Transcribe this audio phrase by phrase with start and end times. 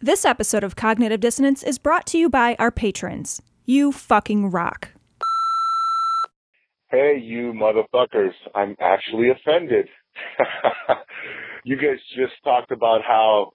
[0.00, 3.42] This episode of Cognitive Dissonance is brought to you by our patrons.
[3.66, 4.90] You fucking rock.
[6.88, 9.88] Hey, you motherfuckers, I'm actually offended.
[11.64, 13.50] you guys just talked about how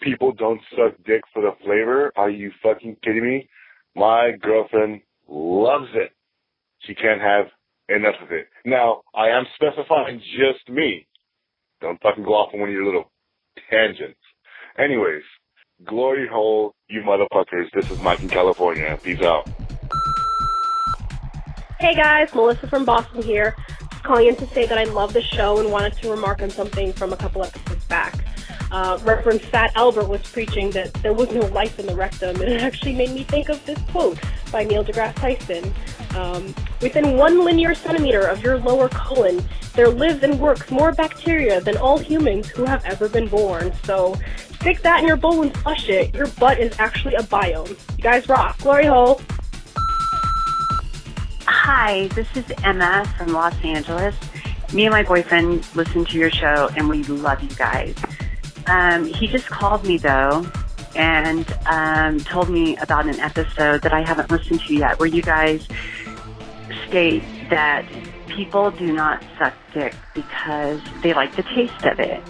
[0.00, 2.12] people don't suck dick for the flavor.
[2.14, 3.48] Are you fucking kidding me?
[3.96, 6.12] My girlfriend loves it.
[6.86, 7.46] She can't have
[7.88, 8.46] enough of it.
[8.64, 11.08] Now, I am specifying just me.
[11.80, 13.10] Don't fucking go off on one of your little
[13.68, 14.20] tangents.
[14.78, 15.24] Anyways,
[15.84, 17.70] glory hole, you motherfuckers.
[17.72, 18.98] This is Mike in California.
[19.02, 19.48] Peace out.
[21.78, 23.54] Hey guys, Melissa from Boston here.
[24.02, 26.92] Calling in to say that I love the show and wanted to remark on something
[26.92, 28.14] from a couple episodes back.
[28.70, 32.52] Uh, Reverend Fat Albert was preaching that there was no life in the rectum, and
[32.52, 34.18] it actually made me think of this quote
[34.52, 35.72] by Neil deGrasse Tyson.
[36.16, 39.42] Um, within one linear centimeter of your lower colon,
[39.74, 43.72] there lives and works more bacteria than all humans who have ever been born.
[43.84, 44.16] So
[44.54, 46.14] stick that in your bowl and flush it.
[46.14, 47.70] Your butt is actually a biome.
[47.96, 48.58] You guys rock.
[48.58, 49.20] Glory hole.
[51.46, 54.14] Hi, this is Emma from Los Angeles.
[54.72, 57.94] Me and my boyfriend listen to your show and we love you guys.
[58.68, 60.46] Um, he just called me though
[60.94, 65.22] and um, told me about an episode that I haven't listened to yet where you
[65.22, 65.66] guys
[66.86, 67.86] state that
[68.26, 72.22] people do not suck dick because they like the taste of it.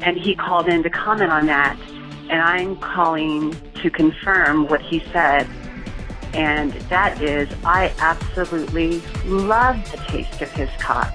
[0.00, 1.78] And he called in to comment on that
[2.28, 5.48] and I'm calling to confirm what he said
[6.34, 11.12] and that is I absolutely love the taste of his cock.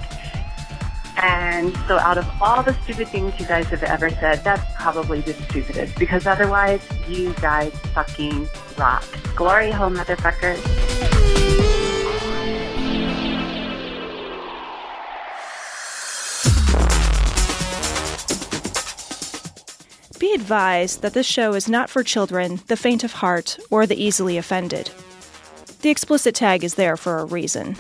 [1.18, 5.22] And so out of all the stupid things you guys have ever said, that's probably
[5.22, 9.04] the stupidest because otherwise you guys fucking rock.
[9.36, 10.62] Glory hole, motherfuckers.
[20.20, 24.02] Be advised that this show is not for children, the faint of heart, or the
[24.02, 24.90] easily offended.
[25.82, 27.76] The explicit tag is there for a reason.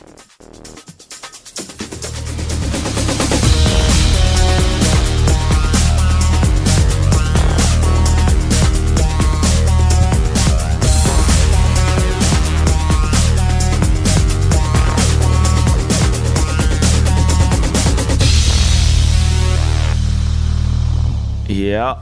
[21.47, 21.97] Yeah.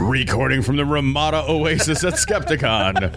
[0.00, 3.14] Recording from the Ramada Oasis at Skepticon.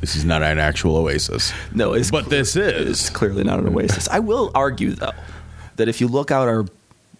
[0.00, 1.52] this is not an actual oasis.
[1.74, 3.10] No, it's But this it's is.
[3.10, 4.08] clearly not an oasis.
[4.08, 5.12] I will argue though
[5.76, 6.66] that if you look out our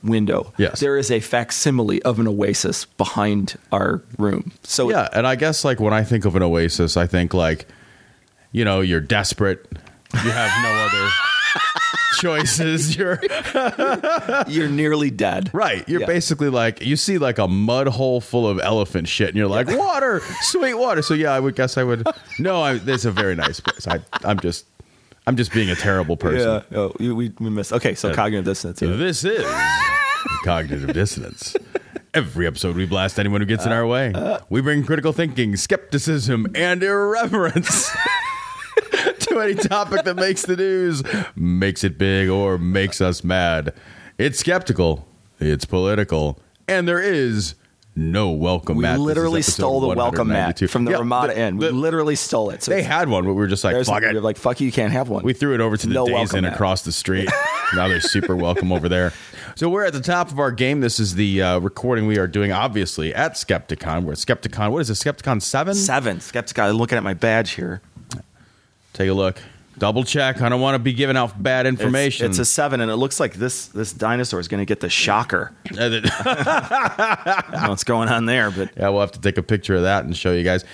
[0.03, 0.81] window, Yes.
[0.81, 4.53] there is a facsimile of an oasis behind our room.
[4.63, 7.67] So Yeah, and I guess like when I think of an oasis, I think like,
[8.53, 9.67] you know, you're desperate.
[10.15, 11.11] You have no other
[12.19, 12.97] choices.
[12.99, 13.21] You're
[14.49, 15.51] you're nearly dead.
[15.53, 15.89] right.
[15.89, 16.07] You're Yeah.
[16.07, 19.69] basically like you see like a mud hole full of elephant shit, and you're like
[19.69, 21.03] water, sweet water.
[21.03, 22.07] So yeah, I would guess I would.
[22.39, 23.87] No, I, it's a very nice place.
[23.89, 24.67] I, I'm just,
[25.27, 26.63] I'm just being a terrible person.
[26.71, 26.79] Yeah.
[26.79, 27.73] Oh, we, we we missed.
[27.73, 28.83] Okay, so cognitive dissonance.
[28.83, 28.95] yeah.
[28.95, 29.45] This is
[30.45, 31.57] cognitive dissonance.
[32.15, 34.13] Every episode, we blast anyone who gets in our way.
[34.15, 37.91] Uh, uh, we bring critical thinking, skepticism, and irreverence
[39.37, 41.03] to any topic that makes the news,
[41.35, 43.73] makes it big, or makes us mad.
[44.19, 45.07] It's skeptical,
[45.41, 46.39] it's political,
[46.69, 47.55] and there is
[47.99, 49.01] no welcome We mat.
[49.01, 51.57] Literally stole the welcome mat from the Yeah, Ramada the- Inn.
[51.57, 52.63] We the- literally stole it.
[52.63, 54.15] So they had one, but we were just like, fuck we it.
[54.15, 55.25] were like fuck you, you can't have one.
[55.25, 56.53] We threw it over to the No Days Inn mat.
[56.55, 57.29] across the street.
[57.75, 59.13] now they're super welcome over there.
[59.55, 60.81] So we're at the top of our game.
[60.83, 64.05] This is the uh, recording we are doing, obviously, at Skepticon.
[64.05, 64.71] We're at Skepticon.
[64.73, 65.75] What is it, Skepticon 7?
[65.75, 66.21] Seven.
[66.21, 66.59] Skeptic.
[66.59, 67.81] I'm looking at my badge here.
[68.97, 69.39] Take a look.
[69.77, 70.41] Double check.
[70.41, 72.31] I don't want to be giving out bad information.
[72.31, 74.89] It's, a seven, and it looks like this this dinosaur is going to get the
[74.89, 75.53] shocker.
[75.79, 79.75] I don't know what's going on there, but yeah, we'll have to take a picture
[79.75, 80.65] of that and show you guys.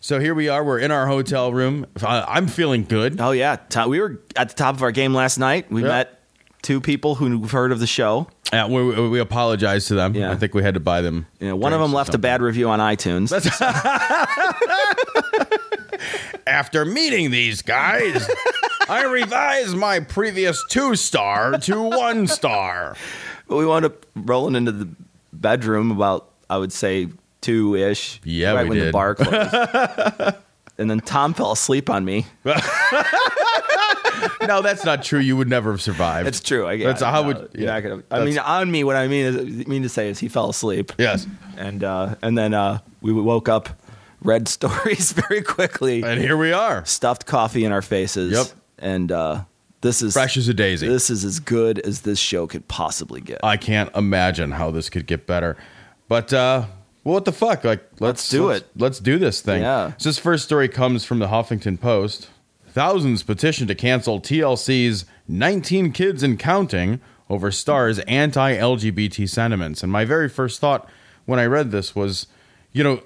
[0.00, 0.64] So here we are.
[0.64, 1.84] We're in our hotel room.
[2.02, 3.20] I'm feeling good.
[3.20, 5.70] oh yeah, we were at the top of our game last night.
[5.70, 5.88] We Yeah.
[5.88, 6.20] met
[6.62, 8.28] two people who've heard of the show.
[8.50, 10.14] Uh, we, we apologize to them.
[10.14, 10.30] Yeah.
[10.30, 11.26] I think we had to buy them.
[11.40, 13.30] Know, one of them left a bad review on iTunes.
[16.46, 18.28] After meeting these guys,
[18.88, 22.96] I revised my previous two star to one star.
[23.48, 24.88] But we wound up rolling into the
[25.32, 27.08] bedroom about, I would say,
[27.40, 28.20] two ish.
[28.24, 30.36] Yeah, right we when the bar closed.
[30.78, 32.26] and then Tom fell asleep on me.
[34.46, 35.18] No, that's not true.
[35.20, 36.28] You would never have survived.
[36.28, 36.66] It's true.
[36.66, 37.80] I, That's yeah, how no, would- yeah.
[37.80, 38.84] gonna- I mean, on me.
[38.84, 40.92] What I mean is mean to say is he fell asleep.
[40.98, 41.26] yes.
[41.56, 43.68] and uh, and then uh, we woke up,
[44.22, 48.32] read stories very quickly, And here we are, stuffed coffee in our faces.
[48.32, 48.46] Yep.
[48.78, 49.44] And uh,
[49.80, 50.88] this is fresh as a daisy.
[50.88, 53.40] This is as good as this show could possibly get.
[53.42, 55.56] I can't imagine how this could get better.
[56.08, 56.66] But uh,
[57.04, 57.64] Well, what the fuck?
[57.64, 58.68] Like, let's, do let's- it.
[58.76, 59.62] Let's do this thing.
[59.62, 59.92] Yeah.
[59.98, 62.28] So this first story comes from the Huffington Post.
[62.68, 69.82] Thousands petition to cancel TLC's 19 Kids and Counting over Star's anti-LGBT sentiments.
[69.82, 70.88] And my very first thought
[71.24, 72.26] when I read this was,
[72.72, 73.02] you know,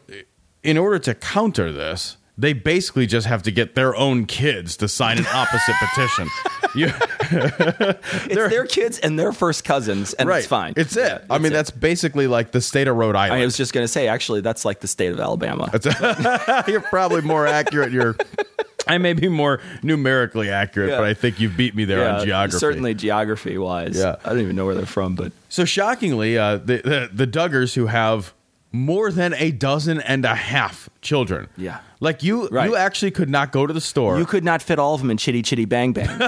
[0.67, 4.89] in order to counter this, they basically just have to get their own kids to
[4.89, 6.29] sign an opposite petition.
[6.75, 6.93] You,
[7.31, 10.39] It's their kids and their first cousins, and right.
[10.41, 10.75] it's fine.
[10.77, 11.01] It's it.
[11.01, 11.55] Yeah, I mean, it.
[11.55, 13.41] that's basically like the state of Rhode Island.
[13.41, 15.71] I was just going to say, actually, that's like the state of Alabama.
[16.69, 17.93] You're probably more accurate.
[17.93, 18.15] You're.
[18.87, 20.99] I may be more numerically accurate, Yeah.
[20.99, 22.59] but I think you beat me there on geography.
[22.59, 23.97] Certainly geography wise.
[23.97, 24.17] Yeah.
[24.23, 27.75] I don't even know where they're from, but So shockingly, uh, the, the the Duggars
[27.75, 28.35] who have
[28.77, 31.49] more than a dozen and a half children.
[31.57, 31.81] Yeah.
[32.01, 32.69] like you, Right.
[32.69, 34.19] you actually could not go to the store.
[34.19, 36.09] you could not fit all of them in Chitty Chitty Bang Bang.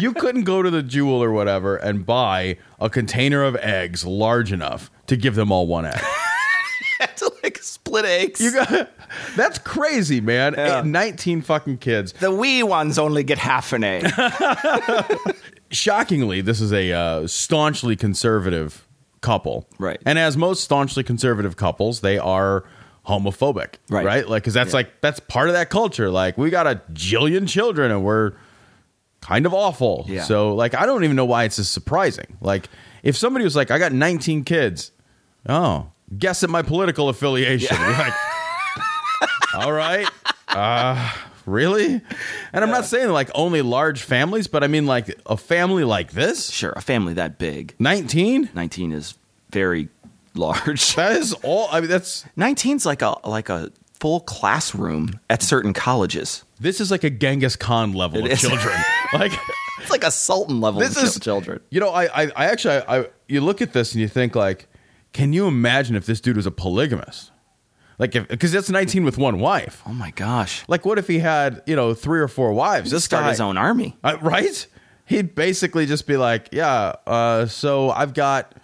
[0.00, 4.52] you couldn't go to the Jewel or whatever and buy a container of eggs large
[4.52, 6.00] enough to give them all one egg.
[7.16, 8.40] to like split eggs.
[8.40, 8.90] You got
[9.36, 10.54] that's crazy, man.
[10.56, 10.82] Yeah.
[10.84, 12.12] Nineteen fucking kids.
[12.14, 14.10] the wee ones only get half an egg.
[15.70, 18.83] shockingly, this is a uh, staunchly conservative
[19.24, 20.00] couple, Right.
[20.06, 22.64] And as most staunchly conservative couples, they are
[23.08, 24.04] homophobic, Right.
[24.06, 24.76] Right, like because that's Yeah.
[24.78, 26.10] like that's part of that culture.
[26.10, 28.32] Like we got a jillion children, and we're
[29.20, 30.04] kind of awful.
[30.08, 30.22] Yeah.
[30.24, 32.36] So like, I don't even know why it's as surprising.
[32.40, 32.68] Like
[33.02, 34.92] if somebody was like, I got 19 kids,
[35.48, 35.88] oh,
[36.18, 37.76] guess at my political affiliation.
[37.80, 38.12] You're like,
[39.54, 40.08] all right.
[40.48, 41.10] Uh,
[41.46, 42.00] really?
[42.52, 46.12] And I'm not saying like only large families, but I mean like a family like
[46.12, 46.50] this.
[46.50, 47.74] sure, a family that big.
[47.78, 48.50] 19?
[48.54, 49.14] 19 is
[49.50, 49.88] very
[50.34, 50.94] large.
[50.96, 51.68] That is all.
[51.70, 53.70] I mean, that's 19's like a like a
[54.00, 56.44] full classroom at certain colleges.
[56.60, 58.40] this is like a Genghis Khan level of is.
[58.40, 58.74] children.
[59.14, 59.32] like
[59.80, 61.60] It's like a sultan level this of is children.
[61.70, 64.34] You know, I, I, I actually, I, I, you look at this and you think
[64.34, 64.68] like,
[65.12, 67.30] can you imagine if this dude was a polygamist?
[67.98, 69.82] Like, if because that's 19 with one wife.
[69.86, 70.64] Oh my gosh.
[70.68, 72.90] Like, what if he had you know three or four wives?
[72.90, 73.96] This start guy- his own army.
[74.02, 74.66] Uh, right?
[75.06, 78.54] He'd basically just be like, "Yeah, uh, so I've got,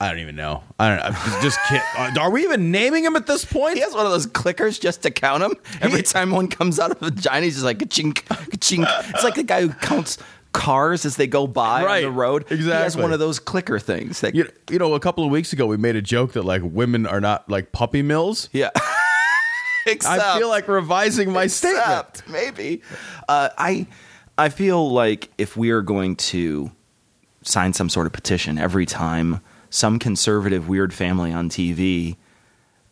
[0.00, 1.80] I don't even know, I don't know, I'm just kid.
[1.96, 3.76] uh, Are we even naming him at this point?
[3.76, 5.54] He has one of those clickers just to count him.
[5.80, 8.18] Every time one comes out of the vagina, he's just like a chink,
[8.52, 8.84] a chink.
[9.14, 10.18] It's like the guy who counts
[10.52, 12.04] cars as they go by Right.
[12.04, 12.42] on the road.
[12.42, 12.64] Exactly.
[12.64, 14.20] He has one of those clicker things.
[14.20, 16.62] That, You, you know, a couple of weeks ago, we made a joke that like
[16.64, 18.48] women are not like puppy mills.
[18.52, 18.70] yeah.
[19.86, 22.22] Except, I feel like revising my statement.
[22.28, 22.82] maybe.
[23.28, 23.86] Uh, I
[24.36, 26.70] I feel like if we are going to
[27.42, 32.16] sign some sort of petition every time some conservative weird family on TV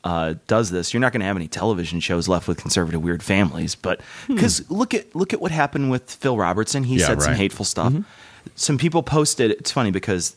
[0.08, 3.22] uh, does this, you're not going to have any television shows left with conservative weird
[3.22, 3.74] families.
[3.74, 6.84] But because look at look at what happened with Phil Robertson.
[6.84, 7.00] He Hmm.
[7.00, 7.34] Yeah, said some right.
[7.34, 7.40] Mm-hmm.
[7.42, 7.92] hateful stuff.
[8.54, 9.50] Some people posted.
[9.50, 10.34] It's funny because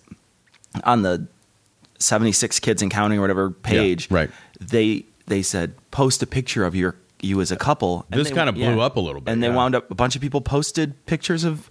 [0.83, 1.25] on the
[1.99, 4.29] 76 kids and counting or whatever page, right.
[4.59, 8.05] They they said post a picture of your you as a couple.
[8.09, 9.55] This they- kinda blew up a little bit, and they yeah.
[9.55, 9.89] wound up.
[9.89, 11.70] A bunch of people posted pictures of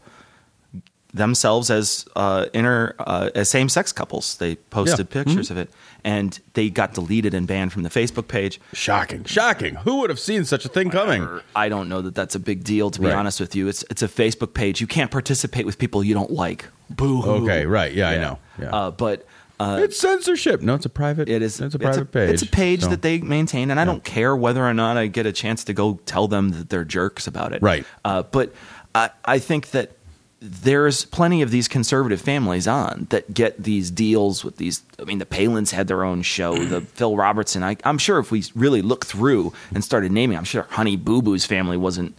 [1.13, 4.37] themselves as uh, inter uh, as same sex couples.
[4.37, 5.05] They posted Yeah.
[5.05, 5.29] Mm-hmm.
[5.31, 5.71] pictures of it,
[6.05, 8.61] and they got deleted and banned from the Facebook page.
[8.73, 9.75] Shocking, shocking.
[9.77, 11.29] Who would have seen such a thing coming?
[11.57, 12.91] I don't know that that's a big deal.
[12.91, 13.15] To be Right.
[13.17, 14.81] honest with you, it's it's a Facebook page.
[14.81, 16.67] You can't participate with people you don't like.
[16.91, 17.23] Boo.
[17.23, 17.93] Okay, right.
[17.93, 18.39] Yeah, I know.
[18.61, 18.71] Yeah.
[18.75, 19.27] Uh, but
[19.61, 20.63] uh, it's censorship.
[20.63, 21.29] No, it's a private.
[21.29, 21.61] it is.
[21.61, 22.31] It's a private page.
[22.31, 25.07] It's a page so- that they maintain, and I don't care whether or not I
[25.07, 27.63] get a chance to go tell them that they're jerks about it.
[27.63, 27.85] Right.
[28.05, 28.55] Uh, but
[28.95, 29.93] I, I think that
[30.41, 34.83] there's plenty of these conservative families on that get these deals with these.
[34.99, 36.57] I mean, the Palins had their own show.
[36.65, 37.63] The Phil Robertson.
[37.63, 41.21] I, I'm sure if we really look through and started naming, I'm sure Honey Boo
[41.21, 42.17] Boo's family wasn't.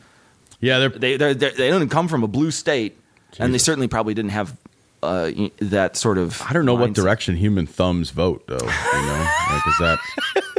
[0.60, 2.98] Yeah, they're They they're, they're, they don't come from a blue state,
[3.40, 4.56] and they certainly probably didn't have
[5.02, 6.42] uh, that sort of.
[6.44, 8.56] I don't know what direction human thumbs vote though.
[8.56, 10.00] You know, like is that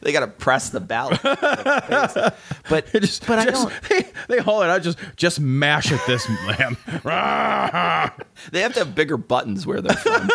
[0.00, 1.20] They got to press the ballot.
[1.22, 3.82] but just, but I just- don't.
[3.88, 4.82] They, they haul it out.
[4.82, 6.76] Just just mash at this lamb.
[8.50, 10.28] They have to have bigger buttons where they're from.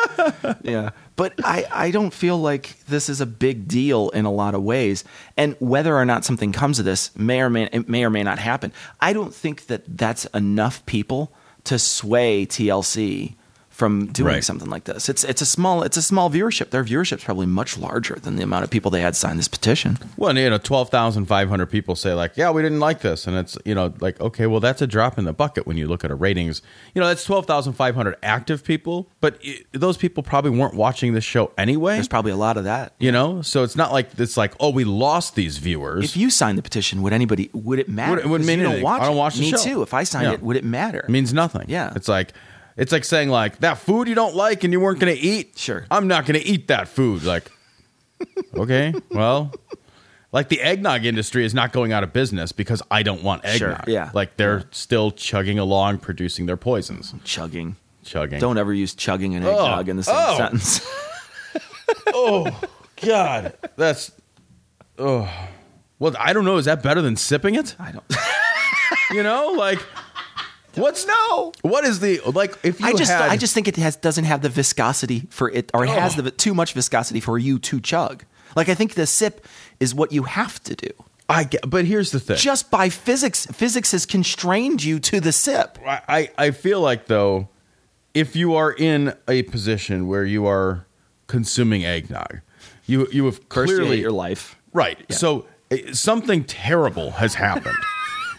[0.64, 4.56] yeah, but I I don't feel like this is a big deal in a lot
[4.56, 5.04] of ways.
[5.36, 8.24] And whether or not something comes of this may or may it may or may
[8.24, 8.72] not happen.
[9.02, 11.34] I don't think that that's enough people
[11.66, 13.36] to sway TLC
[13.78, 14.44] from doing Right.
[14.44, 15.08] something like this.
[15.08, 16.72] It's it's a small it's a small viewership.
[16.72, 20.00] Their viewership's probably much larger than the amount of people they had sign this petition.
[20.18, 23.28] well, you know, twelve thousand five hundred people say like, yeah, we didn't like this,
[23.28, 25.88] and it's you know like okay, well that's a drop in the bucket when you
[25.88, 26.64] look at a ratings.
[26.96, 30.74] You know, that's twelve thousand five hundred active people, but i those people probably weren't
[30.74, 31.94] watching this show anyway.
[31.94, 32.94] There's probably a lot of that.
[32.98, 36.04] you know, so it's not like it's like oh we lost these viewers.
[36.04, 38.12] If you signed the petition, would anybody would it matter?
[38.16, 39.20] Would- it wouldn't 'Cause mean you don't watch I don't it.
[39.20, 39.58] watch the Me show.
[39.64, 39.82] too.
[39.84, 40.34] If I signed Yeah.
[40.34, 41.02] it, would it matter?
[41.02, 41.66] It means nothing.
[41.68, 41.94] Yeah.
[41.96, 42.34] It's like
[42.78, 45.58] It's like saying like that food you don't like and you weren't going to eat.
[45.58, 45.86] Sure.
[45.92, 47.24] I'm not going to eat that food.
[47.24, 47.52] Like,
[48.56, 49.52] okay, well,
[50.32, 53.72] like the eggnog industry is not going out of business because I don't want Sure,
[53.72, 53.88] eggnog.
[53.88, 54.12] yeah.
[54.14, 57.14] Like they're still chugging along, producing their poisons.
[57.24, 57.76] Chugging.
[58.04, 58.40] Chugging.
[58.40, 60.38] Don't ever use chugging and eggnog oh, in the same Oh.
[60.38, 60.88] sentence.
[62.08, 62.50] Oh
[63.02, 64.12] God, that's.
[64.98, 65.30] Oh,
[66.00, 66.58] well, I don't know.
[66.58, 67.76] Is that better than sipping it?
[67.80, 68.04] I don't.
[69.12, 69.80] You know, like.
[70.78, 71.52] What's No.
[71.62, 72.58] What is the like?
[72.64, 75.50] If you I just had, I just think it has doesn't have the viscosity for
[75.50, 78.24] it or it has the too much viscosity for you to chug.
[78.56, 79.46] Like I think the sip
[79.80, 80.90] is what you have to do.
[81.30, 82.38] I get, but here's the thing.
[82.38, 85.78] Just by physics physics has constrained you to the sip.
[85.86, 87.50] I, I feel like though,
[88.14, 90.86] if you are in a position where you are
[91.28, 92.40] consuming eggnog,
[92.86, 94.56] you you have First you clearly hate your life.
[94.72, 94.98] right.
[95.14, 97.76] So eh, something terrible has happened.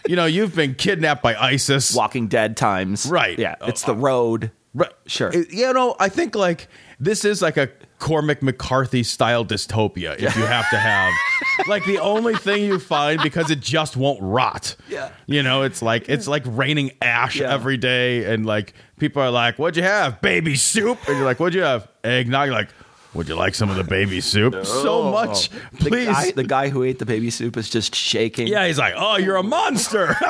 [0.07, 1.95] You know, you've been kidnapped by ISIS.
[1.95, 3.05] Walking Dead times.
[3.05, 3.37] Right.
[3.37, 3.55] Yeah.
[3.61, 4.51] Oh, it's the uh, road.
[4.73, 4.91] Right.
[5.07, 5.33] Sure.
[5.33, 6.67] You know, I think like
[6.99, 10.13] this is like a Cormac McCarthy style dystopia.
[10.17, 11.13] If you have to have
[11.67, 14.75] like the only thing you find because it just won't rot.
[14.87, 15.11] Yeah.
[15.25, 17.51] You know, it's like it's like raining ash Yeah.
[17.53, 20.21] every day, and like people are like, "What'd you have?
[20.21, 21.87] Baby soup?" And you're like, "What'd you have?
[22.03, 22.69] Eggnog?" You're like,
[23.13, 26.05] "Would you like some of the baby soup?" So much, The please.
[26.07, 28.47] guy, the guy who ate the baby soup is just shaking.
[28.47, 30.15] Yeah, he's like, "Oh, you're a monster."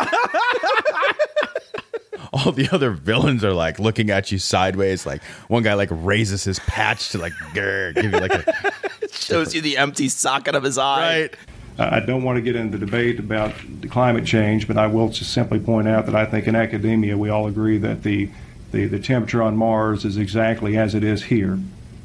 [2.31, 5.05] All the other villains are like looking at you sideways.
[5.05, 8.71] Like one guy like raises his patch to like grr, give you like a
[9.11, 11.21] Shows you the empty socket of his eye.
[11.21, 11.35] right.
[11.79, 15.33] I don't want to get into debate about the climate change, but I will just
[15.33, 18.29] simply point out that I think in academia we all agree that the,
[18.73, 21.57] the, the temperature on Mars is exactly as it is here.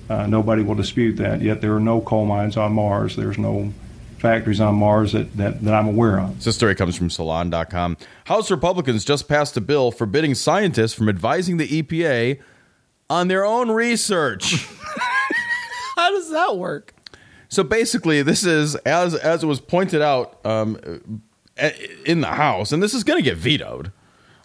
[0.08, 1.40] Uh, nobody will dispute that.
[1.40, 3.16] Yet there are no coal mines on Mars.
[3.16, 3.72] There's no
[4.18, 6.42] factories on Mars that, that, that I'm aware of.
[6.42, 7.96] This story comes from Salon.com.
[8.24, 12.40] House Republicans just passed a bill forbidding scientists from advising the EPA
[13.10, 14.66] on their own research.
[15.96, 16.94] How does that work?
[17.48, 20.78] So basically, this is as as it was pointed out um,
[22.04, 23.92] in the House, and this is going to get vetoed.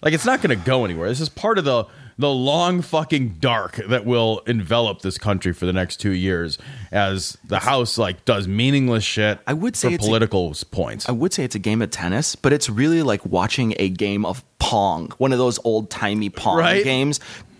[0.03, 1.09] Like it's not going to go anywhere.
[1.09, 1.85] This is part of the
[2.19, 6.57] the long fucking dark that will envelop this country for the next two years
[6.91, 9.39] as the House like does meaningless shit.
[9.47, 11.09] I would say for it's a- political points.
[11.09, 14.25] I would say it's a game of tennis, but it's really like watching a game
[14.25, 16.83] of pong, one of those old timey pong Right.
[16.83, 17.19] games.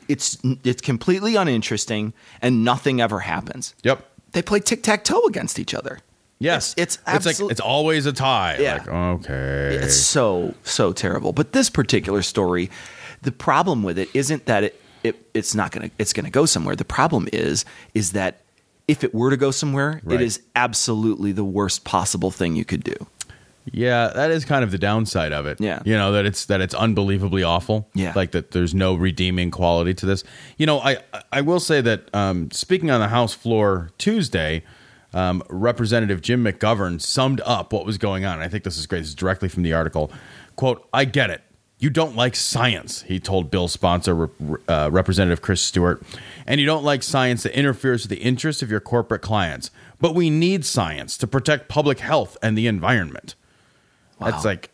[0.10, 3.74] It's it's completely uninteresting and nothing ever happens.
[3.84, 4.06] yep.
[4.34, 6.00] They play tic tac toe against each other.
[6.42, 8.58] Yes, It's- it's it's like it's always a tie.
[8.60, 8.76] Yeah.
[8.78, 11.32] Like okay, It's so so terrible.
[11.34, 12.70] But this particular story,
[13.22, 16.76] the problem with it isn't that it, it it's not gonna it's gonna go somewhere.
[16.76, 18.42] The problem is is that
[18.88, 20.20] if it were to go somewhere, Right.
[20.20, 22.96] it is absolutely the worst possible thing you could do.
[23.72, 25.62] Yeah, that is kind of the downside of it.
[25.62, 25.80] Yeah.
[25.86, 27.88] you know that it's that it's unbelievably awful.
[27.94, 28.14] Yeah.
[28.16, 28.52] like that.
[28.52, 30.24] There's no redeeming quality to this.
[30.58, 30.98] You know, I
[31.32, 34.64] I will say that um, speaking on the House floor Tuesday,
[35.14, 38.40] um, Representative Jim McGovern summed up what was going on.
[38.40, 39.00] I think this is great.
[39.00, 40.12] This is directly from the article.
[40.56, 41.42] "Quote: I get it.
[41.80, 44.30] You don't like science," he told Bill sponsor
[44.68, 46.04] uh, Representative Chris Stewart,
[46.46, 49.72] "and you don't like science that interferes with the interests of your corporate clients.
[50.02, 53.36] But we need science to protect public health and the environment."
[54.20, 54.72] That's like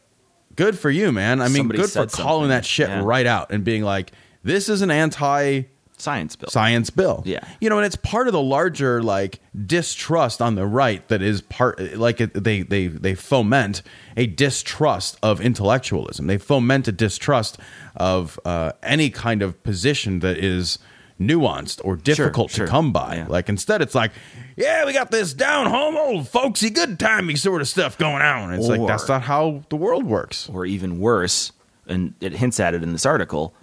[0.56, 1.42] good for you, man.
[1.42, 2.50] I mean, Somebody good for calling something.
[2.50, 3.02] that shit Yeah.
[3.04, 4.12] right out and being like,
[4.44, 5.64] this is an anti
[5.98, 6.50] Science bill.
[6.50, 7.24] science bill.
[7.25, 7.48] Yeah.
[7.62, 11.42] You know, and it's part of the larger like distrust on the right that is
[11.42, 13.82] part like it, they they they foment
[14.18, 16.28] a distrust of intellectualism.
[16.28, 17.58] They foment a distrust
[17.96, 20.80] of uh, any kind of position that is
[21.20, 22.66] nuanced or difficult sure.
[22.66, 23.16] to come by.
[23.16, 23.28] Yeah.
[23.28, 24.12] Like instead it's like,
[24.58, 28.54] yeah, we got this down home old folksy good timey sort of stuff going on.
[28.54, 30.50] It's like that's not how the world works.
[30.50, 31.52] or even worse,
[31.88, 33.54] and it hints at it in this article,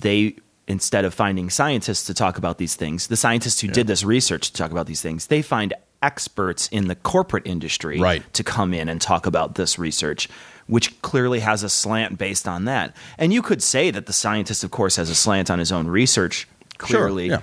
[0.00, 4.02] they instead of finding scientists to talk about these things, the scientists who did this
[4.04, 8.22] research to talk about these things, they find experts in the corporate industry Right.
[8.34, 10.28] to come in and talk about this research,
[10.66, 12.94] which clearly has a slant based on that.
[13.18, 15.86] And you could say that the scientist, of course, has a slant on his own
[15.86, 16.46] research,
[16.78, 17.28] clearly.
[17.28, 17.40] yeah.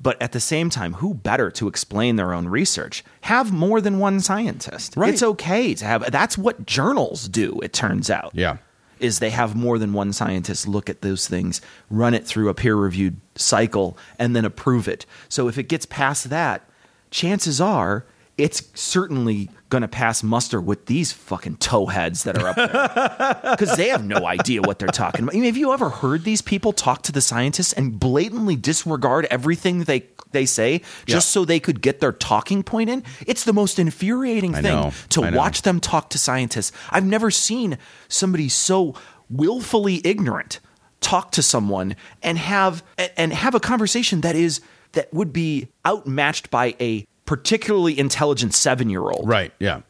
[0.00, 3.02] But at the same time, who better to explain their own research?
[3.22, 4.94] Have more than one scientist.
[4.94, 5.12] Right.
[5.12, 6.10] It's okay to have.
[6.12, 7.58] That's what journals do.
[7.62, 8.58] It turns out Yeah.
[8.98, 11.60] Is they have more than one scientist look at those things,
[11.90, 15.06] run it through a peer reviewed cycle, and then approve it.
[15.28, 16.68] So if it gets past that,
[17.10, 18.04] chances are
[18.38, 23.76] it's certainly going to pass muster with these fucking towheads that are up there because
[23.76, 25.34] they have no idea what they're talking about.
[25.34, 29.26] I mean, have you ever heard these people talk to the scientists and blatantly disregard
[29.30, 33.02] everything they they say just so they could get their talking point in?
[33.26, 34.92] It's the most infuriating I thing know.
[35.10, 36.72] to watch them talk to scientists.
[36.90, 37.78] I've never seen
[38.08, 38.94] somebody so
[39.30, 40.60] willfully ignorant
[41.00, 42.82] talk to someone and have
[43.16, 44.60] and have a conversation that is
[44.92, 49.28] that would be outmatched by a particularly intelligent seven year old.
[49.28, 49.52] Right.
[49.58, 49.80] Yeah.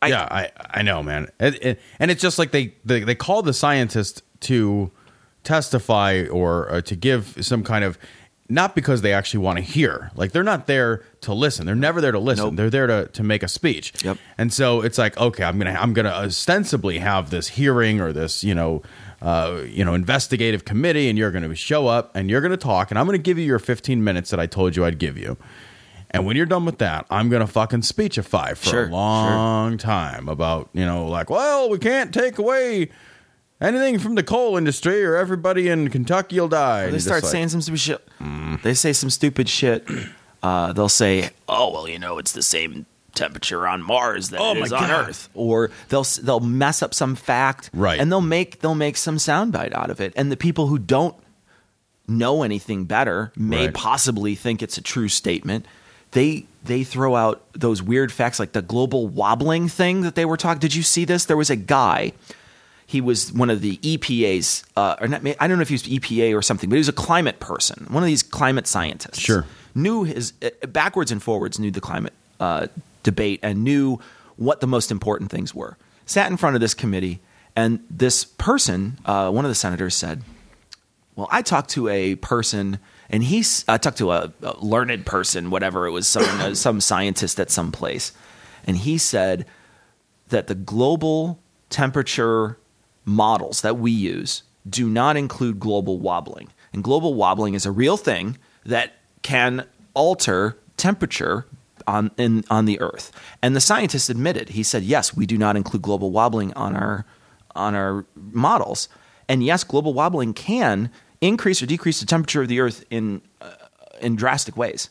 [0.00, 1.26] I- yeah, I I know, man.
[1.40, 4.92] And, and, and it's just like they, they they call the scientist to
[5.42, 7.98] testify or uh, to give some kind of
[8.50, 10.10] not because they actually want to hear.
[10.14, 11.66] Like they're not there to listen.
[11.66, 12.46] They're never there to listen.
[12.46, 12.56] Nope.
[12.56, 13.92] They're there to, to make a speech.
[14.04, 14.16] Yep.
[14.38, 18.42] And so it's like, okay, I'm gonna I'm gonna ostensibly have this hearing or this
[18.44, 18.82] you know
[19.20, 22.98] uh, you know investigative committee, and you're gonna show up and you're gonna talk, and
[22.98, 25.36] I'm gonna give you your 15 minutes that I told you I'd give you.
[26.10, 30.28] And when you're done with that, I'm gonna fucking speechify for Sure, a long time
[30.28, 32.90] about you know like, well, we can't take away
[33.60, 36.84] anything from the coal industry, or everybody in Kentucky will die.
[36.84, 38.08] And They start like, saying some stupid shit.
[38.62, 39.86] They say some stupid shit.
[40.40, 44.52] Uh, they'll say, "Oh well, you know, it's the same temperature on Mars that Oh,
[44.54, 45.08] it is on God.
[45.08, 47.98] Earth," or they'll they'll mess up some fact, Right.
[47.98, 50.12] And they'll make they'll make some soundbite out of it.
[50.14, 51.16] And the people who don't
[52.06, 53.74] know anything better may Right.
[53.74, 55.66] possibly think it's a true statement.
[56.12, 60.36] They they throw out those weird facts like the global wobbling thing that they were
[60.36, 60.60] talking.
[60.60, 61.24] Did you see this?
[61.24, 62.12] There was a guy
[62.88, 65.82] he was one of the EPA's, uh, or not, I don't know if he was
[65.82, 69.18] EPA or something, but he was a climate person, one of these climate scientists.
[69.18, 69.44] Sure.
[69.74, 72.68] Knew his, uh, backwards and forwards, knew the climate uh,
[73.02, 74.00] debate and knew
[74.36, 75.76] what the most important things were.
[76.06, 77.20] Sat in front of this committee,
[77.54, 80.22] and this person, uh, one of the senators said,
[81.14, 82.78] well, I talked to a person,
[83.10, 86.80] and he I talked to a, a learned person, whatever it was, some uh, some
[86.80, 88.12] scientist at some place,
[88.66, 89.46] and he said
[90.28, 92.58] that the global temperature
[93.04, 97.96] models that we use do not include global wobbling, and global wobbling is a real
[97.96, 101.46] thing that can alter temperature
[101.86, 103.10] on in on the Earth.
[103.42, 104.50] And the scientist admitted.
[104.50, 107.06] He said, "Yes, we do not include global wobbling on our
[107.56, 108.88] on our models."
[109.28, 113.50] And yes, global wobbling can increase or decrease the temperature of the Earth in uh,
[114.00, 114.90] in drastic ways.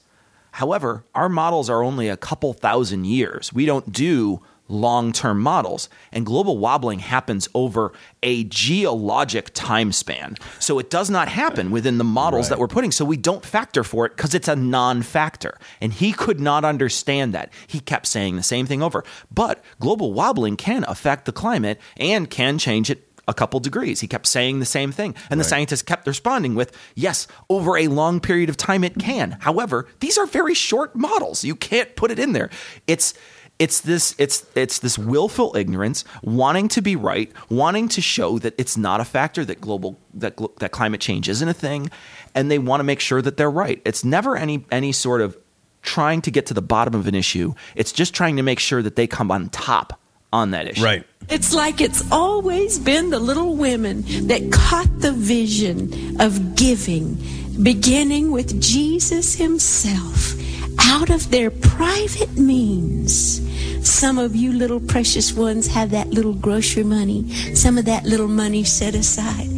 [0.51, 3.53] However, our models are only a couple thousand years.
[3.53, 10.35] We don't do long term models, and global wobbling happens over a geologic time span.
[10.59, 12.92] So it does not happen within the models that we're putting.
[12.92, 15.57] So we don't factor for it because it's a non factor.
[15.81, 17.51] And he could not understand that.
[17.68, 19.03] He kept saying the same thing over.
[19.31, 24.00] But global wobbling can affect the climate and can change it a couple degrees.
[24.00, 25.16] He kept saying the same thing.
[25.29, 29.37] And the scientists kept responding with, yes, over a long period of time it can.
[29.42, 31.44] However, these are very short models.
[31.44, 32.50] You can't put it in there.
[32.87, 33.13] It's
[33.59, 38.53] it's this it's it's this willful ignorance, wanting to be right, wanting to show that
[38.57, 41.90] it's not a factor that global that that climate change isn't a thing,
[42.35, 43.81] and they want to make sure that they're right.
[43.83, 45.37] It's never any any sort of
[45.81, 47.53] trying to get to the bottom of an issue.
[47.75, 50.00] It's just trying to make sure that they come on top
[50.31, 50.83] on that issue.
[50.83, 51.05] Right.
[51.29, 57.18] It's like it's always been the little women that caught the vision of giving,
[57.61, 60.35] beginning with Jesus himself,
[60.79, 63.42] out of their private means.
[63.85, 68.29] Some of you little precious ones have that little grocery money, some of that little
[68.29, 69.50] money set aside.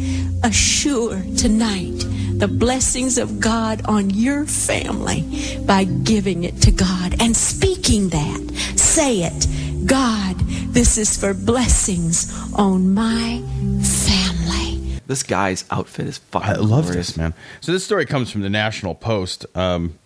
[0.42, 7.36] Assure tonight the blessings of God on your family by giving it to God and
[7.36, 8.74] speaking that.
[8.76, 9.46] Say it.
[9.86, 10.36] God,
[10.72, 13.42] this is for blessings on my
[13.82, 15.00] family.
[15.06, 17.08] This guy's outfit is fucking I love glorious.
[17.08, 17.34] this, man.
[17.60, 19.98] So this story comes from the National Post, um,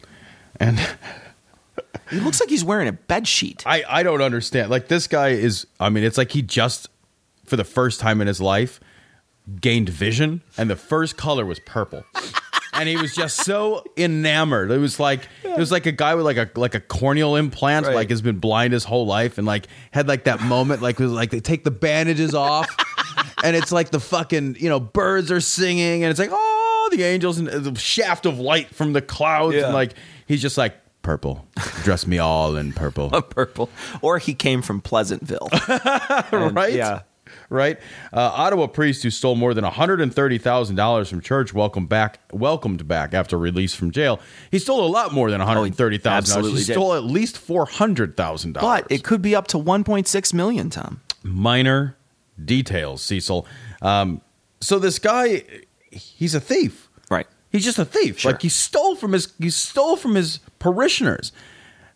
[0.58, 0.78] and
[2.10, 3.62] He looks like he's wearing a bed sheet.
[3.66, 4.70] I I don't understand.
[4.70, 5.66] Like this guy is.
[5.80, 6.88] I mean, it's like he just
[7.44, 8.78] for the first time in his life
[9.60, 12.04] gained vision, and the first color was purple.
[12.76, 14.72] And he was just so enamored.
[14.72, 17.86] It was like it was like a guy with like a like a corneal implant,
[17.86, 17.94] Right.
[17.94, 21.12] like has been blind his whole life, and like had like that moment, like was
[21.12, 22.68] like they take the bandages off,
[23.44, 27.02] and it's like the fucking you know birds are singing, and it's like oh the
[27.02, 29.64] angels and uh, the shaft of light from the clouds, Yeah.
[29.66, 29.94] and like
[30.26, 31.46] he's just like purple,
[31.82, 33.10] dress me all in purple.
[33.22, 33.68] purple.
[34.02, 35.48] Or he came from Pleasantville.
[36.32, 36.72] And, right?
[36.72, 37.02] Yeah.
[37.50, 37.78] Right.
[38.12, 41.52] Uh, Ottawa priest who stole more than one hundred and thirty thousand dollars from church
[41.54, 44.20] welcomed back welcomed back after release from jail.
[44.50, 46.34] He stole a lot more than one hundred and thirty thousand dollars.
[46.34, 46.72] He Oh, absolutely did.
[46.72, 48.82] stole at least four hundred thousand dollars.
[48.82, 51.00] But it could be up to 1.6 million, Tom.
[51.22, 51.96] minor
[52.42, 53.46] details, Cecil.
[53.82, 54.20] Um,
[54.60, 55.42] so this guy,
[55.90, 56.88] he's a thief.
[57.10, 57.26] Right.
[57.50, 58.18] He's just a thief.
[58.18, 58.32] Sure.
[58.32, 61.32] Like he stole from his he stole from his parishioners,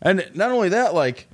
[0.00, 1.26] and not only that, like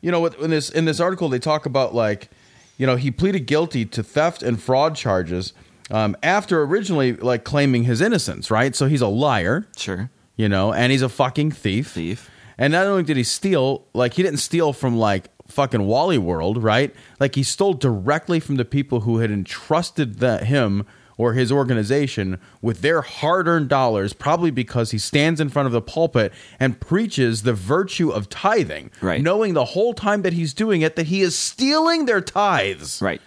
[0.00, 2.28] you know, in this in this article they talk about like
[2.76, 5.52] you know he pleaded guilty to theft and fraud charges
[5.90, 8.50] um, after originally like claiming his innocence.
[8.50, 9.66] Right, so he's a liar.
[9.76, 10.10] Sure.
[10.36, 11.90] You know, and he's a fucking thief.
[11.90, 12.30] Thief.
[12.58, 16.62] And not only did he steal, like he didn't steal from like fucking Wally World,
[16.62, 16.94] right?
[17.20, 20.86] Like he stole directly from the people who had entrusted that him
[21.18, 25.72] or his organization with their hard earned dollars, probably because he stands in front of
[25.72, 29.20] the pulpit and preaches the virtue of tithing, Right.
[29.22, 33.00] knowing the whole time that he's doing it that he is stealing their tithes.
[33.02, 33.20] Right.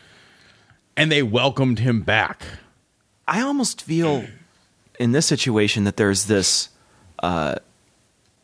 [0.97, 2.43] And they welcomed him back.
[3.27, 4.25] I almost feel
[4.99, 6.69] in this situation that there's this
[7.19, 7.55] uh,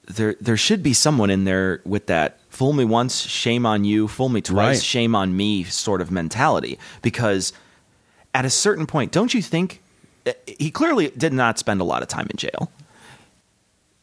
[0.07, 4.07] there there should be someone in there with that fool me once, shame on you,
[4.07, 4.83] fool me twice, Right.
[4.83, 7.53] shame on me sort of mentality because
[8.33, 9.81] at a certain point, don't you think
[10.25, 12.71] eh, he clearly did not spend a lot of time in jail.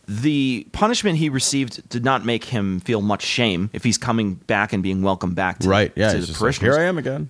[0.06, 4.72] The punishment he received did not make him feel much shame if he's coming back
[4.72, 5.92] and being welcomed back to, Right.
[5.94, 6.12] Yeah.
[6.12, 7.28] to the just like, Here I am again.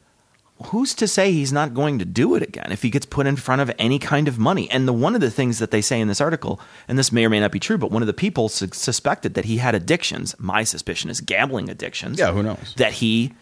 [0.66, 3.34] who's to say he's not going to do it again if he gets put in
[3.34, 4.70] front of any kind of money?
[4.70, 7.24] And the one of the things that they say in this article, and this may
[7.24, 9.74] or may not be true, but one of the people su- suspected that he had
[9.74, 10.36] addictions.
[10.38, 12.16] My suspicion is gambling addictions.
[12.20, 12.74] Yeah, who knows?
[12.76, 13.34] That he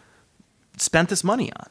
[0.79, 1.69] spent this money on.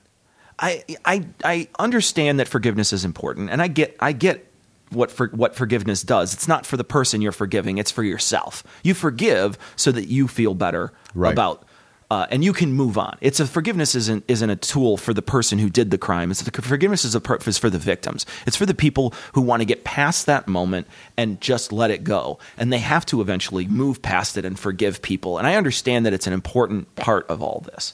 [0.60, 4.52] I I I understand that forgiveness is important, and I get I get
[4.92, 6.34] what for what forgiveness does.
[6.34, 8.64] It's not for the person you're forgiving; it's for yourself.
[8.84, 11.32] You forgive so that you feel better Right.
[11.32, 11.66] about
[12.12, 13.18] uh, and you can move on.
[13.22, 16.30] It's a forgiveness isn't isn't a tool for the person who did the crime.
[16.32, 18.26] It's the forgiveness is a is for the victims.
[18.46, 20.88] It's for the people who want to get past that moment
[21.18, 22.38] and just let it go.
[22.58, 25.38] And they have to eventually move past it and forgive people.
[25.38, 27.94] And I understand that it's an important part of all this.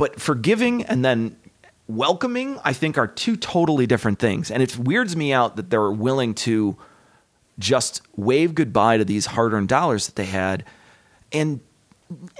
[0.00, 1.36] But forgiving and then
[1.86, 4.50] welcoming, I think, are two totally different things.
[4.50, 6.78] And it weirds me out that they're willing to
[7.58, 10.64] just wave goodbye to these hard-earned dollars that they had
[11.32, 11.60] and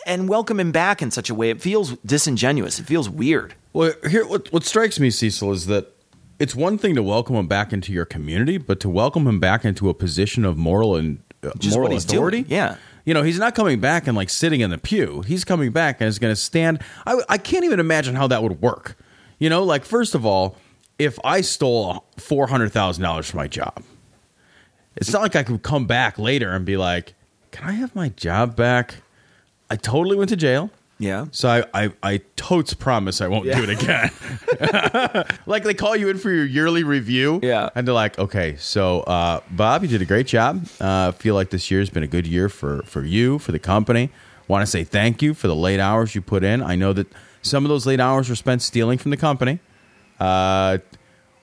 [0.07, 3.93] and welcome him back in such a way it feels disingenuous it feels weird Well,
[4.09, 5.95] here, what, what strikes me, Cecil, is that
[6.39, 9.65] it's one thing to welcome him back into your community, but to welcome him back
[9.65, 12.43] into a position of moral and uh, moral authority.
[12.43, 12.77] doing, yeah.
[13.05, 15.23] You know, he's not coming back and like sitting in the pew.
[15.23, 16.83] He's coming back and is going to stand.
[17.07, 18.97] I, I can't even imagine how that would work.
[19.39, 20.57] You know, like first of all,
[20.99, 23.83] if I stole four hundred thousand dollars from my job,
[24.97, 27.15] it's not like I could come back later and be like,
[27.53, 28.97] "Can I have my job back?"
[29.71, 30.71] I totally went to jail.
[31.01, 35.27] Yeah So I, I, I totes promise I won't do it again.
[35.47, 37.41] like they call you in for your yearly review.
[37.43, 37.71] Yeah.
[37.75, 40.67] And they're like, okay, so uh, Bob, you did a great job.
[40.79, 44.11] Uh, feel like this year's been a good year for, for you, for the company.
[44.47, 46.63] Want to say thank you for the late hours you put in.
[46.63, 47.07] I know that
[47.43, 49.59] some of those late hours were spent stealing from the company.
[50.19, 50.79] Uh,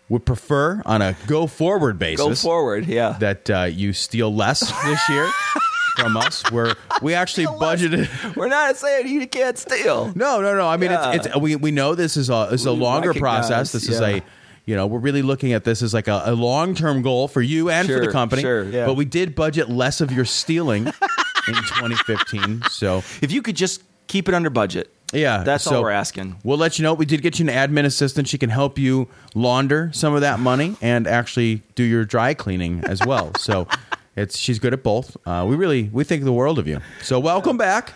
[0.10, 4.60] would prefer on a go forward basis go forward yeah that uh, you steal less
[4.84, 5.30] this year
[5.98, 6.44] from us.
[6.52, 8.36] Where we actually budgeted.
[8.36, 10.68] we're not saying you can't steal No, no, no.
[10.68, 11.12] I mean, Yeah.
[11.14, 13.72] it's, it's we we know this is a is a We longer process.
[13.72, 14.22] This is a
[14.66, 17.42] you know we're really looking at this as like a, a long term goal for
[17.42, 18.42] you and for the company.
[18.42, 18.86] sure, yeah.
[18.86, 20.94] But we did budget less of your stealing in
[21.54, 22.64] 2015.
[22.70, 26.36] So if you could just keep it under budget yeah, that's so all we're asking
[26.44, 26.94] We'll let you know.
[26.94, 28.28] We did get you an admin assistant.
[28.28, 32.84] She can help you launder some of that money and actually do your dry cleaning
[32.86, 33.32] as well.
[33.38, 33.68] so
[34.18, 35.16] it's she's good at both.
[35.26, 36.82] Uh, we really we think the world of you.
[37.02, 37.94] So welcome back.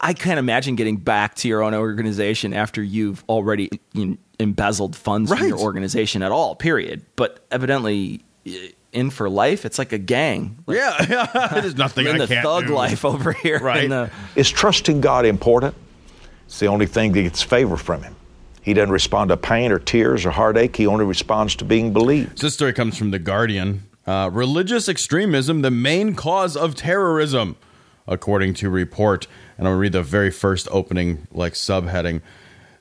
[0.00, 4.94] i can't imagine getting back to your own organization after you've already you know, embezzled
[4.96, 8.20] funds from your organization at all period but evidently
[8.92, 11.48] in for life it's like a gang like, Yeah, yeah.
[11.60, 12.74] There's nothing in I the can't thug do.
[12.74, 13.88] life over here Right.
[13.88, 15.74] the, Is trusting God important?
[16.46, 18.16] It's the only thing that gets favor from Him.
[18.60, 20.74] He doesn't respond to pain or tears or heartache.
[20.76, 22.40] He only responds to being believed.
[22.42, 23.82] This story comes from The Guardian.
[24.06, 27.56] Uh, religious extremism, the main cause of terrorism,
[28.06, 29.26] according to report.
[29.56, 32.20] And I'll read the very first opening, like subheading.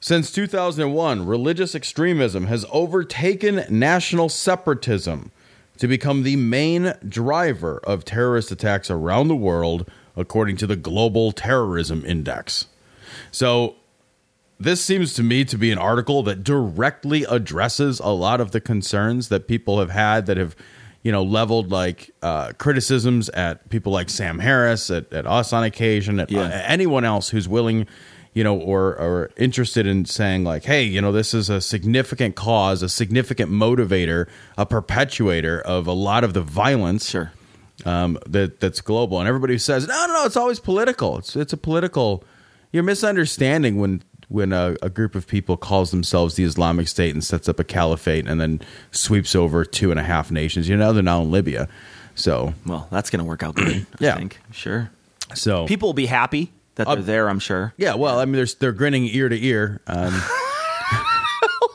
[0.01, 5.31] Since 2001, religious extremism has overtaken national separatism
[5.77, 11.31] to become the main driver of terrorist attacks around the world, according to the Global
[11.31, 12.67] Terrorism Index.
[13.31, 13.75] So,
[14.59, 18.61] this seems to me to be an article that directly addresses a lot of the
[18.61, 20.55] concerns that people have had that have
[21.03, 25.63] you know leveled like uh, criticisms at people like sam harris at, at us on
[25.63, 26.41] occasion at Yeah.
[26.41, 27.85] uh, anyone else who's willing
[28.33, 32.35] you know or or interested in saying like hey you know this is a significant
[32.35, 37.31] cause a significant motivator a perpetuator of a lot of the violence Sure.
[37.85, 41.17] um, that that's global, and everybody says, "No, no, no, it's always political.
[41.17, 42.23] It's it's a political."
[42.71, 47.23] You're misunderstanding when when a, a group of people calls themselves the Islamic State and
[47.23, 48.59] sets up a caliphate and then
[48.91, 50.67] sweeps over two and a half nations.
[50.67, 51.69] You know, they're now in Libya,
[52.15, 54.13] so well that's gonna work out good Yeah.
[54.13, 54.91] i think sure
[55.33, 58.35] so people will be happy that they're Uh, there i'm sure Yeah, well, I mean,
[58.35, 59.81] they're they're grinning ear to ear.
[59.87, 60.13] Um,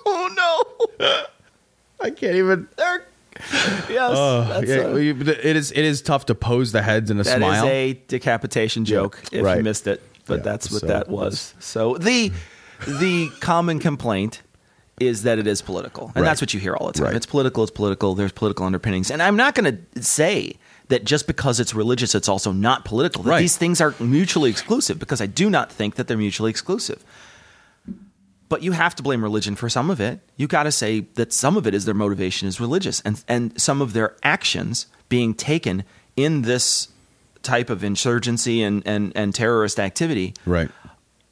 [0.07, 1.07] oh no
[2.01, 2.69] I can't even.
[2.77, 3.05] They're,
[3.89, 7.25] yes, that's yeah, a- it is it is tough to pose the heads in a
[7.25, 7.67] that is smile.
[7.67, 9.59] a decapitation joke if right.
[9.59, 11.55] you missed it, but Yeah, that's what so that was.
[11.59, 12.31] So the
[12.87, 14.43] the common complaint
[15.01, 16.23] is that it is political, and Right.
[16.25, 17.05] that's what you hear all the time.
[17.07, 17.17] Right.
[17.17, 17.63] It's political.
[17.65, 18.15] It's political.
[18.15, 20.55] There's political underpinnings, and I'm not going to say
[20.89, 23.23] that just because it's religious, it's also not political.
[23.25, 23.41] That Right.
[23.41, 27.05] these things are mutually exclusive because I do not think that they're mutually exclusive.
[28.49, 30.21] But you have to blame religion for some of it.
[30.39, 33.61] You got to say that some of it is their motivation is religious, and and
[33.61, 35.85] some of their actions being taken
[36.17, 36.89] in this
[37.43, 40.71] type of insurgency and and, and terrorist activity Right.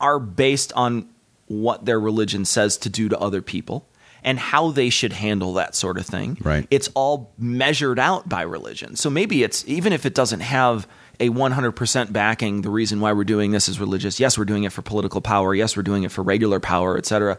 [0.00, 1.08] are based on
[1.46, 3.86] what their religion says to do to other people
[4.24, 6.36] and how they should handle that sort of thing.
[6.42, 6.66] Right.
[6.70, 8.96] It's all measured out by religion.
[8.96, 10.88] So maybe it's even if it doesn't have
[11.20, 14.18] a 100% backing the reason why we're doing this is religious.
[14.20, 15.54] Yes, we're doing it for political power.
[15.54, 17.38] Yes, we're doing it for regular power, etc.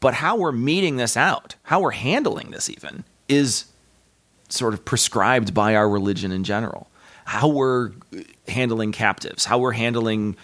[0.00, 3.64] But how we're meeting this out, how we're handling this even is
[4.48, 6.88] sort of prescribed by our religion in general.
[7.28, 7.92] How we're
[8.48, 10.36] handling captives, how we're handling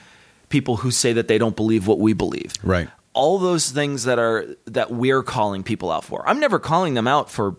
[0.51, 2.53] people who say that they don't believe what we believe.
[2.63, 2.89] Right.
[3.15, 6.23] All those things that are that we're calling people out for.
[6.29, 7.57] I'm never calling them out for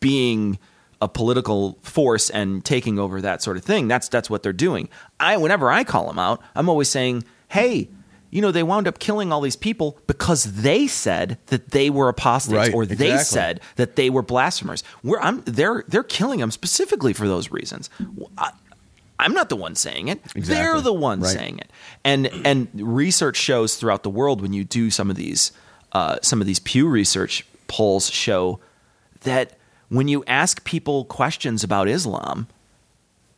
[0.00, 0.58] being
[1.00, 3.88] a political force and taking over that sort of thing.
[3.88, 4.88] That's that's what they're doing.
[5.18, 7.88] I whenever I call them out, I'm always saying, "Hey,
[8.30, 12.08] you know, they wound up killing all these people because they said that they were
[12.08, 13.24] apostates Right, or they exactly.
[13.24, 14.84] said that they were blasphemers.
[15.02, 17.88] We're, I'm, they're they're killing them specifically for those reasons.
[19.20, 20.20] I'm not the one saying it.
[20.34, 20.42] Exactly.
[20.54, 21.36] They're the ones Right.
[21.38, 21.70] saying it.
[22.04, 25.52] And and research shows throughout the world when you do some of these
[25.92, 28.60] uh, some of these Pew Research polls show
[29.22, 29.56] that
[29.88, 32.46] when you ask people questions about Islam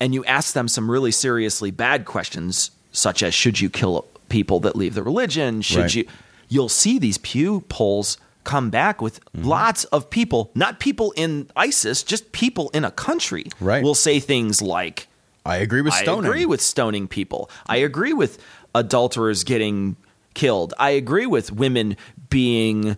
[0.00, 4.60] and you ask them some really seriously bad questions such as should you kill people
[4.60, 5.94] that leave the religion should Right.
[5.94, 6.04] you
[6.48, 9.46] you'll see these Pew polls come back with Mm-hmm.
[9.46, 13.82] lots of people not people in ISIS just people in a country Right.
[13.82, 15.06] will say things like
[15.44, 16.24] I agree with stoning.
[16.24, 17.50] I agree with stoning people.
[17.66, 18.42] I agree with
[18.74, 19.96] adulterers getting
[20.34, 20.74] killed.
[20.78, 21.96] I agree with women
[22.28, 22.96] being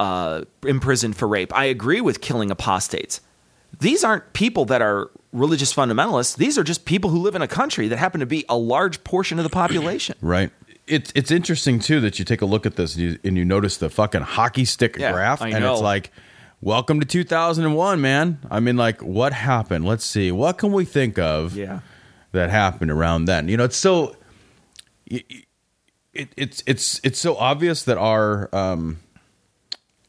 [0.00, 1.54] uh, imprisoned for rape.
[1.56, 3.20] I agree with killing apostates.
[3.78, 6.36] These aren't people that are religious fundamentalists.
[6.36, 9.02] These are just people who live in a country that happen to be a large
[9.04, 10.16] portion of the population.
[10.22, 10.50] Right.
[10.88, 13.44] It's it's interesting too that you take a look at this and you, and you
[13.44, 16.10] notice the fucking hockey stick Yeah, graph, and it's like,
[16.62, 18.38] welcome to 2001, man.
[18.50, 19.84] I mean, like, what happened?
[19.84, 21.80] Let's see, what can we think of Yeah.
[22.32, 23.48] that happened around then?
[23.48, 24.16] You know, it's so
[25.10, 25.24] y-
[26.14, 28.98] it, it's it's it's so obvious that our um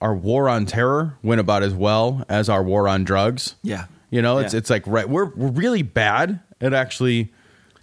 [0.02, 3.56] our war on terror went about as well as our war on drugs.
[3.64, 3.86] Yeah.
[4.10, 4.58] You know, it's Yeah.
[4.60, 7.32] it's like right we're we're really bad at actually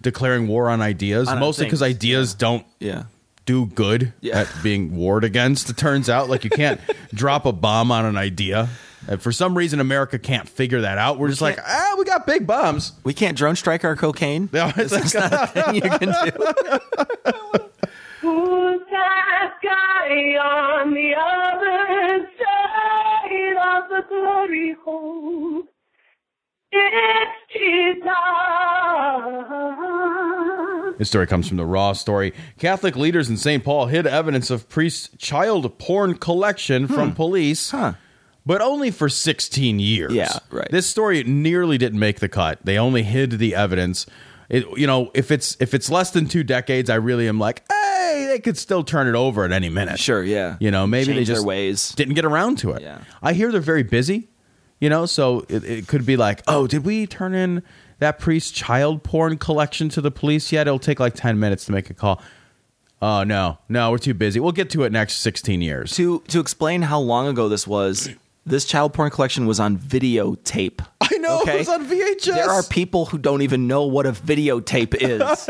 [0.03, 3.05] declaring war on ideas, On mostly because ideas don't Yeah.
[3.51, 4.41] Do good Yeah.
[4.41, 5.69] at being warred against.
[5.71, 6.81] It turns out like you can't
[7.15, 8.69] drop a bomb on an idea.
[9.09, 11.19] And for some reason, America can't figure that out.
[11.19, 12.93] We're just like, can't- ah, we got big bombs.
[13.03, 14.49] We can't drone strike our cocaine.
[14.53, 16.31] No, it's That's like- not a thing you can do.
[18.21, 25.63] Who's that guy on the other side of the glory hole?
[26.73, 28.05] It's Jesus.
[31.01, 32.35] This story comes from the Raw story.
[32.59, 33.65] Catholic leaders in St.
[33.65, 37.17] Paul hid evidence of priest's child porn collection from hmm.
[37.17, 37.71] police.
[37.71, 37.95] Huh.
[38.45, 40.13] But only for 16 years.
[40.13, 40.71] Yeah, right.
[40.71, 42.59] This story nearly didn't make the cut.
[42.65, 44.05] They only hid the evidence.
[44.51, 47.65] It, you know, if it's if it's less than two decades, I really am like,
[47.73, 49.99] hey, they could still turn it over at any minute.
[49.99, 50.59] Sure, yeah.
[50.61, 51.93] You know, maybe they Change their just ways.
[51.93, 52.83] didn't get around to it.
[52.83, 52.99] Yeah.
[53.23, 54.29] I hear they're very busy.
[54.81, 57.63] You know, so it, it could be like, oh, did we turn in
[58.01, 60.67] that priest's child porn collection to the police yet?
[60.67, 62.21] It'll take like ten minutes to make a call.
[63.03, 64.41] Oh no, no, we're too busy.
[64.41, 65.93] We'll get to it next sixteen years.
[65.97, 68.11] To to explain how long ago this was,
[68.45, 70.85] this child porn collection was on videotape.
[71.01, 72.35] I know it was on VHS.
[72.35, 75.49] There are people who don't even know what a videotape is.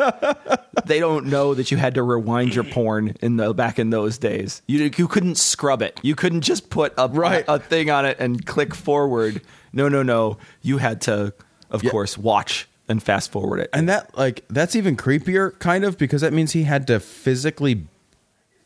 [0.87, 4.17] they don't know that you had to rewind your porn in the back in those
[4.17, 4.63] days.
[4.67, 5.99] You you couldn't scrub it.
[6.03, 7.45] You couldn't just put a Right.
[7.49, 9.43] a, thing on it and click forward.
[9.73, 10.39] No, no, no.
[10.63, 11.35] You had to,
[11.71, 13.71] of course, watch and fast forward it.
[13.73, 17.87] and that like that's even creepier, kind of, because that means he had to physically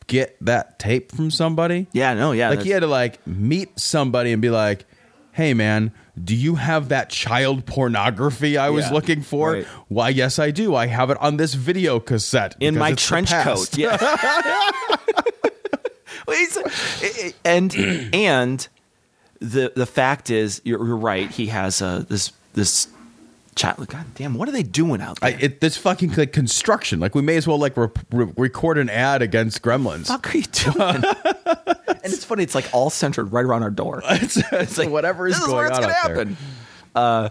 [0.06, 1.86] get that tape from somebody.
[1.92, 2.50] yeah, no, yeah.
[2.50, 4.84] like he had to like meet somebody and be like,
[5.32, 9.54] "Hey, man." Do you have that child pornography I was Yeah, looking for?
[9.54, 9.66] right.
[9.88, 10.72] Why, yes, I do.
[10.76, 13.76] I have it on this video cassette in my trench coat.
[13.76, 13.96] Yeah.
[17.44, 17.74] And
[18.14, 18.66] and
[19.40, 21.30] the the fact is, you're, you're right.
[21.30, 22.88] He has uh, this this
[23.54, 23.86] child.
[23.88, 25.44] God damn, what are they doing out I, there?
[25.44, 26.98] it, this fucking like construction.
[27.00, 30.06] Like we may as well like re- re- record an ad against Gremlins.
[30.06, 30.76] fuck are you doing?
[32.04, 32.42] and it's funny.
[32.42, 34.02] It's like all centered right around our door.
[34.10, 36.16] It's, it's like whatever is this is going where it's on gonna there.
[36.16, 36.36] happen.
[36.94, 37.28] Uh,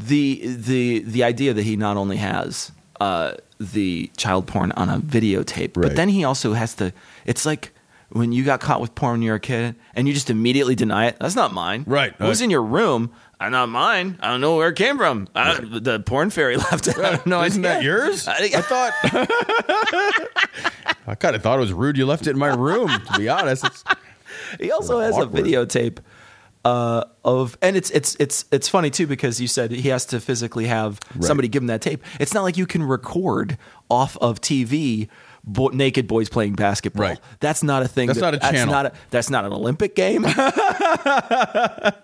[0.00, 4.98] the the the idea that he not only has uh, the child porn on a
[4.98, 5.88] videotape, Right.
[5.88, 6.92] but then he also has to.
[7.26, 7.72] It's like
[8.10, 10.74] when you got caught with porn when you were a kid and you just immediately
[10.74, 11.16] deny it?
[11.20, 11.84] That's not mine.
[11.86, 12.12] Right.
[12.18, 13.10] It was in your room.
[13.40, 14.18] I not mine.
[14.20, 15.28] I don't know where it came from.
[15.34, 16.96] I, the porn fairy left it.
[16.98, 17.42] I know.
[17.42, 18.28] Isn't that yours?
[18.28, 18.92] I, I thought.
[21.06, 22.88] I kind of thought it was rude you left it in my room.
[22.88, 23.84] To be honest, it's,
[24.60, 25.40] He also has Awkward.
[25.40, 25.98] a videotape
[26.64, 30.20] uh, of, and it's it's it's it's funny too because you said he has to
[30.20, 32.02] physically have somebody give him that tape.
[32.18, 33.58] It's not like you can record
[33.90, 35.08] off of TV.
[35.46, 37.02] Bo- naked boys playing basketball.
[37.08, 37.18] Right.
[37.40, 38.06] That's not a thing.
[38.06, 38.72] That's that- not a channel.
[38.72, 40.24] Not a, that's not an Olympic game.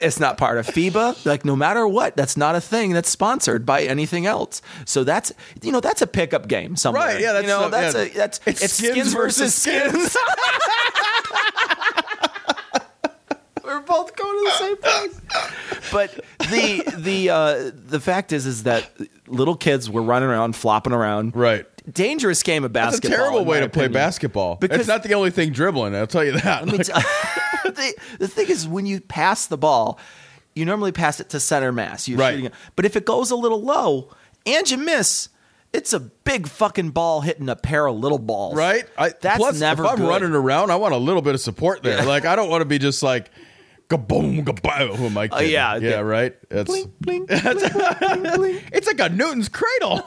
[0.00, 1.24] it's not part of FIBA.
[1.24, 4.61] Like no matter what, that's not a thing that's sponsored by anything else.
[4.85, 7.07] So that's you know that's a pickup game somewhere.
[7.07, 8.03] Right, yeah, that's you know not- that's yeah.
[8.03, 10.16] a that's It's it's, skins skins, versus versus skins.
[13.64, 15.20] We're both going to the same place.
[15.92, 16.14] But
[16.50, 18.90] the the uh, the fact is is that
[19.29, 21.37] little kids were running around, flopping around.
[21.37, 21.66] right.
[21.90, 23.10] Dangerous game of basketball.
[23.10, 24.56] That's a terrible way to play basketball.
[24.56, 25.94] Because- it's not the only thing dribbling.
[25.94, 26.66] I'll tell you that.
[26.66, 27.00] Like, tell-
[27.64, 29.98] the, the thing is, when you pass the ball,
[30.54, 32.08] you normally pass it to center mass.
[32.08, 32.34] You're Right.
[32.36, 32.50] shooting.
[32.76, 34.10] But if it goes a little low
[34.46, 35.28] and you miss,
[35.72, 38.56] it's a big fucking ball hitting a pair of little balls.
[38.56, 38.84] right?
[38.98, 40.08] I, That's plus, never If I'm good.
[40.08, 42.04] running around, I want a little bit of support there.
[42.04, 43.30] Like I don't want to be just like.
[43.88, 44.94] Kaboom, kaboom.
[44.94, 45.52] Who am I oh, kidding?
[45.52, 46.36] yeah, yeah, the- right.
[46.48, 47.42] It's Blink, blink, blink,
[47.98, 48.68] blink, blink.
[48.72, 50.04] it's like a Newton's cradle.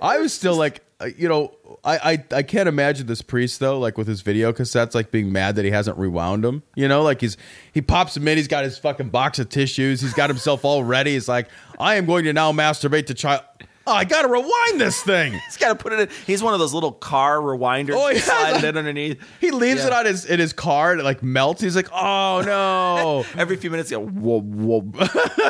[0.00, 3.78] I was still like, uh, you know, I, I I can't imagine this priest though,
[3.78, 6.62] like with his video cassettes, like being mad that he hasn't rewound them.
[6.74, 7.36] You know, like he's
[7.72, 10.84] he pops them in, he's got his fucking box of tissues, he's got himself all
[10.84, 11.12] ready.
[11.12, 13.42] He's like, I am going to now masturbate the child.
[13.86, 15.32] Oh, I gotta rewind this thing.
[15.32, 16.08] He's got to put it in.
[16.26, 17.94] He's one of those little car rewinders.
[17.94, 18.20] Oh, yeah.
[18.20, 19.20] slide it underneath.
[19.40, 19.88] He leaves Yeah.
[19.88, 21.60] it on his in his car and it like melts.
[21.62, 23.24] He's like, oh no.
[23.40, 24.84] Every few minutes, you go,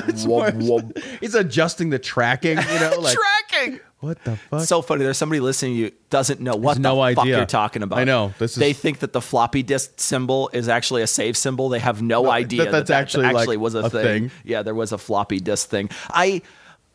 [0.08, 0.80] It's whoa,
[1.20, 3.16] He's adjusting the tracking, you know, like
[3.50, 3.80] Tracking.
[4.00, 4.60] what the fuck?
[4.62, 5.04] So funny.
[5.04, 7.36] There's somebody listening to you doesn't know what Has the no fuck idea.
[7.38, 7.98] you're talking about.
[7.98, 8.32] I know.
[8.38, 11.68] This is- they think that the floppy disk symbol is actually a save symbol.
[11.68, 14.02] They have no, idea that that's that actually, like, actually was a, a thing.
[14.28, 14.30] thing.
[14.44, 15.90] Yeah, there was a floppy disk thing.
[16.10, 16.42] I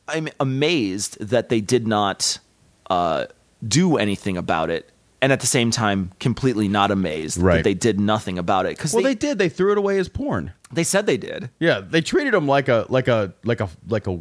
[0.08, 2.40] I'm amazed that they did not
[2.90, 3.26] uh,
[3.68, 4.90] do anything about it.
[5.20, 7.56] And at the same time, completely not amazed Right.
[7.58, 9.38] that they did nothing about it because well, they, they did.
[9.40, 10.54] They threw it away as porn.
[10.72, 11.50] they said they did.
[11.60, 14.20] Yeah, they treated him like a like a like a like a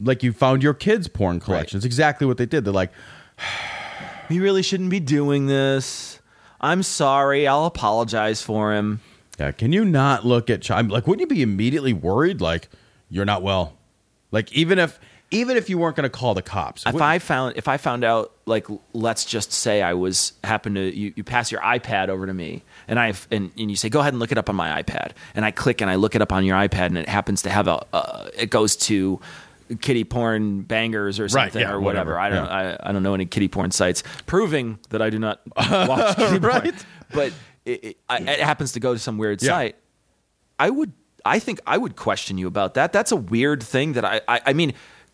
[0.00, 1.78] like you found your kids' porn collection.
[1.78, 2.64] It's exactly what they did.
[2.64, 2.92] They're like,
[4.28, 6.20] We really shouldn't be doing this.
[6.60, 7.46] I'm sorry.
[7.46, 9.00] I'll apologize for him.
[9.38, 10.90] yeah, can you not look at child?
[10.90, 12.40] Like, wouldn't you be immediately worried?
[12.40, 12.68] Like,
[13.08, 13.76] you're not well.
[14.32, 14.98] Like, even if
[15.30, 18.04] even if you weren't going to call the cops, if I found if I found
[18.04, 22.26] out like let's just say I was happen to you, you pass your iPad over
[22.26, 24.54] to me and I and, and you say go ahead and look it up on
[24.56, 27.08] my iPad and I click and I look it up on your iPad and it
[27.08, 29.20] happens to have a uh, it goes to
[29.80, 32.12] kitty porn bangers or Right, something yeah, or whatever.
[32.14, 32.76] whatever, I don't yeah.
[32.84, 36.38] I, I don't know any kitty porn sites proving that I do not watch kitty
[36.38, 36.42] porn.
[36.52, 36.84] Right.
[37.12, 37.32] But
[37.64, 39.48] it, it, I, it happens to go to some weird Yeah.
[39.50, 39.76] site.
[40.58, 40.92] I would
[41.24, 42.92] I think I would question you about that.
[42.92, 44.72] That's a weird thing that I I, I mean,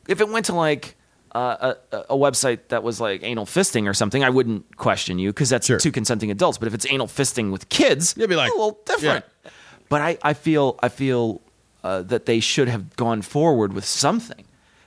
[0.09, 0.97] if it went to like
[1.35, 5.31] uh, a, a website that was like anal fisting or something, I wouldn't question you
[5.31, 5.79] because that's Sure.
[5.79, 6.59] two consenting adults.
[6.59, 9.25] But if it's anal fisting with kids, You'd be like, a little different.
[9.89, 11.41] But I, I feel I feel
[11.85, 14.45] uh, that they should have gone forward with something.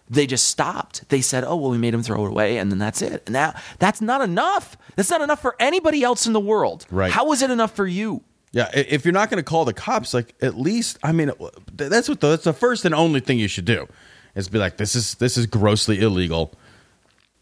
[0.08, 1.10] They just stopped.
[1.10, 3.34] They said, "Oh well, we made him throw it away, and then that's it." And
[3.34, 4.78] now that's not enough.
[4.96, 6.86] That's not enough for anybody else in the world.
[6.92, 7.12] Right.
[7.12, 8.24] How is it enough for you?
[8.52, 11.32] Yeah, if you're not going to call the cops, like at least, I mean,
[11.74, 13.88] that's what the, that's the first and only thing you should do,
[14.36, 16.54] is be like, this is this is grossly illegal.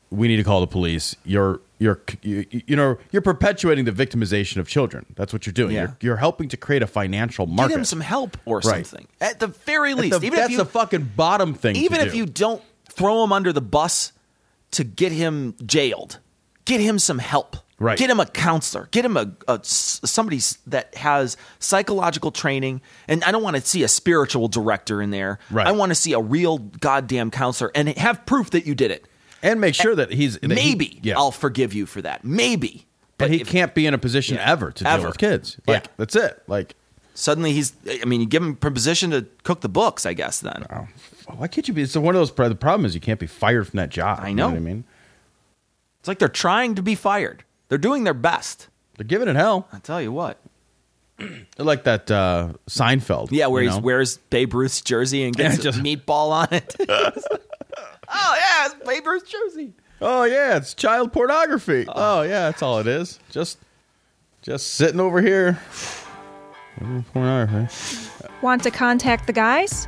[0.10, 1.16] We need to call the police.
[1.26, 5.06] You're you're you, you know you're perpetuating the victimization of children.
[5.16, 5.74] That's what you're doing.
[5.76, 5.82] Yeah.
[5.82, 7.56] You're, you're helping to create a financial market.
[7.56, 7.78] Get market.
[7.80, 8.86] him some help or Right.
[8.86, 9.08] something.
[9.20, 11.76] At the very least, the- even that's if you the fucking bottom thing.
[11.78, 12.18] even if do.
[12.18, 14.12] you don't throw him under the bus
[14.72, 16.20] to get him jailed,
[16.66, 17.58] get him some help.
[17.84, 17.98] Right.
[17.98, 18.88] Get him a counselor.
[18.92, 22.82] Get him a somebody that has psychological training.
[23.08, 25.38] And I don't want to see a spiritual director in there.
[25.52, 25.68] Right.
[25.68, 29.06] I want to see a real goddamn counselor and have proof that you did it.
[29.42, 32.24] and make sure that he's that he- Maybe yeah, I'll forgive you for that.
[32.24, 32.86] Maybe.
[33.18, 34.50] but he if- can't be in a position Yeah.
[34.50, 35.08] ever to deal Ever.
[35.10, 35.58] with kids.
[35.68, 35.92] Like Yeah.
[35.98, 36.42] that's it.
[36.48, 36.76] Like
[37.16, 37.74] Suddenly he's.
[38.02, 40.06] I mean, you give him position to cook the books.
[40.06, 40.66] I guess then.
[41.28, 41.86] why can't you be?
[41.86, 42.32] So one of those.
[42.32, 44.20] The problem is you can't be fired from that job.
[44.22, 44.48] I You know.
[44.48, 44.84] what I mean,
[46.00, 47.44] It's like they're trying to be fired.
[47.74, 48.68] They're doing their best.
[48.98, 49.68] they're giving it hell.
[49.74, 50.38] I tell you what.
[51.18, 53.30] They're like that uh, Seinfeld.
[53.32, 53.82] Yeah, where you he know?
[53.82, 56.76] wears Babe Ruth's jersey and gets Yeah, just- a meatball on it.
[56.88, 57.16] oh
[58.08, 59.74] yeah, it's Babe Ruth's jersey.
[60.02, 61.86] Oh yeah, it's child pornography.
[61.88, 63.18] Oh yeah, that's all it is.
[63.32, 63.58] Just
[64.44, 65.58] just sitting over here.
[67.14, 68.10] Pornography.
[68.44, 69.88] Want to contact the guys?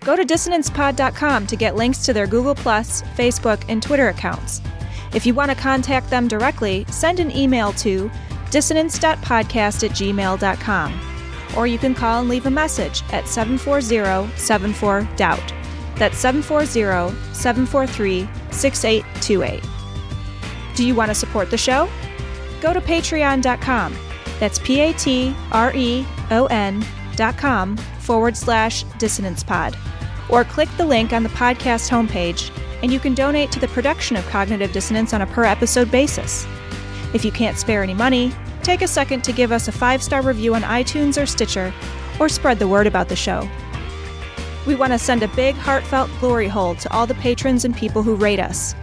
[0.00, 4.60] Go to dissonancepod.com to get links to their Google, Plus, Facebook, and Twitter accounts.
[5.14, 8.10] If you want to contact them directly, send an email to
[8.50, 11.00] dissonance.podcast at gmail.com.
[11.56, 15.54] Or you can call and leave a message at 740 74 Doubt.
[15.96, 19.62] That's 740 743 6828.
[20.74, 21.88] Do you want to support the show?
[22.60, 23.94] Go to patreon.com.
[24.40, 26.84] That's P A T R E O N
[27.14, 29.76] dot com forward slash dissonance pod.
[30.28, 32.50] Or click the link on the podcast homepage
[32.84, 36.46] and you can donate to the production of Cognitive Dissonance on a per episode basis.
[37.14, 38.30] If you can't spare any money,
[38.62, 41.72] take a second to give us a five star review on iTunes or Stitcher,
[42.20, 43.48] or spread the word about the show.
[44.66, 48.02] We want to send a big, heartfelt glory hole to all the patrons and people
[48.02, 48.74] who rate us.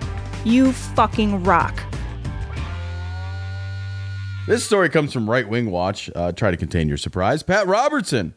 [0.45, 1.83] You fucking rock.
[4.47, 6.09] This story comes from Right Wing Watch.
[6.15, 7.43] Uh, try to contain your surprise.
[7.43, 8.33] Pat Robertson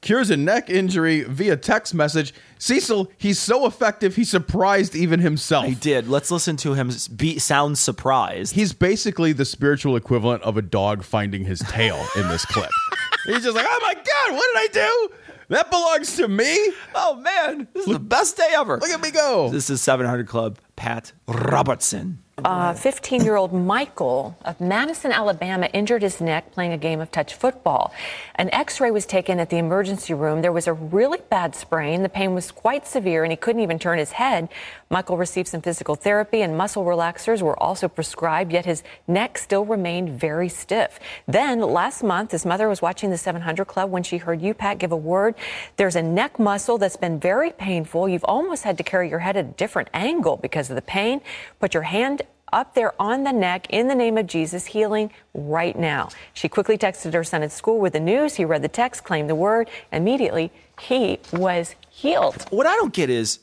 [0.00, 2.32] cures a neck injury via text message.
[2.62, 5.66] Cecil, he's so effective, he surprised even himself.
[5.66, 6.06] He did.
[6.06, 8.54] Let's listen to him be, sound surprised.
[8.54, 12.70] He's basically the spiritual equivalent of a dog finding his tail in this clip.
[13.26, 15.14] He's just like, oh my God, what did I do?
[15.48, 16.72] That belongs to me.
[16.94, 18.78] Oh man, this is the best day ever.
[18.78, 19.48] Look at me go.
[19.48, 22.22] This is 700 Club, Pat Robertson.
[22.44, 27.10] 15 uh, year old Michael of Madison, Alabama, injured his neck playing a game of
[27.10, 27.92] touch football.
[28.34, 30.42] An x ray was taken at the emergency room.
[30.42, 32.02] There was a really bad sprain.
[32.02, 34.48] The pain was quite severe, and he couldn't even turn his head.
[34.90, 39.64] Michael received some physical therapy, and muscle relaxers were also prescribed, yet his neck still
[39.64, 40.98] remained very stiff.
[41.26, 44.78] Then, last month, his mother was watching the 700 Club when she heard you, Pat,
[44.78, 45.34] give a word.
[45.76, 48.08] There's a neck muscle that's been very painful.
[48.08, 51.20] You've almost had to carry your head at a different angle because of the pain.
[51.60, 52.22] Put your hand
[52.52, 56.08] up there on the neck in the name of Jesus, healing right now.
[56.34, 58.34] She quickly texted her son at school with the news.
[58.36, 59.68] He read the text, claimed the word.
[59.92, 60.50] Immediately,
[60.80, 62.46] he was healed.
[62.50, 63.38] What I don't get is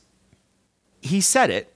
[1.00, 1.74] he said it,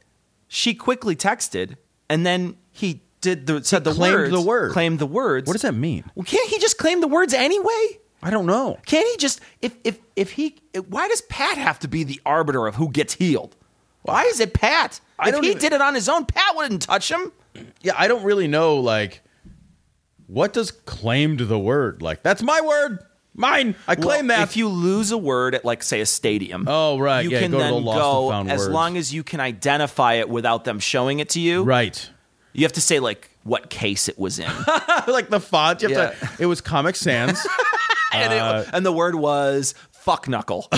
[0.49, 1.77] she quickly texted,
[2.09, 4.73] and then he did the said He the claimed words, the word.
[4.73, 5.47] claimed the words.
[5.47, 6.05] What does that mean?
[6.15, 7.99] Well, can't he just claim the words anyway?
[8.23, 8.79] I don't know.
[8.87, 10.57] Can't he just if if if he?
[10.89, 13.57] Why does Pat have to be the arbiter of who gets healed?
[14.03, 15.01] Why is it Pat?
[15.19, 17.33] I if he even- did it on his own, Pat wouldn't touch him.
[17.83, 19.23] Yeah, I don't really know, like,
[20.27, 22.03] what does claimed the word?
[22.03, 22.99] Like, that's my word.
[23.37, 23.75] Mine.
[23.89, 24.45] I claim Well, that.
[24.45, 27.25] If you lose a word at like say a stadium, Oh, right.
[27.25, 28.71] you Yeah, can go to then the lost go and found as words.
[28.73, 31.65] long as you can identify it without them showing it to you.
[31.65, 32.11] right.
[32.53, 34.47] You have to say like what case it was in,
[35.09, 35.83] like the font.
[35.83, 36.29] You have Yeah.
[36.29, 37.37] to, it was Comic Sans.
[38.13, 40.69] and, it- uh, and the word was fuck knuckle.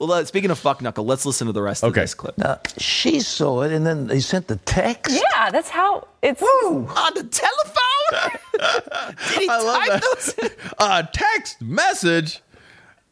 [0.00, 2.00] well, uh, speaking of fuck knuckle, let's listen to the rest of Okay.
[2.00, 5.14] this clip Now, she saw it, and then they sent the text.
[5.14, 6.42] Yeah, that's how it's.
[6.42, 8.40] on the telephone.
[9.28, 10.02] Did he I love that.
[10.02, 10.50] those?
[10.80, 12.40] a text message.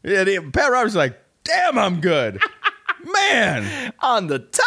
[0.02, 2.40] Yeah, the- Pat Roberts is like, damn, I'm good.
[3.04, 4.64] Man, on the telephone?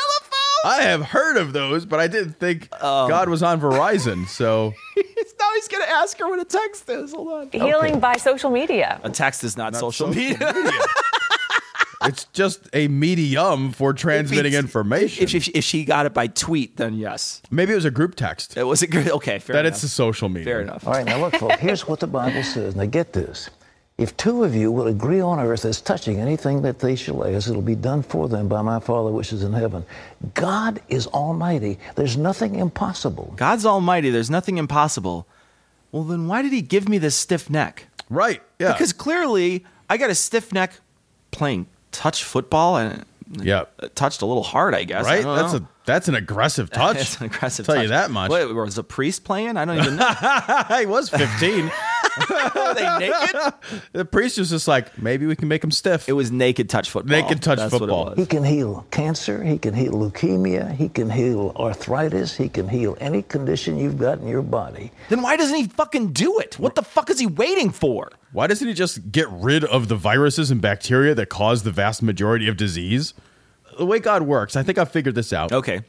[0.63, 4.27] I have heard of those, but I didn't think Um, God was on Verizon.
[4.27, 7.13] So now he's gonna ask her what a text is.
[7.13, 7.49] Hold on.
[7.51, 8.99] Healing by social media.
[9.03, 10.53] A text is not, social, social media.
[12.03, 15.23] It's just a medium for transmitting information.
[15.23, 17.41] If, if, if she got it by tweet, then yes.
[17.51, 18.57] Maybe it was a group text.
[18.57, 19.09] It was a good.
[19.09, 19.75] Okay, fair that enough.
[19.75, 20.45] it's a social media.
[20.45, 20.87] fair enough.
[20.87, 22.75] All right, now look, folks, here's what the Bible says.
[22.75, 23.49] Now get this.
[23.97, 27.47] If two of you will agree on earth as touching anything that they shall ask,
[27.47, 29.85] it'll be done for them by my Father which is in heaven.
[30.33, 31.77] God is almighty.
[31.95, 33.33] There's nothing impossible.
[33.35, 34.09] God's almighty.
[34.09, 35.27] There's nothing impossible.
[35.91, 37.87] Well, then why did he give me this stiff neck?
[38.09, 38.41] Right.
[38.57, 38.71] Yeah.
[38.71, 40.73] Because clearly I got a stiff neck
[41.29, 43.65] playing touch football and yeah.
[43.95, 45.05] touched a little hard, I guess.
[45.05, 45.23] I Right.
[45.23, 45.59] don't That's know.
[45.59, 46.97] a that's an aggressive touch.
[46.97, 47.83] It's an aggressive Tell touch.
[47.83, 48.31] you that much.
[48.31, 49.57] Wait, was a priest playing?
[49.57, 50.77] I don't even know.
[50.79, 51.71] he was 15.
[52.29, 53.53] Were they naked?
[53.93, 56.07] the priest was just like, maybe we can make him stiff.
[56.09, 57.21] It was naked touch football.
[57.21, 58.05] Naked touch That's football.
[58.05, 58.27] What it He was.
[58.27, 59.43] can heal cancer.
[59.43, 60.73] He can heal leukemia.
[60.75, 62.35] He can heal arthritis.
[62.35, 64.91] He can heal any condition you've got in your body.
[65.09, 66.59] Then why doesn't he fucking do it?
[66.59, 68.11] What the fuck is he waiting for?
[68.33, 72.01] Why doesn't he just get rid of the viruses and bacteria that cause the vast
[72.03, 73.13] majority of disease?
[73.77, 75.51] The way God works, I think I've figured this out.
[75.51, 75.81] Okay.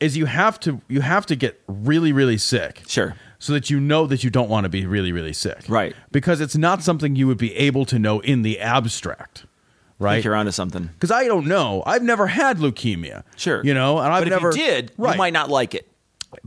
[0.00, 2.82] Is you have to you have to get really really sick.
[2.86, 3.16] Sure.
[3.40, 5.60] So that you know that you don't want to be really really sick.
[5.68, 5.94] Right.
[6.12, 9.44] Because it's not something you would be able to know in the abstract.
[10.00, 10.12] I Right?
[10.14, 10.90] think you're onto something.
[10.94, 11.82] Because I don't know.
[11.84, 13.24] I've never had leukemia.
[13.36, 13.64] Sure.
[13.64, 15.12] You know, and I've but never if you did, right.
[15.12, 15.88] you might not like it.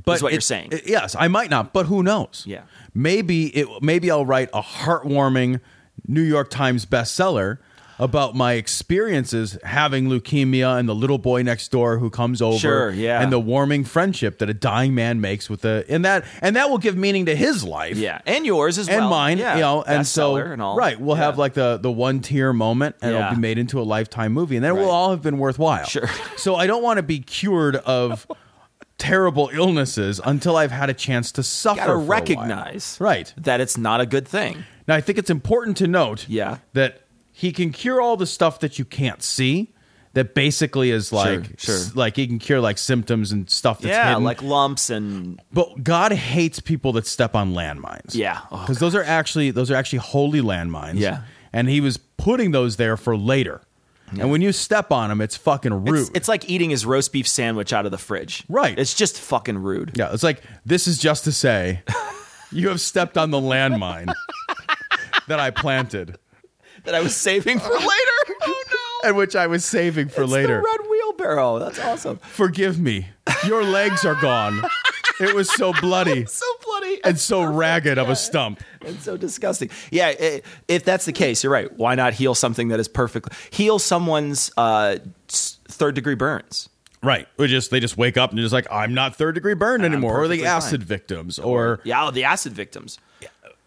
[0.05, 0.69] but is what it- you're saying.
[0.71, 2.43] it- yes, I might not, but who knows?
[2.47, 2.61] Yeah.
[2.93, 5.59] Maybe it maybe I'll write a heartwarming
[6.07, 7.57] New York Times bestseller
[8.01, 12.57] about my experiences having leukemia and the little boy next door who comes over.
[12.57, 13.21] Sure, yeah.
[13.21, 16.69] And the warming friendship that a dying man makes with the and that and that
[16.69, 17.95] will give meaning to his life.
[17.97, 19.03] Yeah, and yours as and well.
[19.05, 22.19] And mine, Yeah, you know, and so and right, we'll have like the the one
[22.21, 23.19] tier moment, and Yeah.
[23.27, 25.85] it'll be made into a lifetime movie, and then it will all have been worthwhile.
[25.85, 26.09] Sure.
[26.37, 28.25] So I don't want to be cured of
[28.97, 31.77] terrible illnesses until I've had a chance to suffer.
[31.77, 32.07] gotta for a while.
[32.07, 34.63] recognize right that it's not a good thing.
[34.87, 34.95] now.
[34.95, 36.57] I think it's important to note, Yeah.
[36.73, 37.01] that
[37.41, 39.73] he can cure all the stuff that you can't see.
[40.13, 41.73] That basically is like, sure.
[41.75, 44.25] s- like he can cure like symptoms and stuff that's yeah, hidden.
[44.25, 48.13] like lumps and But God hates people that step on landmines.
[48.13, 48.41] Yeah.
[48.51, 50.95] Oh, because those are actually those are actually holy landmines.
[50.99, 51.21] Yeah.
[51.53, 53.61] and He was putting those there for later.
[54.19, 55.99] And when you step on them, it's fucking rude.
[56.01, 58.43] it's, it's like eating his roast beef sandwich out of the fridge.
[58.49, 58.77] Right.
[58.77, 59.93] It's just fucking rude.
[59.95, 61.83] yeah, it's like this is just to say,
[62.51, 64.13] you have stepped on the landmine
[65.29, 66.17] that I planted,
[66.85, 67.87] That I was saving for later.
[68.41, 68.63] Oh
[69.03, 69.09] no.
[69.09, 70.57] and which I was saving for It's later.
[70.57, 71.59] the red wheelbarrow.
[71.59, 72.17] That's awesome.
[72.17, 73.07] Forgive me,
[73.45, 74.61] your legs are gone.
[75.19, 78.59] It was so bloody So bloody and so ragged of a stump.
[78.83, 79.69] and so disgusting.
[79.91, 81.71] Yeah, i- if that's the case, you're right.
[81.77, 83.29] Why not heal something that is perfect?
[83.51, 86.69] Heal someone's uh, third degree burns.
[87.03, 87.27] Right.
[87.37, 89.85] We just they just wake up and they're just like, I'm not third degree burned
[89.85, 90.87] anymore, or the acid fine.
[90.87, 92.97] victims, or Yeah, oh, the acid victims.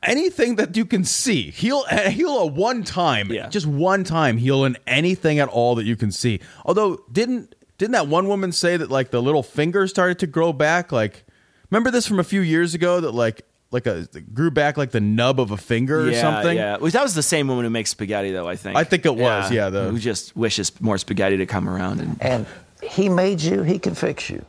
[0.07, 1.51] Anything that you can see.
[1.51, 3.49] Heal uh, heal a one time, Yeah.
[3.49, 6.41] just one time heal in anything at all that you can see.
[6.65, 10.53] Although didn't didn't that one woman say that like the little finger started to grow
[10.53, 10.93] back?
[10.93, 11.25] Like
[11.71, 15.01] remember this from a few years ago that like like a grew back like the
[15.01, 16.57] nub of a finger or something.
[16.57, 18.47] Yeah, well, that was the same woman who makes spaghetti, though.
[18.47, 18.77] I think.
[18.77, 22.17] I think it was, yeah, the- who just wishes more spaghetti to come around and.
[22.23, 22.47] And
[22.83, 24.45] he made you, he can fix you.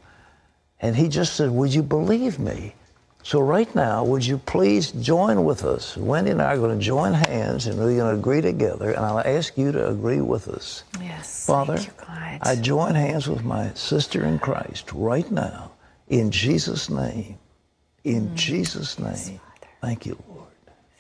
[0.79, 2.75] And he just said, Would you believe me?
[3.25, 5.97] So, right now, would you please join with us?
[5.97, 8.91] Wendy and I are going to join hands and we're going to agree together.
[8.91, 10.83] And I'll ask you to agree with us.
[11.01, 11.43] Yes.
[11.43, 12.39] Father, Thank you, God.
[12.43, 15.71] I join hands with my sister in Christ right now
[16.07, 17.39] in Jesus' name.
[18.03, 18.35] In mm.
[18.35, 19.39] Jesus' name.
[19.81, 20.45] Thank you, Lord.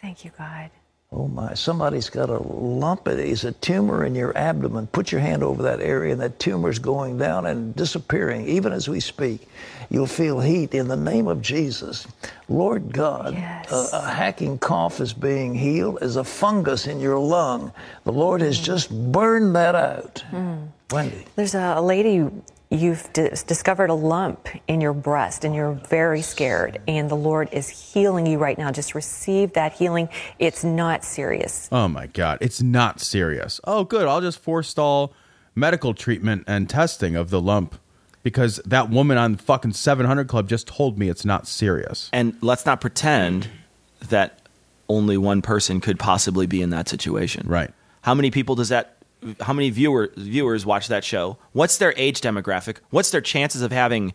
[0.01, 0.71] Thank you, God.
[1.11, 3.07] Oh my, somebody's got a lump.
[3.07, 4.87] It is a tumor in your abdomen.
[4.87, 8.47] Put your hand over that area, and that tumor's going down and disappearing.
[8.47, 9.47] Even as we speak,
[9.89, 12.07] you'll feel heat in the name of Jesus.
[12.49, 13.71] Lord God, Yes.
[13.71, 17.71] a, a hacking cough is being healed as a fungus in your lung.
[18.03, 18.63] The Lord has mm.
[18.63, 20.23] just burned that out.
[20.31, 20.67] Mm.
[20.91, 21.25] Wendy.
[21.35, 22.29] There's a, a lady
[22.69, 27.49] you've dis- discovered a lump in your breast and you're very scared and the Lord
[27.51, 28.71] is healing you right now.
[28.71, 30.09] Just receive that healing.
[30.39, 31.69] It's not serious.
[31.71, 33.59] Oh my god, it's not serious.
[33.63, 35.13] Oh good, I'll just forestall
[35.55, 37.75] medical treatment and testing of the lump
[38.25, 42.09] because that woman on the fucking 700 club just told me it's not serious.
[42.11, 43.47] And let's not pretend
[44.09, 44.39] that
[44.89, 47.47] only one person could possibly be in that situation.
[47.47, 47.71] Right.
[48.01, 48.97] How many people does that?
[49.41, 51.37] How many viewer viewers watch that show?
[51.53, 52.77] What's their age demographic?
[52.89, 54.13] What's their chances of having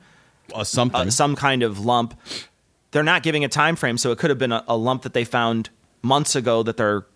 [0.53, 1.07] Uh, something.
[1.07, 2.19] uh, some kind of lump?
[2.91, 5.15] They're not giving a time frame, so it could have been a, a lump that
[5.15, 5.71] they found
[6.03, 7.07] months ago that they're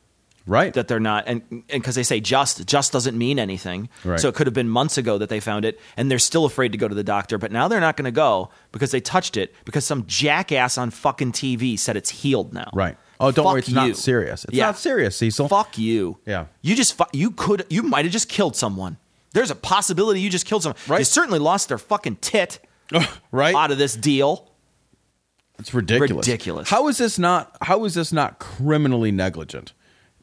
[0.47, 0.75] right.
[0.75, 4.19] that they're not and and because they say just just doesn't mean anything Right.
[4.21, 6.73] so it could have been months ago that they found it and they're still afraid
[6.73, 9.37] to go to the doctor but now they're not going to go because they touched
[9.37, 12.97] it because some jackass on fucking tv said it's healed now right.
[13.21, 13.75] Oh, don't Fuck worry, it's you.
[13.77, 14.45] not serious.
[14.45, 14.67] It's Yeah.
[14.67, 15.49] not serious, Cecil.
[15.49, 16.47] fuck you Yeah.
[16.63, 18.97] you just fu- you could you might have just killed someone
[19.33, 20.99] there's a possibility you just killed someone Right.
[20.99, 22.59] they certainly lost their fucking tit
[23.33, 23.55] right?
[23.55, 24.51] out of this deal
[25.59, 26.27] It's ridiculous.
[26.27, 26.69] Ridiculous.
[26.69, 29.73] How is this not how is this not criminally negligent?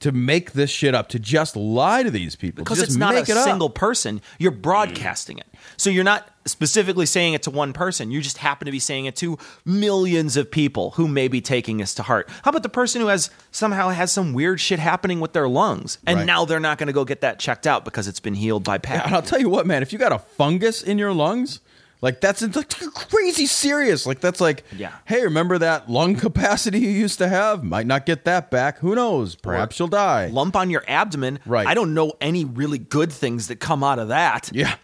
[0.02, 2.64] To make this shit up, to just lie to these people.
[2.64, 5.45] because it's not a it single person you're broadcasting it
[5.78, 9.06] so you're not specifically saying it to one person you just happen to be saying
[9.06, 12.70] it to millions of people who may be taking this to heart how about the
[12.70, 16.26] person who has somehow has some weird shit happening with their lungs and Right.
[16.26, 18.76] now they're not going to go get that checked out because it's been healed by
[18.76, 21.14] Yeah, pat and I'll tell you what, man, if you got a fungus in your
[21.14, 21.60] lungs,
[22.02, 24.06] like that's like crazy serious.
[24.06, 24.91] Like that's like, Yeah.
[25.06, 27.64] hey, remember that lung capacity you used to have?
[27.64, 28.80] Might not get that back.
[28.80, 29.36] Who knows?
[29.36, 30.28] Perhaps you'll die.
[30.28, 31.68] lump on your abdomen Right.
[31.68, 34.76] i don't know any really good things that come out of that Yeah.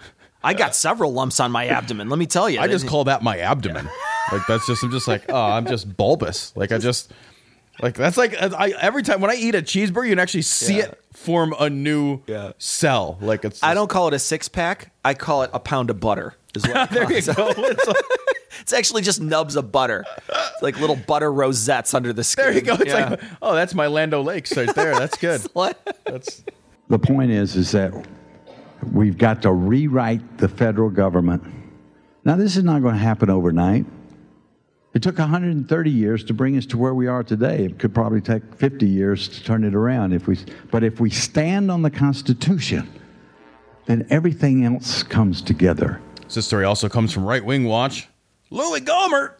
[0.43, 3.23] i got several lumps on my abdomen let me tell you I just call that
[3.23, 3.89] my abdomen.
[4.31, 6.53] Like that's just I'm just like, oh, I'm just bulbous.
[6.55, 7.11] Like I just
[7.81, 10.77] like that's like I every time when I eat a cheeseburger, you can actually see
[10.79, 10.85] Yeah.
[10.85, 12.51] it form a new Yeah.
[12.57, 13.17] cell.
[13.21, 14.91] Like it's I don't call it a six pack.
[15.05, 16.33] I call it a pound of butter.
[16.57, 17.53] Is what there you go.
[17.57, 17.95] It's like-
[18.61, 20.03] It's actually just nubs of butter.
[20.27, 22.45] It's like little butter rosettes under the skin.
[22.45, 22.73] there you go.
[22.73, 23.09] It's Yeah.
[23.11, 24.93] like, oh, that's my Land O'Lakes right there.
[24.97, 25.41] That's good.
[26.05, 26.43] That's
[26.89, 27.93] The point is, is that
[28.91, 31.43] we've got to rewrite the federal government.
[32.25, 33.85] Now, this is not going to happen overnight.
[34.93, 37.65] It took 130 years to bring us to where we are today.
[37.65, 40.37] It could probably take 50 years to turn it around if we
[40.71, 42.89] but if we stand on the Constitution,
[43.85, 46.01] then everything else comes together.
[46.33, 48.07] This story also comes from Right Wing Watch.
[48.49, 49.33] Louis Gohmert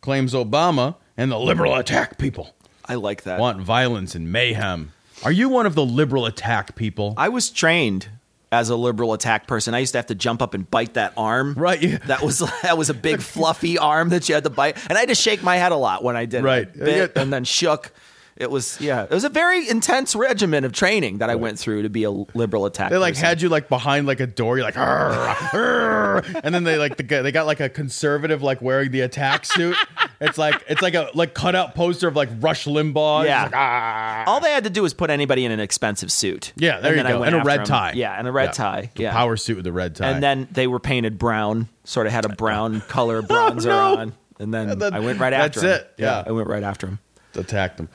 [0.00, 2.54] claims Obama and the liberal attack people
[2.84, 3.40] I like that.
[3.40, 4.92] want violence and mayhem.
[5.24, 7.14] Are you one of the liberal attack people?
[7.16, 8.08] I was trained
[8.52, 9.74] as a liberal attack person.
[9.74, 11.54] I used to have to jump up and bite that arm.
[11.54, 11.80] Right.
[11.82, 11.98] yeah.
[12.06, 15.00] That was that was a big fluffy arm that you had to bite, and I
[15.00, 16.40] had to shake my head a lot when I did.
[16.40, 16.44] it.
[16.44, 16.72] Right.
[16.72, 17.22] Bit Yeah.
[17.22, 17.92] and then shook.
[18.36, 19.04] It was yeah.
[19.04, 22.10] It was a very intense regimen of training that I went through to be a
[22.10, 22.90] liberal attack.
[22.90, 23.26] They like person.
[23.26, 24.58] had you like behind like a door.
[24.58, 28.42] You're like, "Arr, arr," and then they like the guy- they got like a conservative
[28.42, 29.76] like wearing the attack suit.
[30.20, 33.24] It's like it's like a like cutout poster of like Rush Limbaugh.
[33.24, 33.44] Yeah.
[33.44, 36.52] like, "Ah." All they had to do was put anybody in an expensive suit.
[36.56, 37.22] Yeah, there and you go.
[37.22, 37.66] And a red 'em.
[37.66, 37.92] tie.
[37.94, 38.52] Yeah, and a red Yeah.
[38.52, 38.90] tie.
[38.96, 39.12] Yeah.
[39.12, 40.10] power suit with the red tie.
[40.10, 43.96] And then they were painted brown, sort of had a brown color bronzer no.
[43.96, 44.12] on.
[44.38, 45.74] And then, And then I went right that's after him.
[45.80, 46.22] it, yeah.
[46.26, 46.98] I went right after him.
[47.34, 47.88] attacked them.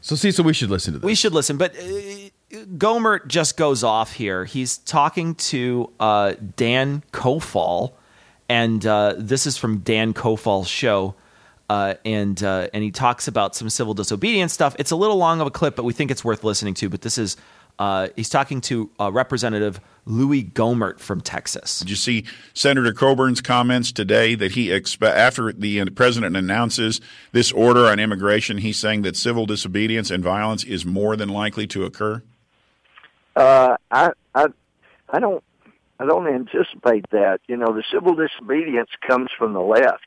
[0.00, 1.06] So see, so we should listen to this.
[1.06, 1.82] We should listen, but uh,
[2.50, 4.44] Gohmert just goes off here.
[4.44, 7.92] He's talking to uh, Dan Kofal,
[8.48, 11.14] and uh, this is from Dan Kofal's show.
[11.68, 14.74] Uh, and uh, and he talks about some civil disobedience stuff.
[14.80, 16.88] It's a little long of a clip, but we think it's worth listening to.
[16.88, 17.36] But this is
[17.80, 21.78] uh, he's talking to uh, Representative Louis Gohmert from Texas.
[21.78, 27.00] Did you see Senator Coburn's comments today that he expe- after the president announces
[27.32, 31.66] this order on immigration, he's saying that civil disobedience and violence is more than likely
[31.68, 32.22] to occur?
[33.34, 34.48] Uh, I, I,
[35.08, 35.42] I don't,
[35.98, 37.40] I don't anticipate that.
[37.48, 40.06] You know, the civil disobedience comes from the left.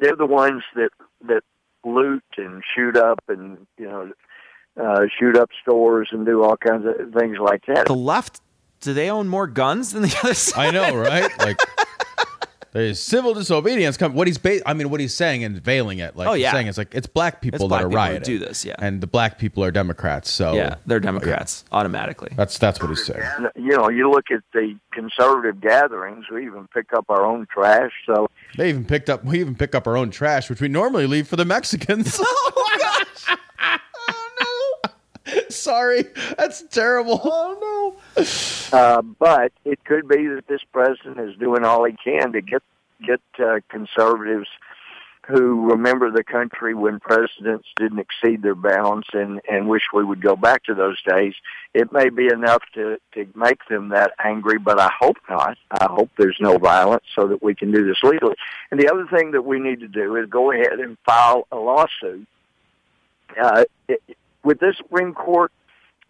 [0.00, 0.90] They're the ones that
[1.28, 1.42] that
[1.84, 4.10] loot and shoot up and you know
[4.80, 7.86] uh, shoot up stores and do all kinds of things like that.
[7.86, 8.40] The left,
[8.80, 10.74] do they own more guns than the other side?
[10.74, 11.30] I know, right?
[11.38, 11.58] Like
[12.72, 13.96] there's civil disobedience.
[13.96, 16.16] Come, what he's ba- I mean, what he's saying and veiling it.
[16.16, 16.50] Like Oh, he's yeah.
[16.50, 18.22] saying it's like it's black people It's black that are people who rioting.
[18.24, 18.74] do this, yeah.
[18.80, 20.28] and the black people are Democrats.
[20.28, 22.32] So yeah, they're Democrats automatically.
[22.36, 23.22] That's that's what he's saying.
[23.36, 26.24] And, you know, you look at the conservative gatherings.
[26.32, 27.92] We even pick up our own trash.
[28.06, 29.24] So They even picked up.
[29.24, 32.20] We even pick up our own trash, which we normally leave for the Mexicans.
[32.56, 33.38] Oh gosh!
[35.34, 35.40] No!
[35.48, 36.04] Sorry,
[36.36, 37.20] that's terrible.
[37.24, 38.24] Oh no.
[38.72, 42.60] Uh, but it could be that this president is doing all he can to get
[43.06, 44.48] get uh, conservatives
[45.26, 50.20] who remember the country when presidents didn't exceed their bounds and and wish we would
[50.20, 51.34] go back to those days.
[51.72, 55.56] It may be enough to to make them that angry, but I hope not.
[55.70, 58.36] I hope there's no violence so that we can do this legally.
[58.70, 61.56] And the other thing that we need to do is go ahead and file a
[61.56, 62.26] lawsuit.
[63.40, 64.02] Uh, it,
[64.44, 65.50] with this Supreme Court,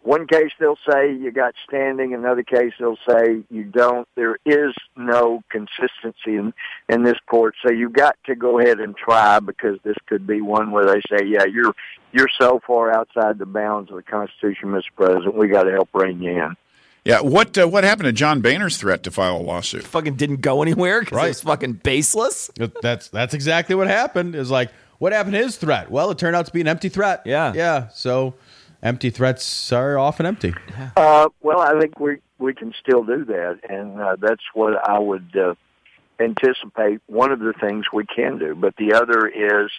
[0.01, 4.07] one case they'll say you got standing, another case they'll say you don't.
[4.15, 6.53] There is no consistency in
[6.87, 10.41] in this court, so you got to go ahead and try because this could be
[10.41, 11.73] one where they say, yeah, you're
[12.11, 14.83] you're so far outside the bounds of the Constitution, Mr.
[14.95, 16.55] President, we got to help rein you in.
[17.03, 19.83] Yeah, what uh, what happened to John Boehner's threat to file a lawsuit?
[19.83, 21.25] Fucking didn't go anywhere because Right.
[21.25, 22.51] it was fucking baseless.
[22.81, 24.35] That's that's exactly what happened.
[24.35, 24.69] Is like
[24.99, 25.91] what happened to his threat?
[25.91, 27.21] Well, it turned out to be an empty threat.
[27.25, 27.87] Yeah, yeah.
[27.89, 28.35] So
[28.83, 30.53] empty threats are often empty.
[30.95, 34.99] Uh, well, I think we we can still do that, and uh, that's what I
[34.99, 35.55] would uh,
[36.19, 37.01] anticipate.
[37.07, 39.71] One of the things we can do, but the other is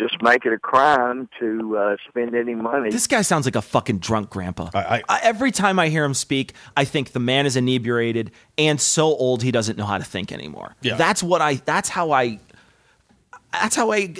[0.00, 2.90] just make it a crime to uh, spend any money.
[2.90, 4.70] This guy sounds like a fucking drunk grandpa.
[4.72, 9.04] I, every time I hear him speak, I think the man is inebriated and so
[9.04, 10.74] old he doesn't know how to think anymore.
[10.80, 10.96] Yeah.
[10.96, 11.54] That's what I.
[11.54, 12.40] That's how I.
[13.52, 14.14] That's how I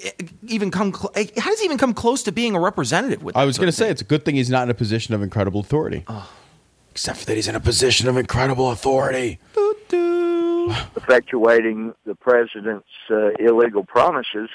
[0.47, 0.93] even come.
[0.93, 3.37] Cl- how does he even come close to being a representative with?
[3.37, 5.23] I was going to say it's a good thing he's not in a position of
[5.23, 6.05] incredible authority.
[6.91, 9.39] Except for that he's in a position of incredible authority.
[10.97, 14.51] effectuating the president's uh, illegal promises,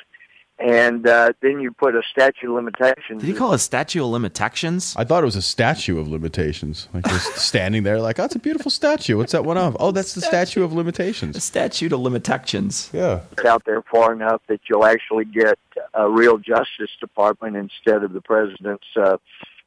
[0.58, 3.22] and uh, then you put a statute of limitations.
[3.22, 4.96] Did he call it statue of limitations?
[4.98, 8.36] I thought it was a statue of limitations, like just standing there, like, "Oh, it's
[8.36, 9.18] a beautiful statue.
[9.18, 9.76] What's that one of?
[9.80, 12.90] Oh, that's the statue of limitations." A statue of limitations.
[12.94, 13.22] Yeah.
[13.46, 15.60] out there far enough that you'll actually get
[15.94, 19.18] a real Justice Department instead of the president's uh,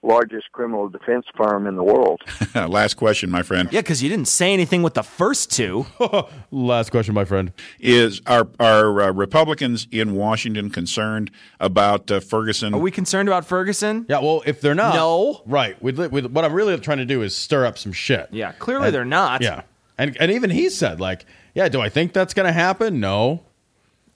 [0.02, 2.20] largest criminal defense firm in the world.
[2.54, 3.68] Last question, my friend.
[3.72, 5.86] Yeah, because you didn't say anything with the first two.
[6.50, 7.52] Last question, my friend.
[7.80, 11.30] Is are are uh, Republicans in Washington concerned
[11.60, 12.74] about uh, Ferguson?
[12.74, 14.06] Are we concerned about Ferguson?
[14.08, 14.20] Yeah.
[14.20, 15.42] Well, if they're not, No.
[15.46, 15.80] right.
[15.82, 18.28] With, with what I'm really trying to do is stir up some shit.
[18.30, 19.42] Yeah, clearly And- they're not.
[19.42, 19.62] Yeah.
[20.00, 23.00] And and even he said like, yeah, do I think that's going to happen?
[23.00, 23.42] No.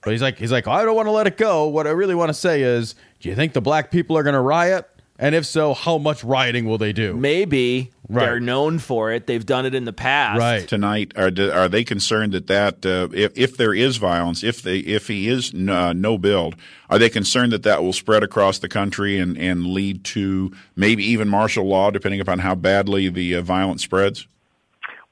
[0.05, 1.67] But he's like he's like, I don't want to let it go.
[1.67, 4.35] What I really want to say is, do you think the black people are going
[4.35, 4.89] to riot?
[5.19, 7.15] And if so, how much rioting will they do?
[7.15, 8.27] Maybe Right.
[8.27, 9.27] they're known for it.
[9.27, 10.69] They've done it in the past.
[10.69, 11.13] tonight.
[11.17, 15.07] Are are they concerned that that uh, if if there is violence, if they if
[15.09, 16.57] he is n- uh, no build,
[16.91, 21.05] are they concerned that that will spread across the country and and lead to maybe
[21.05, 24.27] even martial law, depending upon how badly the uh, violence spreads?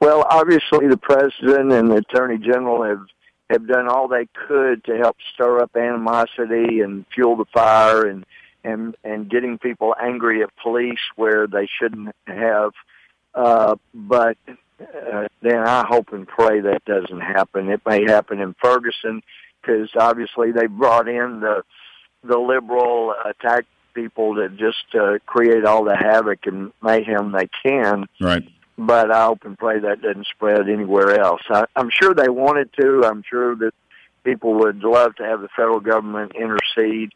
[0.00, 3.02] Well, obviously, the president and the attorney general have
[3.48, 8.26] have done all they could to help stir up animosity and fuel the fire and
[8.64, 12.72] and and getting people angry at police where they shouldn't have.
[13.34, 14.36] Uh, but
[14.80, 17.68] uh, then I hope and pray that doesn't happen.
[17.68, 19.22] It may happen in Ferguson
[19.60, 21.62] because obviously they brought in the
[22.24, 28.06] the liberal attack people to just uh, create all the havoc and mayhem they can
[28.20, 28.42] Right.
[28.78, 31.40] but I hope and pray that doesn't spread anywhere else.
[31.50, 33.02] I, I'm sure they wanted to.
[33.04, 33.72] I'm sure that
[34.22, 37.10] people would love to have the federal government intercede,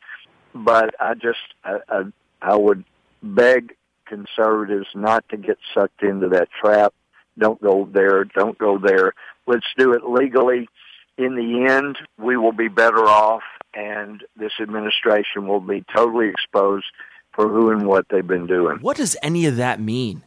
[0.55, 2.03] but I just I, I,
[2.41, 2.85] I would
[3.23, 3.75] beg
[4.07, 6.95] conservatives not to get sucked into that trap.
[7.39, 8.25] Don't go there.
[8.25, 9.13] Don't go there.
[9.47, 10.69] Let's do it legally.
[11.17, 13.43] In the end, we will be better off,
[13.75, 16.87] and this administration will be totally exposed
[17.33, 18.79] for who and what they've been doing.
[18.81, 20.23] What does any of that mean?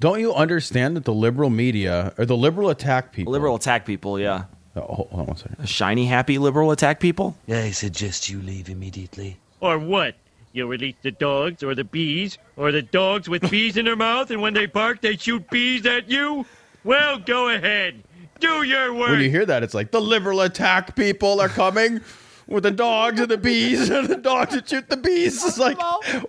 [0.00, 3.32] Don't you understand that the liberal media or the liberal attack people?
[3.32, 4.44] Liberal attack people, yeah.
[4.74, 5.68] Oh, hold on one second.
[5.68, 7.36] Shiny, happy liberal attack people?
[7.48, 9.36] I suggest you leave immediately.
[9.60, 10.14] Or what?
[10.52, 12.38] You'll release the dogs or the bees?
[12.56, 15.86] Or the dogs with bees in their mouth and when they bark they shoot bees
[15.86, 16.46] at you?
[16.84, 18.02] Well, go ahead.
[18.40, 19.10] Do your work.
[19.10, 22.00] When you hear that, it's like the liberal attack people are coming
[22.46, 25.44] with the dogs and the bees and the dogs that shoot the bees.
[25.44, 25.78] It's like,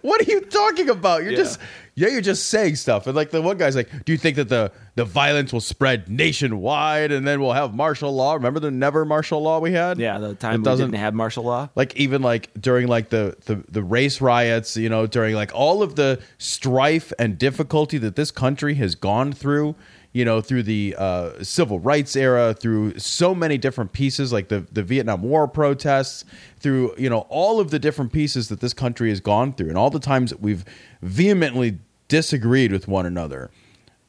[0.01, 1.23] what are you talking about?
[1.23, 1.37] You're Yeah.
[1.37, 1.59] just
[1.95, 3.05] yeah, you're just saying stuff.
[3.05, 6.09] And like the one guy's like, do you think that the the violence will spread
[6.09, 8.33] nationwide and then we'll have martial law?
[8.33, 9.99] Remember the never martial law we had?
[9.99, 11.69] Yeah, the time It we didn't have martial law.
[11.75, 15.83] like even like during like the, the the race riots you know during like all
[15.83, 19.75] of the strife and difficulty that this country has gone through
[20.13, 24.65] you know through the uh, civil rights era through so many different pieces like the
[24.71, 26.23] the vietnam war protests
[26.59, 29.77] through you know all of the different pieces that this country has gone through and
[29.77, 30.63] all the times that we've
[31.01, 33.49] vehemently disagreed with one another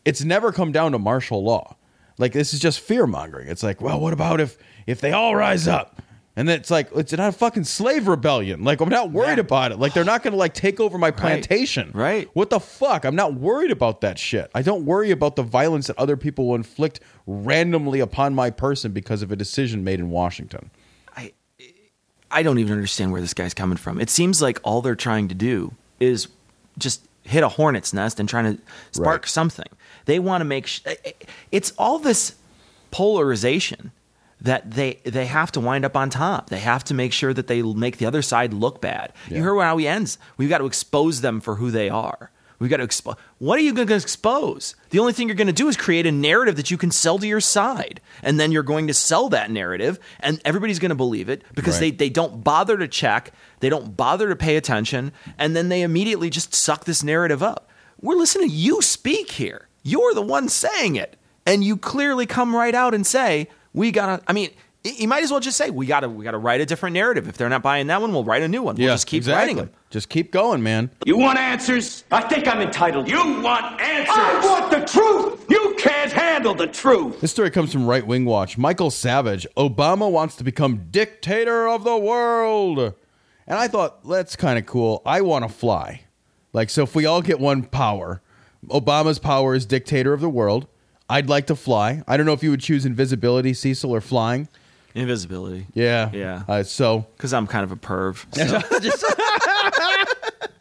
[0.04, 1.76] it's never come down to martial law.
[2.18, 3.48] Like this is just fear mongering.
[3.48, 6.00] It's like, well, what about if if they all rise up?
[6.36, 8.64] And then it's like it's not a fucking slave rebellion.
[8.64, 9.78] Like I'm not worried about it.
[9.78, 11.92] Like they're not going to like take over my plantation.
[11.94, 12.28] Right.
[12.32, 13.04] What the fuck?
[13.04, 14.50] I'm not worried about that shit.
[14.54, 18.90] I don't worry about the violence that other people will inflict randomly upon my person
[18.90, 20.70] because of a decision made in Washington.
[22.30, 24.00] I don't even understand where this guy's coming from.
[24.00, 26.26] It seems like all they're trying to do is
[26.78, 29.28] just hit a hornet's nest and trying to spark Right.
[29.28, 29.68] something.
[30.06, 30.80] They want to make sh-
[31.52, 32.34] it's all this
[32.90, 33.92] polarization
[34.44, 36.48] that they they have to wind up on top.
[36.50, 39.12] They have to make sure that they make the other side look bad.
[39.28, 40.16] You heard how he ends.
[40.36, 42.30] We've got to expose them for who they are.
[42.60, 43.16] We've got to expose.
[43.38, 44.76] What are you going to expose?
[44.90, 47.18] The only thing you're going to do is create a narrative that you can sell
[47.18, 50.94] to your side, and then you're going to sell that narrative, and everybody's going to
[50.94, 51.90] believe it because Right.
[51.98, 55.82] they they don't bother to check, they don't bother to pay attention, and then they
[55.82, 57.68] immediately just suck this narrative up.
[58.00, 59.68] We're listening to you speak here.
[59.82, 64.22] You're the one saying it, and you clearly come right out and say, "We gotta."
[64.26, 64.50] I mean.
[64.86, 67.26] You might as well just say we gotta we gotta write a different narrative.
[67.26, 68.76] If they're not buying that one, we'll write a new one.
[68.76, 69.70] We'll just keep writing them.
[69.88, 70.90] Just keep going, man.
[71.06, 72.04] You want answers?
[72.12, 73.08] I think I'm entitled.
[73.08, 74.14] You want answers?
[74.14, 75.46] I want the truth.
[75.48, 77.22] You can't handle the truth.
[77.22, 78.58] This story comes from Right Wing Watch.
[78.58, 82.78] Michael Savage, Obama wants to become dictator of the world.
[83.46, 85.00] And I thought, that's kind of cool.
[85.06, 86.02] I want to fly.
[86.52, 88.20] Like, so if we all get one power,
[88.68, 90.66] Obama's power is dictator of the world.
[91.08, 92.02] I'd like to fly.
[92.08, 94.48] I don't know if you would choose invisibility, Cecil, or flying.
[94.94, 95.66] Invisibility.
[95.74, 96.10] Yeah.
[96.12, 96.42] Yeah.
[96.48, 98.24] Uh, so, Because I'm kind of a perv.
[98.34, 98.60] so.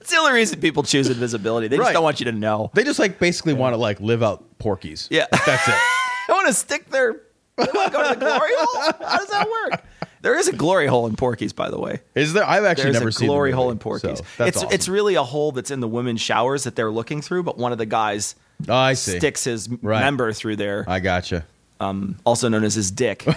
[0.00, 1.68] It's the only reason people choose invisibility.
[1.68, 1.92] They just Right.
[1.92, 2.70] don't want you to know.
[2.74, 5.08] they just like basically want to like live out Porky's.
[5.10, 5.26] Yeah.
[5.30, 5.74] That's it.
[5.74, 7.20] I want to stick their.
[7.56, 8.92] They want to go to the glory hole.
[9.06, 9.82] How does that work?
[10.28, 12.00] There is a glory hole in Porky's, by the way.
[12.14, 12.44] Is there?
[12.44, 14.18] I've actually There's never a seen the glory hole in Porky's.
[14.36, 14.68] so it's awesome.
[14.72, 17.72] it's really a hole that's in the women's showers that they're looking through, but one
[17.72, 18.34] of the guys
[18.68, 19.16] Oh, I see.
[19.18, 20.00] sticks his Right.
[20.00, 21.46] member through there, I gotcha.
[21.80, 23.24] um, also known as his dick.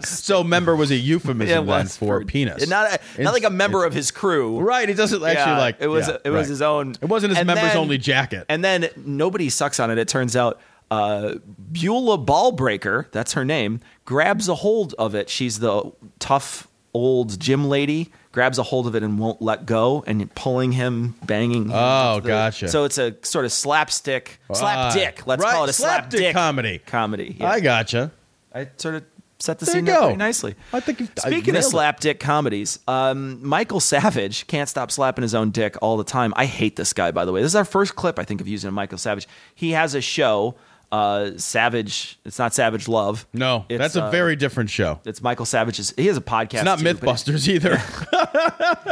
[0.00, 2.68] So, member was a euphemism was for, for- penis.
[2.68, 4.60] not a, not like a member of his crew.
[4.60, 4.88] Right.
[4.88, 6.48] It doesn't actually Yeah, like it was yeah, it was right.
[6.50, 6.94] his own.
[7.00, 8.44] It wasn't his And members then- only jacket.
[8.48, 9.98] And then nobody sucks on it.
[9.98, 11.34] It turns out uh,
[11.72, 15.28] Beulah Balbricker, that's her name, grabs a hold of it.
[15.28, 18.10] She's the tough old gym lady.
[18.32, 21.64] Grabs a hold of it and won't let go, and pulling him, banging.
[21.64, 22.68] him Oh, the- gotcha.
[22.68, 25.26] So it's a sort of slapstick, slap dick.
[25.26, 26.80] Let's right, call it a slap dick comedy.
[26.84, 27.36] Comedy.
[27.40, 27.48] yeah.
[27.50, 28.12] I gotcha.
[28.54, 29.04] I sort of
[29.38, 30.54] set the There scene up very nicely.
[30.74, 31.76] I think you've- Speaking of nailed it.
[31.76, 36.34] slapdick comedies, um, Michael Savage can't stop slapping his own dick all the time.
[36.36, 37.40] I hate this guy, by the way.
[37.40, 39.26] This is our first clip I think of using Michael Savage.
[39.54, 40.56] He has a show,
[40.92, 42.18] uh, Savage.
[42.24, 43.26] It's not Savage Love.
[43.32, 45.00] No, It's, that's a uh, very different show.
[45.04, 45.92] It's Michael Savage's.
[45.96, 46.54] He has a podcast.
[46.54, 47.78] It's not too, but- MythBusters either.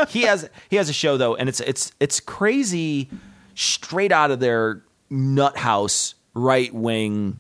[0.09, 3.09] he has he has a show though, and it's it's it's crazy,
[3.55, 7.39] straight out of their nut house right wing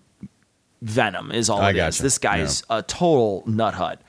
[0.82, 1.78] venom is all I it is.
[1.78, 2.02] gotcha.
[2.02, 4.00] This guy's a total nut hut.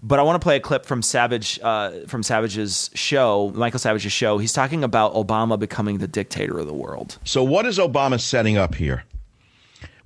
[0.00, 4.12] But I want to play a clip from Savage uh, from Savage's show, Michael Savage's
[4.12, 4.38] show.
[4.38, 7.18] He's talking about Obama becoming the dictator of the world.
[7.24, 9.04] So, what is Obama setting up here?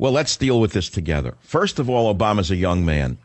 [0.02, 1.36] Well, let's deal with this together.
[1.42, 3.18] First of all, Obama's a young man.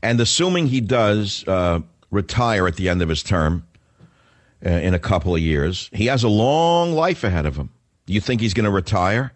[0.00, 1.80] And assuming he does uh,
[2.12, 3.66] retire at the end of his term
[4.64, 7.70] uh, in a couple of years, he has a long life ahead of him.
[8.06, 9.32] You think he's going to retire?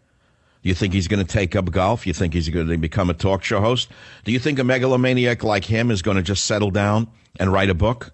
[0.63, 2.07] Do you think he's going to take up golf?
[2.07, 3.89] You think he's going to become a talk show host?
[4.23, 7.09] Do you think a megalomaniac like him is going to just settle down
[7.41, 8.13] and write a book?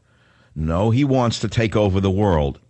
[0.57, 2.61] No, he wants to take over the world.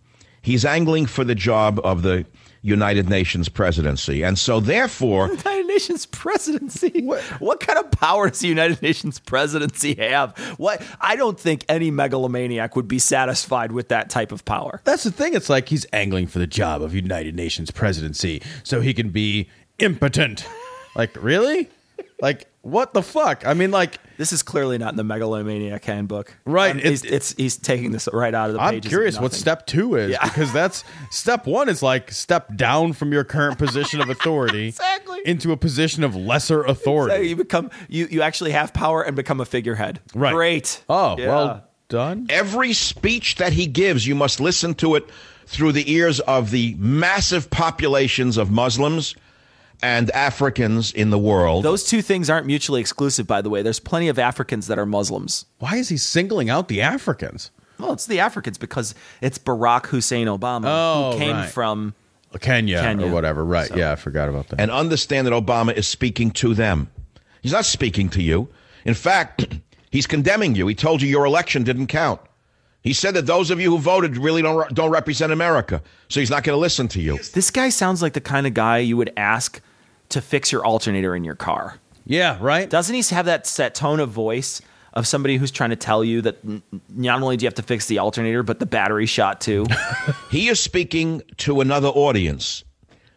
[0.41, 2.25] He's angling for the job of the
[2.65, 4.23] United Nations presidency.
[4.23, 7.03] And so, therefore, United Nations presidency.
[7.03, 10.35] What, what kind of power does the United Nations presidency have?
[10.57, 14.81] What I don't think any megalomaniac would be satisfied with that type of power.
[14.83, 15.35] That's the thing.
[15.35, 19.47] It's like he's angling for the job of United Nations presidency so he can be
[19.77, 20.47] impotent.
[20.95, 21.69] Like, really?
[22.19, 23.45] Like, what the fuck?
[23.45, 26.35] I mean, like, This is clearly not in the megalomaniac handbook.
[26.45, 28.85] Right, Um, it- he's, it's he's taking this right out of the I'm pages.
[28.85, 30.23] of curious what step two is Yeah.
[30.23, 35.19] because that's step one is like step down from your current position of authority Exactly.
[35.25, 37.27] into a position of lesser So authority.
[37.29, 39.99] you become you you actually have power and become a figurehead.
[40.13, 40.33] Right.
[40.33, 40.83] Great.
[40.89, 41.27] Oh, Yeah.
[41.27, 42.27] well done.
[42.29, 45.05] every speech that he gives, you must listen to it
[45.47, 49.13] through the ears of the massive populations of Muslims
[49.81, 51.63] and Africans in the world.
[51.63, 53.61] Those two things aren't mutually exclusive, by the way.
[53.61, 55.45] There's plenty of Africans that are Muslims.
[55.59, 57.51] Why is he singling out the Africans?
[57.79, 61.49] Well, it's the Africans because it's Barack Hussein Obama Oh, who came right.
[61.49, 61.93] from
[62.39, 63.07] Kenya, Kenya.
[63.07, 63.43] or whatever.
[63.45, 63.67] Right.
[63.67, 64.59] So- Yeah, I forgot about that.
[64.61, 66.89] and understand that Obama is speaking to them.
[67.41, 68.47] He's not speaking to you.
[68.85, 69.45] In fact,
[69.91, 70.67] he's condemning you.
[70.67, 72.21] He told you your election didn't count.
[72.85, 76.29] He said that those of you who voted really don't don't represent America, so he's
[76.29, 77.17] not going to listen to you.
[77.33, 79.59] This guy sounds like the kind of guy you would ask
[80.09, 81.79] to fix your alternator in your car.
[82.05, 82.69] Yeah, right.
[82.69, 84.61] Doesn't he have that set tone of voice
[84.93, 87.63] of somebody who's trying to tell you that n- not only do you have to
[87.63, 89.65] fix the alternator, but the battery shot too?
[90.29, 92.63] He is speaking to another audience.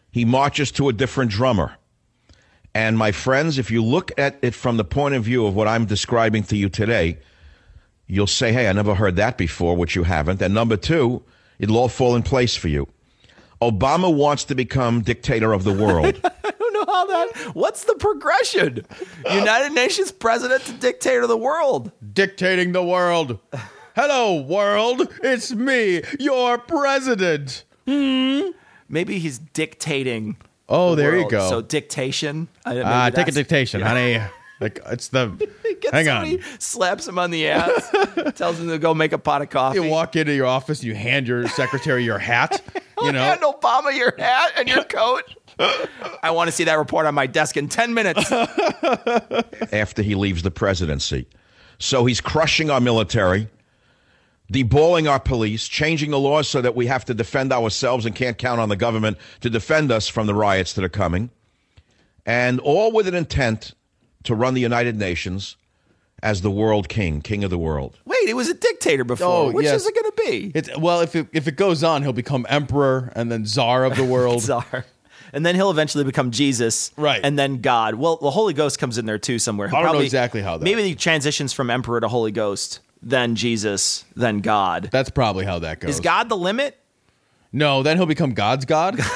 [0.09, 1.75] He marches to a different drummer.
[2.73, 5.67] And my friends, if you look at it from the point of view of what
[5.67, 7.19] I'm describing to you today,
[8.09, 10.41] you'll say, hey, I never heard that before, which you haven't.
[10.41, 11.23] And number two,
[11.59, 12.87] it'll all fall in place for you.
[13.61, 16.19] Obama wants to become dictator of the world.
[16.23, 17.37] I don't know how that.
[17.53, 18.85] What's the progression?
[19.31, 21.91] United Nations president to dictator of the world.
[22.13, 23.37] Dictating the world.
[23.95, 25.07] Hello, world.
[25.23, 27.65] It's me, your president.
[27.85, 28.51] Hmm.
[28.87, 30.37] Maybe he's dictating.
[30.69, 31.49] Oh, the there you go.
[31.49, 32.47] So dictation.
[32.65, 33.87] I- maybe Ah, take a dictation, Yeah.
[33.87, 34.21] honey.
[34.59, 35.27] Like it's the.
[35.79, 36.43] Gets hang somebody, on.
[36.59, 37.89] slaps him on the ass,
[38.35, 39.79] tells him to go make a pot of coffee.
[39.79, 42.61] You walk into your office and you hand your secretary your hat.
[43.01, 45.23] You know, Hand Obama your hat and your coat.
[46.21, 48.29] I want to see that report on my desk in 10 minutes.
[49.71, 51.27] after he leaves the presidency.
[51.79, 53.47] So he's crushing our military,
[54.51, 58.37] deballing our police, changing the laws so that we have to defend ourselves and can't
[58.37, 61.29] count on the government to defend us from the riots that are coming.
[62.25, 63.73] And all with an intent
[64.23, 65.55] to run the United Nations
[66.21, 67.97] as the world king, king of the world.
[68.05, 69.27] Wait, he was a dictator before.
[69.49, 69.81] Oh, Which yes.
[69.81, 70.51] is it going to be?
[70.53, 73.95] It's well, if it, if it goes on, he'll become emperor and then czar of
[73.95, 74.41] the world.
[74.41, 74.85] Czar.
[75.31, 76.91] And then he'll eventually become Jesus.
[76.97, 77.21] Right.
[77.23, 77.95] And then God.
[77.95, 79.67] Well, the Holy Ghost comes in there too somewhere.
[79.67, 82.31] He'll I don't know probably- exactly how that- Maybe he transitions from emperor to Holy
[82.31, 84.89] Ghost, then Jesus, then God.
[84.91, 85.91] That's probably how that goes.
[85.91, 86.77] Is God the limit?
[87.53, 88.99] No, then he'll become God's God.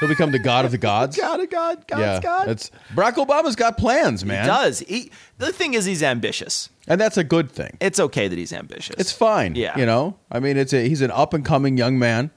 [0.00, 1.16] he'll become the God of the gods.
[1.20, 2.48] God of God, God's yeah, God.
[2.48, 4.44] that's Barack Obama's got plans, man.
[4.44, 4.78] He does.
[4.80, 6.68] He, the thing is, he's ambitious.
[6.86, 7.76] and that's a good thing.
[7.80, 8.96] It's okay that he's ambitious.
[8.98, 9.54] It's fine.
[9.54, 9.78] Yeah.
[9.78, 10.16] you know.
[10.30, 12.30] I mean, it's a he's an up and coming young man.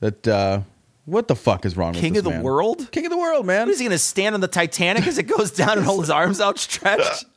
[0.00, 0.60] That uh,
[1.04, 1.92] what the fuck is wrong?
[1.92, 2.42] King with King of the man?
[2.42, 2.90] world?
[2.92, 3.66] King of the world, man.
[3.66, 6.00] What is he going to stand on the Titanic as it goes down and hold
[6.00, 7.24] his arms outstretched?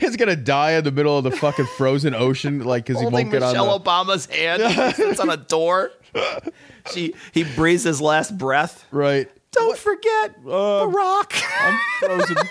[0.00, 3.26] He's gonna die in the middle of the fucking frozen ocean, like because he holding
[3.26, 3.84] won't get on Michelle the.
[3.84, 4.62] Obama's hand.
[4.98, 5.90] It's on a door.
[6.92, 8.86] She he breathes his last breath.
[8.92, 9.28] Right.
[9.50, 11.42] Don't forget um, Barack.
[11.60, 12.36] I'm frozen.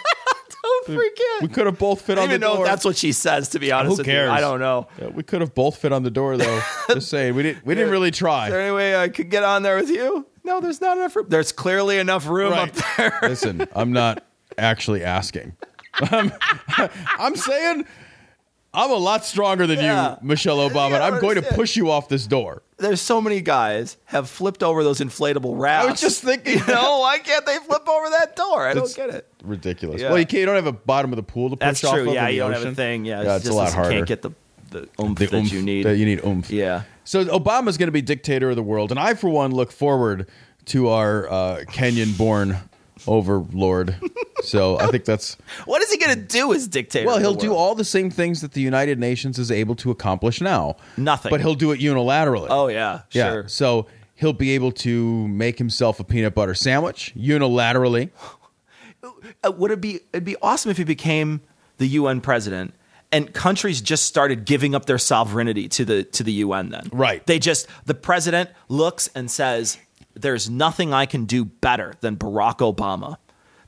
[0.64, 1.42] Don't forget.
[1.44, 2.66] we could have both fit I on don't even the know door.
[2.66, 3.50] if that's what she says.
[3.50, 4.30] To be honest, Who with cares?
[4.30, 4.34] You.
[4.34, 4.88] I don't know.
[5.00, 6.62] Yeah, we could have both fit on the door, though.
[6.90, 7.64] Just saying, we didn't.
[7.66, 8.48] We didn't really try.
[8.48, 8.66] Is there try.
[8.68, 10.26] any way I could get on there with you?
[10.44, 11.28] No, there's not enough room.
[11.30, 12.70] There's clearly enough room Right.
[12.78, 13.20] up there.
[13.22, 14.24] Listen, I'm not
[14.58, 15.56] actually asking.
[16.02, 16.34] I'm,
[17.20, 17.86] I'm saying
[18.74, 20.12] I'm a lot stronger than Yeah.
[20.22, 20.96] you, Michelle Obama.
[20.96, 21.56] and I'm going to understand.
[21.56, 22.64] push you off this door.
[22.78, 25.88] There's so many guys have flipped over those inflatable rafts.
[25.88, 28.68] I was just thinking, you know, why can't they flip over that door?
[28.68, 29.28] I don't get it.
[29.44, 30.02] Ridiculous.
[30.02, 30.10] Yeah.
[30.10, 31.94] Well, you, can't, you don't have a bottom of the pool to push That's off
[31.96, 32.10] true.
[32.10, 33.06] of Yeah, in you the don't have a thing.
[33.06, 33.90] Yeah, yeah it's it's a just lot you harder.
[33.92, 34.32] Can't get the
[34.72, 35.86] the oomph The that oomph you need.
[35.86, 36.50] that you need oomph.
[36.52, 36.84] Yeah.
[37.06, 40.28] So Obama's going to be dictator of the world, and I, for one, look forward
[40.66, 42.58] to our uh, Kenyan-born
[43.08, 43.96] overlord.
[44.44, 45.36] so I think that's
[45.66, 47.06] What is he going to do as dictator?
[47.08, 47.20] well.
[47.20, 50.76] He'll do all the same things that the United Nations is able to accomplish now.
[50.98, 51.30] Nothing.
[51.30, 52.48] but he'll do it unilaterally.
[52.50, 53.32] Oh yeah, yeah.
[53.32, 53.48] sure.
[53.48, 58.10] So he'll be able to make himself a peanut butter sandwich unilaterally.
[59.44, 60.00] Uh, would it be?
[60.14, 61.42] It'd be awesome if he became
[61.78, 62.74] the UN president.
[63.12, 66.70] And countries just started giving up their sovereignty to the to the UN.
[66.70, 67.26] Then, Right.
[67.26, 69.78] They just the president looks and says,
[70.16, 73.18] "There's nothing I can do better than Barack Obama,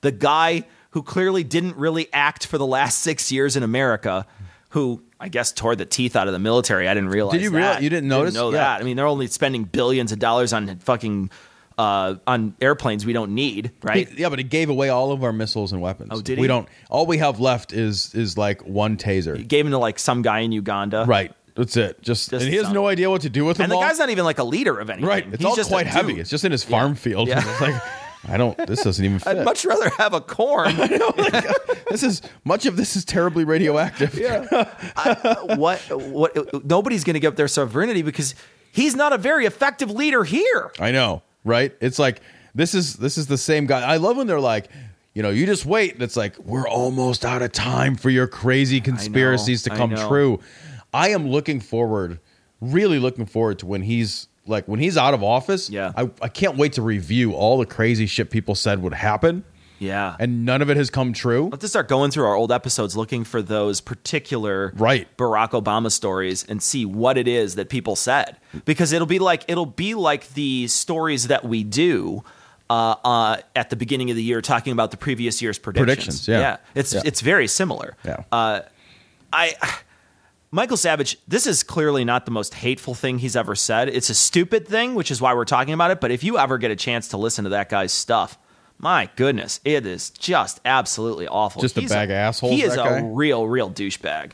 [0.02, 4.26] the guy who clearly didn't really act for the last six years in America,
[4.70, 6.88] who I guess tore the teeth out of the military.
[6.88, 7.34] I didn't realize.
[7.34, 7.82] Did you real- that.
[7.84, 8.34] you didn't notice?
[8.34, 8.58] know Yeah.
[8.58, 8.82] that.
[8.82, 11.30] I mean, they're only spending billions of dollars on fucking
[11.78, 14.08] uh, on airplanes we don't need, right?
[14.10, 16.10] He- yeah, but he gave away all of our missiles and weapons.
[16.12, 16.42] Oh, did he?
[16.42, 16.68] We don't.
[16.90, 19.38] All we have left is is like one taser.
[19.38, 21.06] He gave him to like some guy in Uganda.
[21.08, 21.32] Right.
[21.58, 22.02] That's it.
[22.02, 22.74] Just, Just and he has some.
[22.76, 23.82] no idea what to do with them And the all.
[23.82, 25.10] guy's not even like a leader of anything.
[25.10, 25.26] right.
[25.28, 26.14] It's He's all just a quite heavy.
[26.14, 26.22] dude.
[26.22, 27.28] It's just in his farm field.
[27.28, 27.40] Yeah.
[27.46, 27.82] It's like
[28.30, 28.58] I don't.
[28.68, 29.38] This doesn't even fit.
[29.38, 30.76] I'd much rather have a corn.
[31.90, 34.14] this is much of this is terribly radioactive.
[35.58, 35.80] what?
[35.92, 36.66] What?
[36.66, 38.36] Nobody's going to give up their sovereignty because
[38.72, 40.72] he's not a very effective leader here.
[40.80, 41.74] I know, right?
[41.82, 42.22] It's like
[42.56, 43.82] this is this is the same guy.
[43.82, 44.70] I love when they're like,
[45.14, 45.94] you know, you just wait.
[45.94, 49.92] And it's like we're almost out of time for your crazy conspiracies to I come
[49.92, 50.08] know.
[50.08, 50.40] true.
[50.98, 52.20] I am looking forward,
[52.60, 55.70] really looking forward to when he's like when he's out of office.
[55.70, 59.44] Yeah, I, I can't wait to review all the crazy shit people said would happen.
[59.80, 60.16] Yeah.
[60.20, 61.50] and none of it has come true.
[61.52, 65.92] Let's just start going through our old episodes, looking for those particular right Barack Obama
[65.92, 68.38] stories, and see what it is that people said.
[68.66, 72.24] Because it'll be like it'll be like the stories that we do.
[72.70, 76.26] Uh, uh, at the beginning of the year, talking about the previous year's predictions.
[76.26, 76.58] Predictions, yeah.
[76.76, 77.02] it's Yeah.
[77.06, 77.96] it's very similar.
[78.04, 78.24] Yeah.
[78.30, 78.60] Uh,
[79.32, 79.54] I
[80.50, 83.90] Michael Savage, this is clearly not the most hateful thing he's ever said.
[83.90, 86.00] It's a stupid thing, which is why we're talking about it.
[86.00, 88.38] But if you ever get a chance to listen to that guy's stuff,
[88.78, 91.62] my goodness, it is just absolutely awful.
[91.62, 93.02] Just a He's bag of assholes, He is a guy?
[93.04, 94.34] real, real douchebag.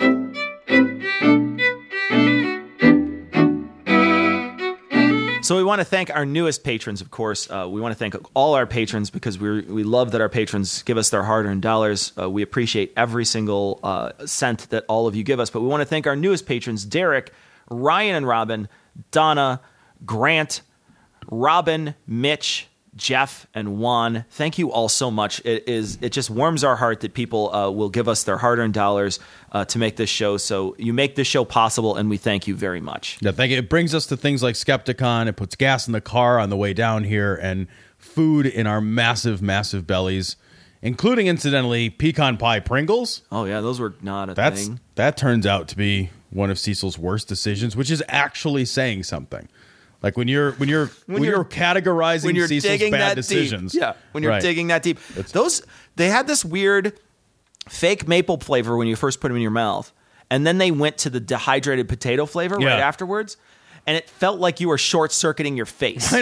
[5.54, 7.47] So we want to thank our newest patrons, of course.
[7.47, 10.82] Uh, we want to thank all our patrons because we we love that our patrons
[10.82, 12.12] give us their hard-earned dollars.
[12.20, 15.51] Uh, we appreciate every single uh, cent that all of you give us.
[15.51, 17.32] But we want to thank our newest patrons: Derek,
[17.70, 18.68] Ryan, and Robin,
[19.12, 19.62] Donna,
[20.04, 20.64] Grant,
[21.30, 24.26] Robin, Mitch, Jeff, and Juan.
[24.30, 25.41] Thank you all so much.
[25.46, 28.74] It is it just warms our heart that people uh, will give us their hard-earned
[28.74, 29.20] dollars
[29.52, 30.38] uh, to make this show.
[30.38, 33.18] So you make this show possible, and we thank you very much.
[33.22, 33.58] Yeah, thank you.
[33.58, 35.28] It brings us to things like Skepticon.
[35.28, 37.68] It puts gas in the car on the way down here and
[37.98, 40.36] food in our massive, massive bellies,
[40.82, 43.22] including, incidentally, pecan pie Pringles.
[43.32, 44.80] Oh yeah, those were not a That's thing.
[44.96, 49.48] that turns out to be one of Cecil's worst decisions, which is actually saying something.
[50.04, 53.12] Like when you're when you're when, When you're, you're- categorizing when you're Cecil's digging bad
[53.12, 53.72] that decisions.
[53.72, 53.82] deep.
[53.82, 54.41] Yeah, when you're Right.
[54.41, 54.99] digging that deep.
[55.32, 55.64] Those
[55.95, 56.99] they had this weird
[57.70, 59.91] fake maple flavor when you first put them in your mouth,
[60.30, 63.38] and then they went to the dehydrated potato flavor right afterwards,
[63.88, 66.14] and it felt like you were short circuiting your face.
[66.14, 66.20] I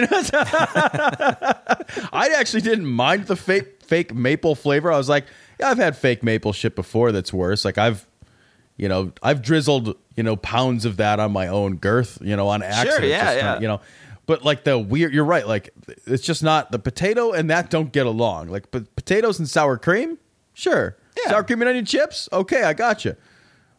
[2.36, 4.92] actually didn't mind the fake fake maple flavor.
[4.92, 5.26] I was like,
[5.58, 7.64] yeah, I've had fake maple shit before that's worse.
[7.64, 8.06] Like I've
[8.82, 12.48] you know, I've drizzled, you know, pounds of that on my own girth, you know,
[12.48, 12.96] on accident.
[12.96, 13.60] Sure, yeah, just yeah.
[13.60, 13.80] You know,
[14.26, 15.46] but like the weird, you're right.
[15.46, 15.70] Like
[16.04, 18.48] it's just not the potato and that don't get along.
[18.48, 20.18] Like but potatoes and sour cream,
[20.52, 20.96] sure.
[21.28, 23.14] Sour cream and onion chips, okay, I got you.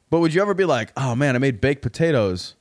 [0.10, 2.56] But would you ever be like, oh man, I made baked potatoes.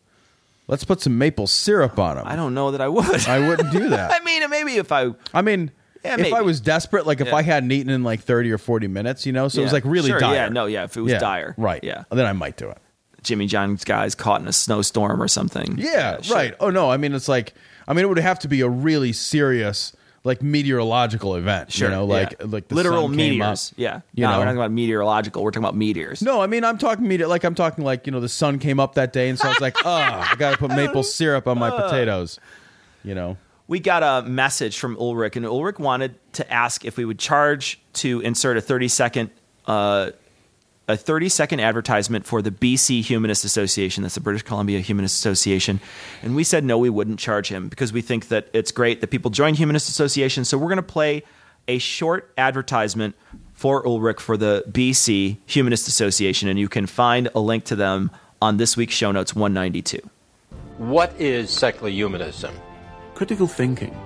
[0.66, 2.26] Let's put some maple syrup on them.
[2.26, 3.28] I don't know that I would.
[3.28, 4.10] I wouldn't do that.
[4.12, 5.10] I mean, maybe if I.
[5.32, 5.70] I mean,
[6.04, 6.34] Yeah, if maybe.
[6.34, 7.34] I was desperate, like if Yeah.
[7.36, 9.84] I hadn't eaten in like 30 or 40 minutes, you know, so it was like
[9.84, 10.34] really Sure, dire.
[10.34, 11.54] yeah, no, yeah, if it was Yeah, dire.
[11.56, 11.82] Right.
[11.84, 12.04] Yeah.
[12.10, 12.78] Then I might do it.
[13.22, 15.76] Jimmy John's guys caught in a snowstorm or something.
[15.78, 16.54] Yeah, right.
[16.58, 16.90] Oh, no.
[16.90, 17.54] I mean, it's like,
[17.86, 19.92] I mean, it would have to be a really serious,
[20.24, 21.70] like meteorological event.
[21.70, 22.46] Sure, You know, like, yeah.
[22.48, 23.68] like the literal meteors.
[23.70, 23.74] up.
[23.78, 25.44] Yeah, You no, know, we're not talking about meteorological.
[25.44, 26.20] We're talking about meteors.
[26.20, 28.80] no, I mean, I'm talking meteor, like I'm talking like, you know, the sun came
[28.80, 29.28] up that day.
[29.28, 29.88] And so I was like, oh,
[30.30, 31.82] I got to put maple syrup on my Uh.
[31.82, 32.40] potatoes,
[33.04, 33.36] you know.
[33.72, 37.80] We got a message from Ulrich, and Ulrich wanted to ask if we would charge
[37.94, 39.30] to insert a 30 second
[39.66, 40.10] uh,
[40.88, 44.02] a 30 second advertisement for the BC Humanist Association.
[44.02, 45.80] That's the British Columbia Humanist Association.
[46.22, 49.06] And we said no, we wouldn't charge him because we think that it's great that
[49.06, 50.44] people join Humanist Association.
[50.44, 51.22] So we're going to play
[51.66, 53.14] a short advertisement
[53.54, 58.10] for Ulrich for the BC Humanist Association, and you can find a link to them
[58.42, 59.98] on this week's show notes 192.
[60.76, 62.54] What is secular humanism?
[63.22, 63.96] Critical thinking.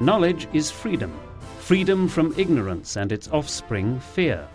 [0.00, 1.16] Knowledge is freedom.
[1.60, 4.48] Freedom from ignorance and its offspring, fear.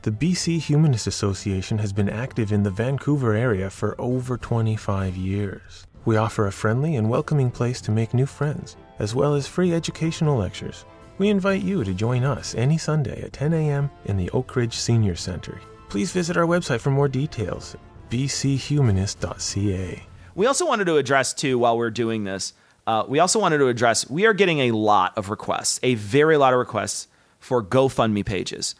[0.00, 5.86] The BC Humanist Association has been active in the Vancouver area for over 25 years.
[6.06, 9.74] We offer a friendly and welcoming place to make new friends, as well as free
[9.74, 10.86] educational lectures.
[11.18, 13.90] We invite you to join us any Sunday at 10 a.m.
[14.06, 15.60] in the Oakridge Senior Center.
[15.90, 17.76] Please visit our website for more details
[18.08, 20.02] bchumanist.ca.
[20.34, 22.54] We also wanted to address, too, while we're doing this,
[22.86, 26.36] uh, we also wanted to address we are getting a lot of requests, a very
[26.36, 27.08] lot of requests
[27.38, 28.74] for GoFundMe pages.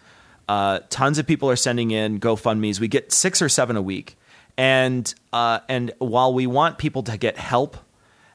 [0.48, 2.80] Uh, tons of people are sending in GoFundMe's.
[2.80, 4.16] We get six or seven a week,
[4.56, 7.76] and uh, and while we want people to get help,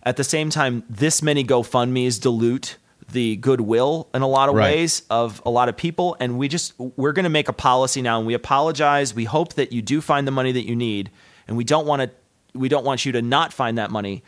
[0.04, 2.78] at the same time, this many GoFundMe's dilute
[3.12, 4.76] the goodwill in a lot of Right.
[4.76, 8.02] ways of a lot of people, and we just we're going to make a policy
[8.02, 9.14] now, and we apologize.
[9.14, 11.12] We hope that you do find the money that you need,
[11.48, 12.10] and we don't want to
[12.58, 14.24] we don't want you to not find that money,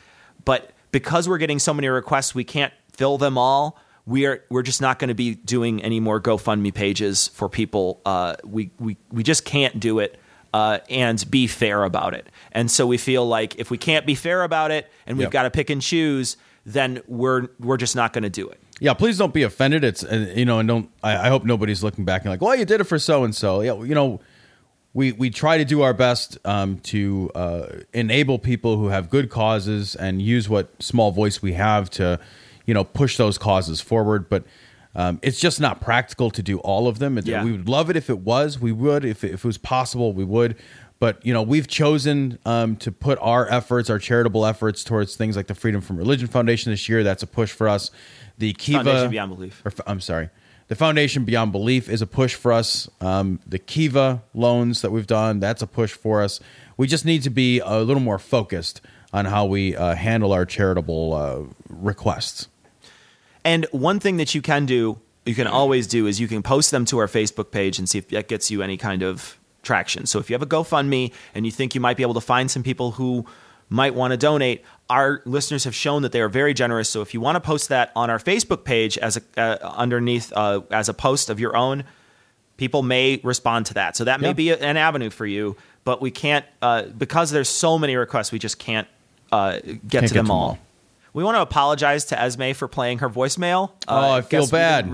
[0.46, 3.78] but because we're getting so many requests, we can't fill them all
[4.08, 8.02] we are we're just not going to be doing any more GoFundMe pages for people.
[8.06, 10.18] Uh, we we we just can't do it
[10.54, 12.30] uh, and be fair about it.
[12.54, 15.32] And so we feel like if we can't be fair about it and we've Yep.
[15.32, 18.60] got to pick and choose, then we're we're just not going to do it.
[18.80, 19.84] Yeah, please don't be offended.
[19.84, 20.90] It's uh, you know, and don't.
[21.04, 23.36] I, I hope nobody's looking back and like, well, you did it for so and
[23.36, 23.60] so.
[23.60, 24.22] Yeah, you know,
[24.98, 29.30] we we try to do our best um, to uh, enable people who have good
[29.30, 32.20] causes and use what small voice we have to,
[32.66, 34.28] you know, push those causes forward.
[34.28, 34.44] But
[34.96, 37.20] um, it's just not practical to do all of them.
[37.24, 37.44] Yeah.
[37.44, 38.60] We would love it if it was.
[38.60, 40.14] We would if it, if it was possible.
[40.14, 40.56] We would.
[40.98, 45.36] But you know, we've chosen um, to put our efforts, our charitable efforts, towards things
[45.36, 47.04] like the Freedom from Religion Foundation this year.
[47.04, 47.92] That's a push for us.
[48.40, 49.62] The Kiva Foundation Beyond Belief.
[49.64, 50.32] or, I'm sorry.
[50.68, 52.90] The Foundation Beyond Belief is a push for us.
[53.00, 56.42] Um, the Kiva loans that we've done, that's a push for us.
[56.76, 58.82] We just need to be a little more focused
[59.14, 62.50] on how we uh, handle our charitable uh, requests.
[63.46, 66.72] And one thing that you can do, you can always do, is you can post
[66.72, 70.06] them to our Facebook page and see if that gets you any kind of traction.
[70.06, 72.52] So if you have a GoFundMe and you think you might be able to find
[72.52, 73.26] some people who
[73.70, 76.90] might want to donate, our listeners have shown that they are very generous.
[76.90, 80.32] So if you want to post that on our Facebook page as a uh, underneath
[80.36, 81.84] uh, as a post of your own,
[82.58, 83.96] people may respond to that.
[83.98, 84.34] So that may Yeah.
[84.34, 85.56] be a- an avenue for you.
[85.84, 88.32] But we can't uh, because there's so many requests.
[88.32, 88.88] We just can't
[89.32, 90.42] uh, get get to to them them all.
[90.50, 90.60] all.
[91.14, 93.72] We want to apologize to Esme for playing her voicemail.
[93.88, 94.82] Uh, Oh, I feel bad.
[94.84, 94.92] didn't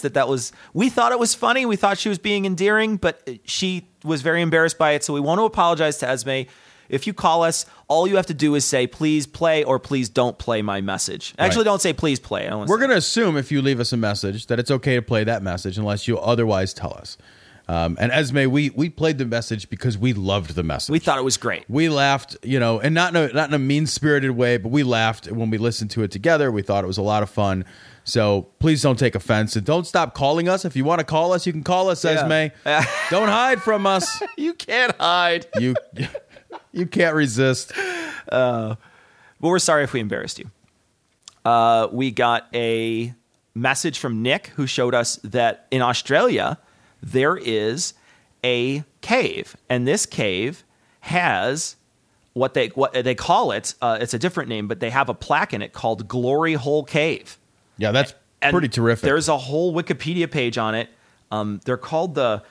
[0.00, 0.52] that that was.
[0.74, 1.64] We thought it was funny.
[1.64, 5.04] We thought she was being endearing, but she was very embarrassed by it.
[5.04, 6.42] So we want to apologize to Esme.
[6.90, 10.08] If you call us, all you have to do is say please play or please
[10.08, 11.34] don't play my message.
[11.38, 11.64] Actually, Right.
[11.64, 12.50] don't say please play.
[12.50, 15.24] We're going to assume if you leave us a message that it's okay to play
[15.24, 17.16] that message unless you otherwise tell us.
[17.68, 20.90] Um, and Esme, we we played the message because we loved the message.
[20.92, 21.64] We thought it was great.
[21.68, 24.70] We laughed, you know, and not in a, not in a mean spirited way, but
[24.72, 26.50] we laughed when we listened to it together.
[26.50, 27.64] We thought it was a lot of fun.
[28.02, 30.64] So please don't take offense and don't stop calling us.
[30.64, 32.24] If you want to call us, you can call us, Yeah.
[32.64, 32.88] Esme.
[33.10, 34.20] don't hide from us.
[34.36, 35.46] you can't hide.
[35.60, 35.76] You
[36.72, 37.72] you can't resist.
[38.30, 38.76] Uh,
[39.40, 40.50] but we're sorry if we embarrassed you.
[41.44, 43.14] Uh, we got a
[43.54, 46.58] message from Nick who showed us that in Australia
[47.02, 47.94] there is
[48.44, 50.64] a cave, and this cave
[51.00, 51.76] has
[52.34, 53.74] what they what they call it.
[53.80, 56.84] Uh, it's a different name, but they have a plaque in it called Glory Hole
[56.84, 57.38] Cave.
[57.78, 59.02] Yeah, that's And pretty terrific.
[59.02, 60.90] There's a whole Wikipedia page on it.
[61.30, 62.42] Um, they're called the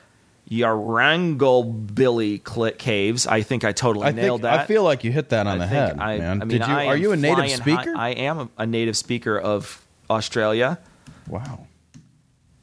[0.50, 3.28] Yarrangobilly Cl- Caves.
[3.28, 4.60] I think I totally I nailed think, that.
[4.62, 6.42] I feel like you hit that on I the head, I, man.
[6.42, 6.74] I mean, Did you?
[6.74, 7.94] Are you a native flying high- speaker?
[7.96, 10.80] I am a, a native speaker of Australia.
[11.28, 11.68] Wow.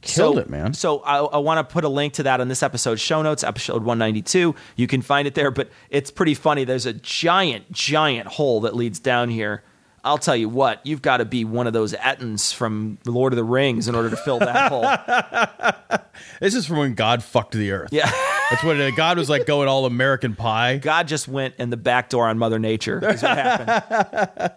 [0.01, 0.73] Killed so, it, man.
[0.73, 3.43] So I, I want to put a link to that on this episode's show notes,
[3.43, 4.55] episode 192.
[4.75, 6.63] You can find it there, but it's pretty funny.
[6.63, 9.63] There's a giant, giant hole that leads down here.
[10.07, 13.37] I'll tell you what, you've got to be one of those Ettins from Lord of
[13.37, 15.99] the Rings in order to fill that hole.
[16.39, 17.89] This is from when God fucked the earth.
[17.91, 18.11] Yeah.
[18.49, 20.77] That's what it, God was like going all American pie.
[20.77, 22.97] God just went in the back door on Mother Nature.
[23.07, 24.53] Is what happened.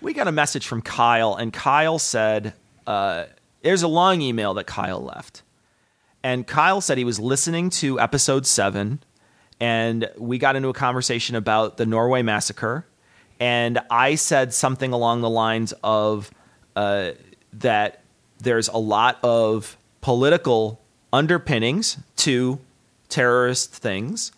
[0.00, 2.52] we got a message from Kyle, and Kyle said,
[2.86, 3.24] uh,
[3.62, 5.42] "There's a long email that Kyle left."
[6.22, 9.02] And Kyle said he was listening to episode seven,
[9.60, 12.86] and we got into a conversation about the Norway massacre.
[13.40, 16.30] And I said something along the lines of
[16.76, 17.12] uh,
[17.54, 18.00] that
[18.38, 20.80] there's a lot of political
[21.12, 22.58] underpinnings to
[23.08, 24.32] terrorist things.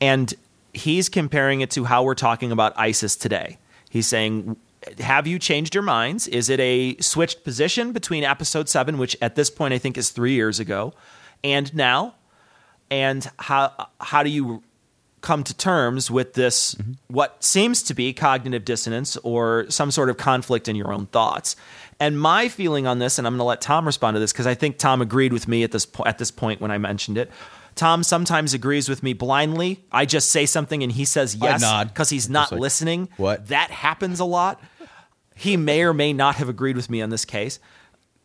[0.00, 0.32] And
[0.72, 3.58] he's comparing it to how we're talking about ISIS today.
[3.88, 4.56] He's saying
[4.98, 6.28] have you changed your minds?
[6.28, 10.10] Is it a switched position between episode seven, which at this point I think is
[10.10, 10.94] three years ago,
[11.42, 12.14] and now?
[12.88, 14.62] And how how do you
[15.26, 16.76] come to terms with this
[17.08, 21.56] what seems to be cognitive dissonance or some sort of conflict in your own thoughts?
[21.98, 24.46] And my feeling on this, and I'm going to let Tom respond to this because
[24.46, 27.18] I think Tom agreed with me at this po- at this point when I mentioned
[27.18, 27.30] it.
[27.74, 29.84] Tom sometimes agrees with me blindly.
[29.90, 33.08] I just say something and he says yes because he's not like, listening.
[33.16, 34.62] "What?" That happens a lot.
[35.34, 37.58] He may or may not have agreed with me on this case.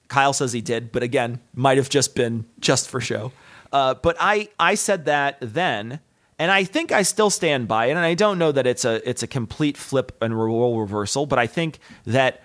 [0.07, 3.32] Kyle says he did, but again, might have just been just for show.
[3.72, 6.02] Uh, but I, I said that then,
[6.41, 7.91] and I think I still stand by it.
[7.91, 11.38] And I don't know that it's a it's a complete flip and role reversal, but
[11.38, 12.41] I think that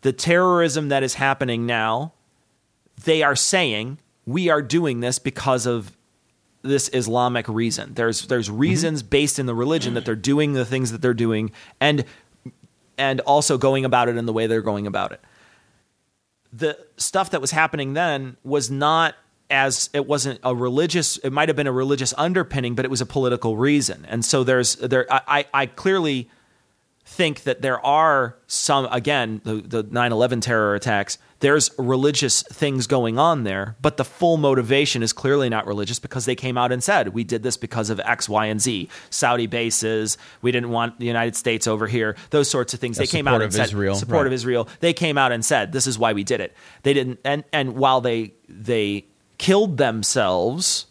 [0.00, 2.12] the terrorism that is happening now,
[3.04, 5.96] they are saying we are doing this because of
[6.62, 7.94] this Islamic reason.
[7.94, 8.58] There's there's mm-hmm.
[8.58, 12.04] reasons based in the religion that they're doing the things that they're doing, and
[12.98, 15.20] and also going about it in the way they're going about it.
[16.52, 19.14] The stuff that was happening then was not
[19.50, 23.00] as it wasn't a religious it might have been a religious underpinning but it was
[23.00, 24.06] a political reason.
[24.08, 26.28] And so there's there i i clearly
[27.04, 33.18] think that there are some again the, the 9-11 terror attacks there's religious things going
[33.18, 36.84] on there but the full motivation is clearly not religious because they came out and
[36.84, 38.88] said we did this because of x y and z.
[39.10, 42.14] Saudi bases we didn't want the united states over here.
[42.30, 42.96] Those sorts of things.
[42.96, 44.68] Yeah, they came out and said Israel, support of israel.
[44.78, 46.54] They came out and said this is why we did it.
[46.84, 49.06] They didn't and and while they they
[49.40, 50.84] killed themselves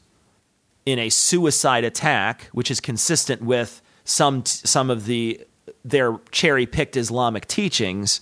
[0.84, 5.46] in a suicide attack, which is consistent with some some of the
[5.86, 8.22] their cherry picked Islamic teachings,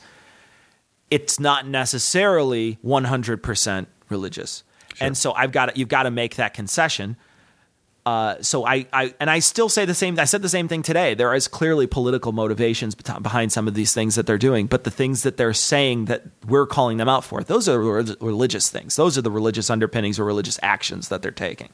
[1.10, 4.64] it's not necessarily 100% religious.
[5.00, 7.16] And so I've got to, you've got to make that concession.
[8.08, 10.18] Uh, so I, I and I still say the same.
[10.18, 11.14] I said the same thing today.
[11.14, 14.92] There is clearly political motivations behind some of these things that they're doing, but the
[14.92, 18.96] things that they're saying that we're calling them out for, those are re- religious things.
[18.96, 21.68] Those are the religious underpinnings or religious actions that they're taking.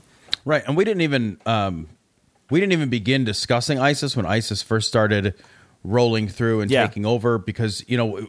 [0.43, 1.87] Right, and we didn't even um,
[2.49, 5.35] we didn't even begin discussing ISIS when ISIS first started
[5.83, 6.87] rolling through and Yeah.
[6.87, 8.27] taking over because you know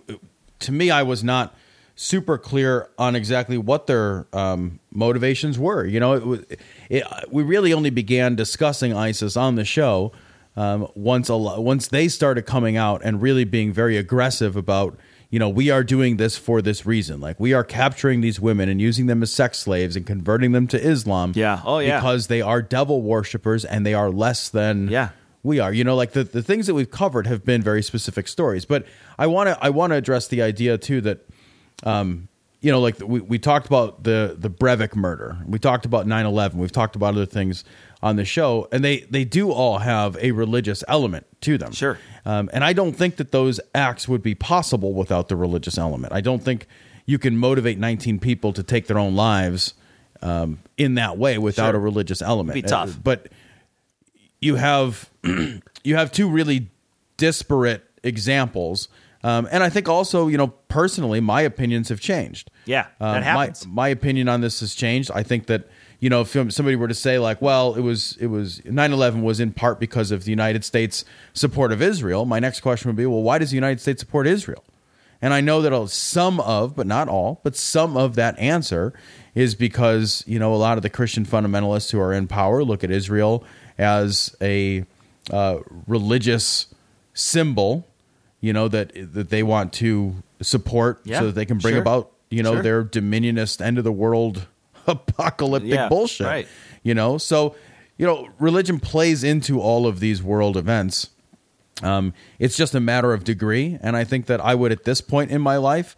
[0.59, 1.57] to me I was not
[1.97, 5.85] super clear on exactly what their um, motivations were.
[5.87, 6.41] You know, it was
[6.90, 10.12] it, we really only began discussing ISIS on the show
[10.56, 14.97] um, once a once they started coming out and really being very aggressive about
[15.31, 18.69] you know we are doing this for this reason like we are capturing these women
[18.69, 21.61] and using them as sex slaves and converting them to Islam Yeah.
[21.65, 21.98] Oh, yeah.
[21.98, 25.09] because they are devil worshippers and they are less than Yeah.
[25.43, 28.28] we are you know like the, the things that we've covered have been very specific
[28.28, 28.86] stories but
[29.19, 31.27] I want to I want to address the idea too that
[31.82, 32.28] um,
[32.65, 35.36] you know, like we, we talked about the the Breivik murder.
[35.47, 36.55] We talked about 9-11.
[36.55, 37.62] We've talked about other things
[38.03, 41.73] on the show, and they they do all have a religious element to them.
[41.73, 41.99] Sure.
[42.24, 46.15] Um, and I don't think that those acts would be possible without the religious element.
[46.15, 46.66] I don't think
[47.05, 49.74] you can motivate 19 people to take their own lives
[50.23, 51.77] um, in that way without Sure.
[51.77, 52.55] a religious element.
[52.55, 52.97] Be tough.
[52.97, 53.28] Uh, but
[54.41, 55.11] you have
[55.85, 56.70] you have two really
[57.19, 58.89] disparate examples.
[59.25, 62.51] Um, and I think also, you know, personally, my opinions have changed.
[62.67, 63.67] Yeah, that Um, happens.
[63.67, 65.11] My, my opinion on this has changed.
[65.15, 65.67] I think that
[66.01, 69.41] you know, if somebody were to say like, well, it was it was 9/11 was
[69.41, 72.27] in part because of the United States support of Israel.
[72.27, 74.63] My next question would be, well, why does the United States support Israel?
[75.23, 78.93] And I know that some of, but not all, but some of that answer
[79.35, 82.85] is because you know a lot of the Christian fundamentalists who are in power look
[82.85, 83.43] at Israel
[83.79, 84.85] as a
[85.31, 86.67] uh, religious
[87.15, 87.89] symbol,
[88.45, 91.81] you know that that they want to support Yeah, so that they can bring sure.
[91.83, 92.62] about you know Sure.
[92.62, 94.47] their dominionist end of the world
[94.87, 96.27] apocalyptic Yeah, bullshit.
[96.27, 96.49] right.
[96.83, 97.55] You know, so
[97.97, 101.11] you know religion plays into all of these world events.
[101.83, 105.01] Um, it's just a matter of degree, and I think that I would at this
[105.01, 105.97] point in my life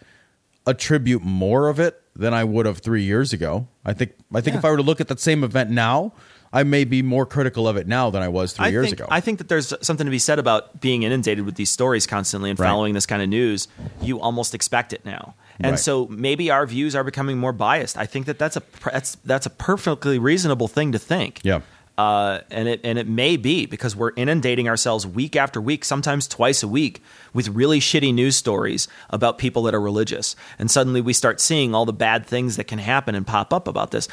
[0.66, 3.66] attribute more of it than I would have three years ago.
[3.84, 6.12] I think I think if I were to look at that same event now,
[6.56, 9.00] I may be more critical of it now than I was three I years think,
[9.00, 9.06] ago.
[9.10, 12.50] I think that there's something to be said about being inundated with these stories constantly
[12.50, 12.66] and Right.
[12.68, 13.68] following this kind of news.
[14.00, 15.78] You almost expect it now, and Right.
[15.80, 17.96] so maybe our views are becoming more biased.
[17.98, 18.62] I think that that's a
[18.92, 21.40] that's that's a perfectly reasonable thing to think.
[21.44, 21.60] yeah.
[21.98, 26.28] Uh, and it and it may be because we're inundating ourselves week after week, sometimes
[26.28, 27.02] twice a week,
[27.32, 31.74] with really shitty news stories about people that are religious, and suddenly we start seeing
[31.74, 34.08] all the bad things that can happen and pop up about this.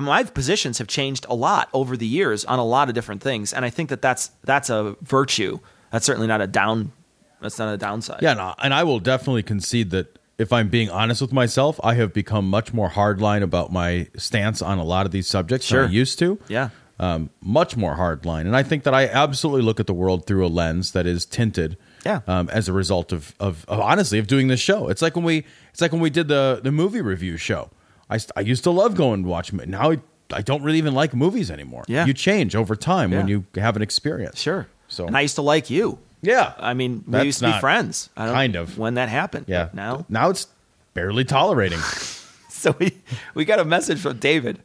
[0.00, 3.52] My positions have changed a lot over the years on a lot of different things,
[3.52, 5.58] and I think that that's that's a virtue.
[5.90, 6.92] That's certainly not a down.
[7.40, 8.22] That's not a downside.
[8.22, 11.94] Yeah, no, and I will definitely concede that if I'm being honest with myself, I
[11.94, 15.82] have become much more hardline about my stance on a lot of these subjects Sure.
[15.82, 16.38] than I used to.
[16.48, 16.70] Yeah.
[16.98, 18.42] Um, much more hardline.
[18.42, 21.26] And I think that I absolutely look at the world through a lens that is
[21.26, 22.20] tinted Yeah.
[22.26, 25.24] Um, as a result of, of of honestly of doing this show, it's like when
[25.24, 27.70] we it's like when we did the the movie review show.
[28.12, 29.52] I I used to love going to watch.
[29.52, 30.00] Now I,
[30.32, 31.84] I don't really even like movies anymore.
[31.88, 32.06] Yeah.
[32.06, 34.40] you change over time when you have an experience.
[34.40, 34.66] Sure.
[34.88, 35.98] So And I used to like you.
[36.20, 36.52] Yeah.
[36.58, 38.10] I mean, we That's used to be friends.
[38.16, 38.78] I don't kind of.
[38.78, 39.46] when that happened.
[39.48, 39.70] Yeah.
[39.72, 40.46] Now now it's
[40.94, 41.80] barely tolerating.
[42.48, 42.92] so we
[43.34, 44.60] we got a message from David.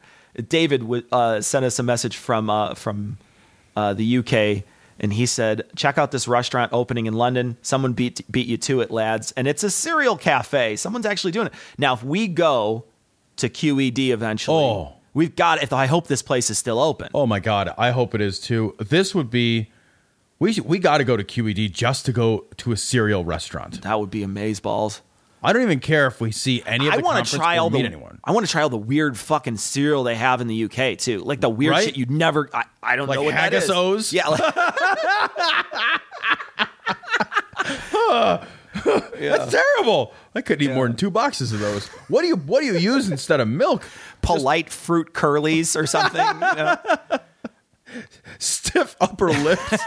[0.49, 3.17] David uh, sent us a message from uh, from
[3.75, 4.63] uh, the UK,
[4.99, 7.57] and he said, "Check out this restaurant opening in London.
[7.63, 10.75] Someone beat beat you to it, lads, and it's a cereal cafe.
[10.75, 11.93] Someone's actually doing it now.
[11.93, 12.83] If we go
[13.37, 14.93] to QED eventually, Oh.
[15.13, 15.61] we've got.
[15.63, 17.09] If I hope this place is still open.
[17.13, 18.75] Oh my god, I hope it is too.
[18.79, 19.71] This would be
[20.39, 23.81] we should- we got to go to QED just to go to a cereal restaurant.
[23.81, 25.01] That would be amaze balls.
[25.43, 27.79] I don't even care if we see any of I want to try all the.
[27.79, 28.19] anyone.
[28.23, 31.19] I want to try all the weird fucking cereal they have in the UK too,
[31.19, 31.85] like the weird Right?
[31.85, 32.49] shit you'd never.
[32.53, 33.67] I, I don't Like know what that is.
[33.67, 34.13] Haggis-O's?
[34.13, 34.41] Yeah, like,
[39.19, 40.13] That's terrible.
[40.33, 41.87] I couldn't eat more than two boxes of those.
[42.07, 43.83] What do you what do you use instead of milk?
[44.21, 46.25] polite fruit curlies or something.
[46.25, 46.77] you know?
[48.39, 49.77] Stiff upper lips.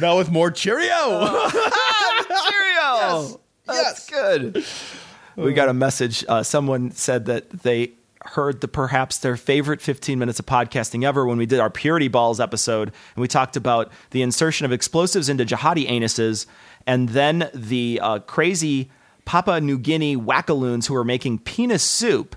[0.00, 0.88] now with more Cheerio.
[2.48, 3.40] Cheerio.
[3.66, 4.64] That's good.
[5.36, 6.24] We got a message.
[6.28, 7.92] Uh, someone said that they
[8.22, 12.08] heard the perhaps their favorite 15 minutes of podcasting ever when we did our Purity
[12.08, 16.46] Balls episode, and we talked about the insertion of explosives into jihadi anuses,
[16.86, 18.90] and then the uh, crazy
[19.24, 22.36] Papua New Guinea wackaloons who were making penis soup.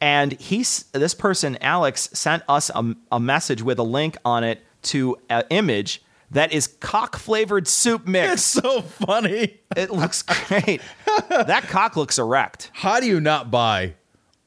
[0.00, 4.62] And he's this person, Alex, sent us a, a message with a link on it
[4.82, 8.32] to an image that is cock flavored soup mix.
[8.32, 9.60] It's so funny.
[9.76, 10.80] It looks great.
[11.28, 12.70] that cock looks erect.
[12.74, 13.94] How do you not buy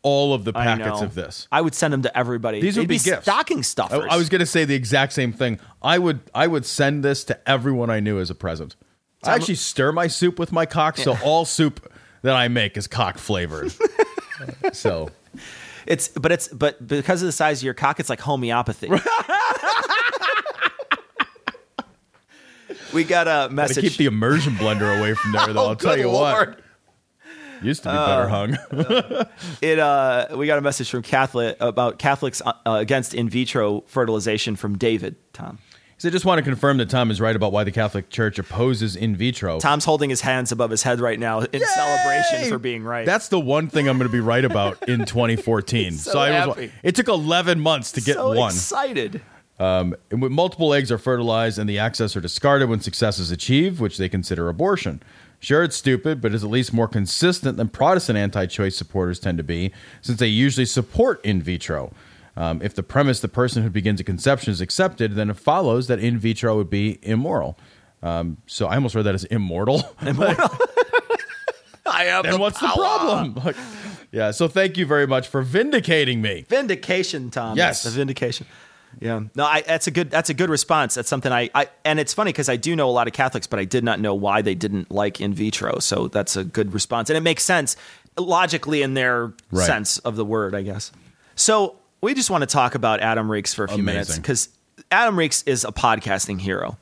[0.03, 1.47] all of the packets of this?
[1.51, 2.61] I would send them to everybody.
[2.61, 3.23] These They'd would be, gifts.
[3.23, 4.07] stocking I, stuffers.
[4.09, 5.59] I was going to say the exact same thing.
[5.81, 8.75] I would I would send this to everyone I knew as a present.
[9.23, 11.91] I actually stir my soup with my cock, so all soup
[12.21, 13.73] that I make is cock flavored.
[14.73, 15.09] so
[15.85, 18.89] It's but it's but because of the size of your cock, it's like homeopathy.
[22.93, 23.83] we got a gotta message.
[23.83, 25.59] keep the immersion blender away from there, though.
[25.65, 26.61] Oh, I'll tell good you Lord.
[27.61, 28.57] Used to be better hung.
[29.61, 34.55] it uh we got a message from Catholic about Catholics uh, against in vitro fertilization
[34.55, 35.15] from David.
[35.33, 35.59] Tom.
[35.99, 38.37] So I just want to confirm that Tom is right about why the Catholic Church
[38.37, 39.59] opposes in vitro.
[39.59, 43.03] Tom's holding his hands above his head right now in celebration for being right.
[43.03, 45.93] That's the one thing I'm going to be right about in 2014.
[45.93, 48.51] so I was, it took 11 months to get so one.
[48.51, 49.21] excited.
[49.59, 53.97] Um, multiple eggs are fertilized and the excess are discarded when success is achieved, which
[53.97, 55.01] they consider abortion.
[55.39, 59.37] Sure, it's stupid, but is at least more consistent than Protestant anti choice supporters tend
[59.37, 61.93] to be, since they usually support in vitro.
[62.35, 65.87] Um, if the premise the person who begins a conception is accepted, then it follows
[65.87, 67.57] that in vitro would be immoral.
[68.03, 69.83] Um, so I almost read that as immortal.
[71.87, 73.35] I have then the what's the problem?
[73.43, 73.55] Like,
[74.11, 76.45] yeah, so thank you very much for vindicating me.
[76.47, 77.57] Vindication, Tom.
[77.57, 77.83] Yes.
[77.83, 78.45] the vindication.
[78.99, 80.95] Yeah, no, I, that's a good that's a good response.
[80.95, 83.45] That's something I, I and it's funny because I do know a lot of Catholics,
[83.47, 85.79] but I did not know why they didn't like in vitro.
[85.79, 87.75] So that's a good response, and it makes sense
[88.17, 89.65] logically in their Right.
[89.67, 90.91] sense of the word, I guess.
[91.35, 94.49] So we just want to talk about Adam Reeks for a few minutes because
[94.91, 96.77] Adam Reeks is a podcasting hero.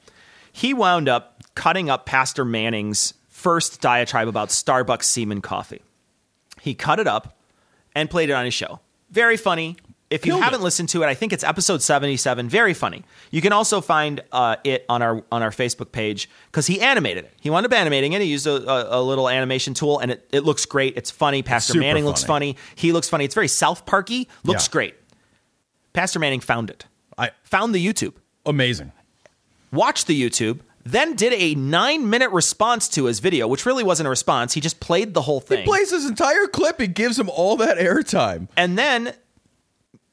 [0.53, 5.81] He wound up cutting up Pastor Manning's first diatribe about Starbucks semen coffee.
[6.61, 7.37] He cut it up
[7.93, 8.79] and played it on his show.
[9.11, 9.75] Very funny.
[10.15, 10.63] If you Killed haven't it.
[10.63, 12.49] listened to it, I think it's episode seventy-seven.
[12.49, 13.03] Very funny.
[13.31, 17.25] You can also find uh, it on our on our Facebook page because he animated
[17.25, 17.33] it.
[17.41, 18.21] He wound up animating it.
[18.21, 20.95] He used a, a, a little animation tool, and it, it looks great.
[20.97, 21.43] It's funny.
[21.43, 22.53] Pastor super Manning looks funny.
[22.53, 22.65] funny.
[22.75, 23.25] He looks funny.
[23.25, 24.29] It's very South Parky.
[24.43, 24.71] Looks Yeah.
[24.71, 24.95] great.
[25.93, 26.85] Pastor Manning found it.
[27.17, 28.13] I Found the YouTube
[28.45, 28.91] amazing.
[29.71, 34.07] watched the YouTube, then did a nine minute response to his video, which really wasn't
[34.07, 34.53] a response.
[34.53, 35.59] He just played the whole thing.
[35.59, 36.79] He plays his entire clip.
[36.79, 38.47] He gives him all that airtime.
[38.57, 39.13] and then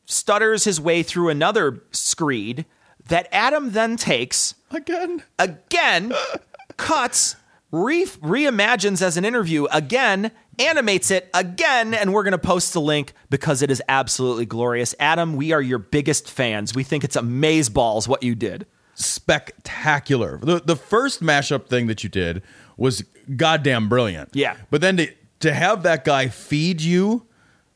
[0.04, 2.64] stutters his way through another screed
[3.08, 5.22] that Adam then takes Again.
[5.38, 6.12] again,
[6.76, 7.36] cuts,
[7.70, 12.80] re- reimagines as an interview again, animates it again, and we're going to post the
[12.80, 14.94] link because it is absolutely glorious.
[15.00, 16.74] Adam, we are your biggest fans.
[16.74, 18.66] We think it's amazeballs what you did.
[18.94, 20.38] spectacular.
[20.42, 22.42] The the first mashup thing that you did
[22.76, 23.02] was
[23.36, 24.30] goddamn brilliant.
[24.32, 24.56] Yeah.
[24.70, 25.08] But then to
[25.40, 27.26] to have that guy feed you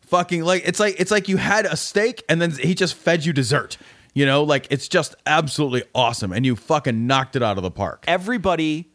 [0.06, 3.24] fucking like it's like it's like you had a steak and then he just fed
[3.24, 3.76] you dessert.
[4.14, 7.70] You know, like it's just absolutely awesome and you fucking knocked it out of the
[7.70, 8.04] park.
[8.08, 8.90] everybody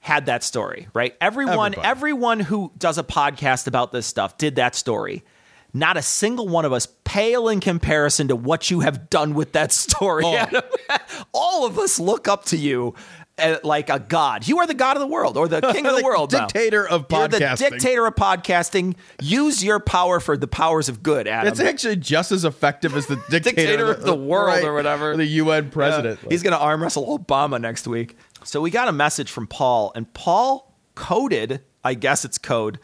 [0.00, 1.16] had that story, right?
[1.20, 1.88] Everyone, Everybody.
[1.88, 5.24] everyone who does a podcast about this stuff did that story.
[5.72, 9.52] not a single one of us pale in comparison to what you have done with
[9.52, 10.24] that story.
[10.24, 10.34] Oh.
[10.36, 10.62] Adam.
[11.32, 12.94] All of us look up to you
[13.38, 14.48] uh, like a god.
[14.48, 16.32] You are the god of the world or the king of the, The world.
[16.32, 16.46] now.
[16.46, 18.96] dictator of You're the dictator of podcasting.
[19.20, 21.50] Use your power for the powers of good, Adam.
[21.50, 25.16] It's actually just as effective as the dictator, Dictator of the world right, or whatever.
[25.16, 26.20] The UN president.
[26.22, 26.28] Yeah.
[26.30, 28.16] He's going to arm wrestle Obama next week.
[28.44, 32.78] So we got a message from Paul, and Paul coded, I guess it's code.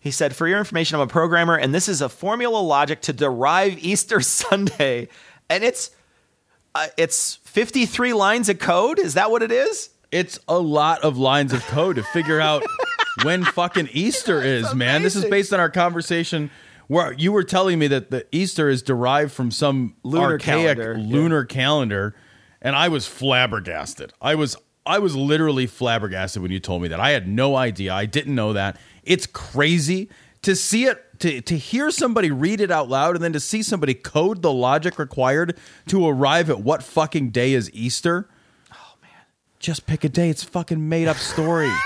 [0.00, 3.12] He said, For your information, I'm a programmer, and this is a formula logic to
[3.12, 5.08] derive Easter Sunday.
[5.50, 5.90] And it's
[6.74, 8.98] uh, it's 53 lines of code.
[8.98, 9.90] Is that what it is?
[10.10, 12.62] It's a lot of lines of code to figure out
[13.24, 15.02] when fucking Easter is, man.
[15.02, 16.50] This is based on our conversation
[16.86, 20.98] where you were telling me that the Easter is derived from some Lunar archaic calendar,
[20.98, 22.14] lunar calendar,
[22.62, 24.12] and I was flabbergasted.
[24.20, 24.56] I was
[24.86, 26.98] I was literally flabbergasted when you told me that.
[27.00, 27.92] I had no idea.
[27.92, 28.80] I didn't know that.
[29.04, 30.08] It's crazy
[30.42, 33.62] to see it to, to hear somebody read it out loud and then to see
[33.62, 35.58] somebody code the logic required
[35.88, 38.28] to arrive at what fucking day is Easter.
[39.58, 39.62] Man.
[39.64, 40.30] Just pick a day.
[40.30, 41.70] It's a fucking made up story.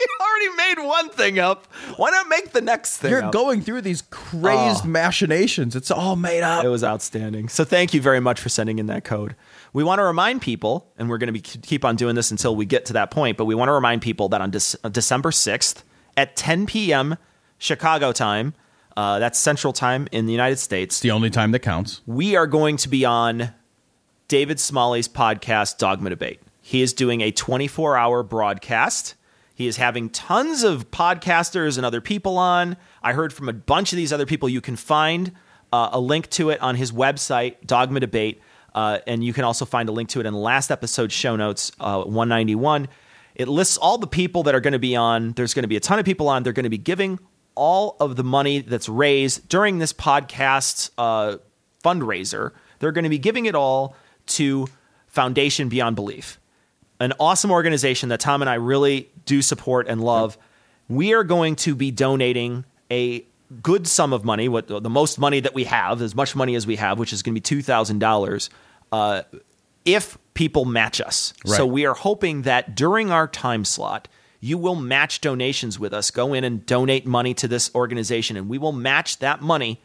[0.00, 1.66] You already made one thing up.
[1.96, 3.32] Why not make the next thing You're up?
[3.32, 4.88] going through these crazed Oh.
[4.88, 5.74] machinations.
[5.74, 6.64] It's all made up.
[6.64, 7.48] It was outstanding.
[7.48, 9.34] So thank you very much for sending in that code.
[9.72, 12.54] We want to remind people, and we're going to be keep on doing this until
[12.54, 13.36] we get to that point.
[13.36, 15.82] But we want to remind people that on Dec- uh, December sixth
[16.16, 17.16] at 10 p.m.
[17.58, 18.54] Chicago time,
[18.96, 20.96] uh, that's Central Time in the United States.
[20.96, 22.02] It's the only time that counts.
[22.06, 23.52] We are going to be on
[24.28, 26.40] David Smalley's podcast, Dogma Debate.
[26.68, 29.14] He is doing a 24 hour broadcast.
[29.54, 32.76] He is having tons of podcasters and other people on.
[33.02, 34.50] I heard from a bunch of these other people.
[34.50, 35.32] You can find
[35.72, 38.42] uh, a link to it on his website, Dogma Debate.
[38.74, 41.72] Uh, and you can also find a link to it in last episode's show notes,
[41.80, 42.88] uh, 191.
[43.34, 45.32] It lists all the people that are going to be on.
[45.32, 46.42] There's going to be a ton of people on.
[46.42, 47.18] They're going to be giving
[47.54, 51.38] all of the money that's raised during this podcast uh,
[51.82, 52.52] fundraiser.
[52.78, 53.96] They're going to be giving it all
[54.26, 54.68] to
[55.06, 56.38] Foundation Beyond Belief,
[57.00, 60.36] an awesome organization that Tom and I really do support and love.
[60.88, 63.24] We are going to be donating a
[63.62, 66.66] good sum of money, what the most money that we have, as much money as
[66.66, 68.50] we have, which is going to be two thousand dollars,
[68.92, 69.22] uh,
[69.84, 71.32] if people match us.
[71.44, 71.56] Right.
[71.56, 74.08] So we are hoping that during our time slot,
[74.40, 76.10] you will match donations with us.
[76.10, 79.80] Go in and donate money to this organization, and we will match that money.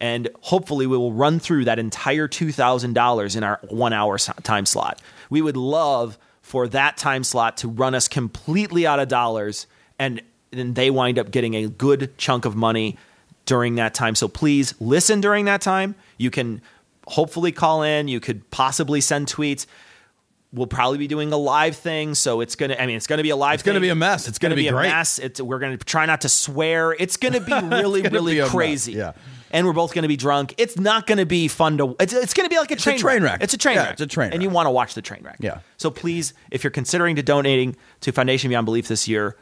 [0.00, 5.02] And hopefully, we will run through that entire $2,000 in our one hour time slot.
[5.28, 6.16] We would love
[6.48, 9.66] for that time slot to run us completely out of dollars,
[9.98, 12.96] and then they wind up getting a good chunk of money
[13.44, 14.14] during that time.
[14.14, 15.94] So please listen during that time.
[16.16, 16.62] You can
[17.06, 19.66] hopefully call in, you could possibly send tweets
[20.50, 23.28] we'll probably be doing a live thing so it's gonna i mean it's gonna be
[23.28, 24.28] a live It's gonna be a mess.
[24.28, 24.88] It's gonna be a great.
[24.88, 28.48] mess it's, we're gonna try not to swear it's gonna be really gonna really be
[28.48, 29.12] crazy yeah.
[29.50, 32.48] And we're both gonna be drunk it's not gonna be fun to it's, it's gonna
[32.48, 33.42] be like a a train, train wreck.
[33.42, 35.22] it's a train Yeah, wreck it's a train and you want to watch the train
[35.22, 35.60] wreck Yeah.
[35.76, 39.36] so please if you're considering to donating to foundation beyond belief this year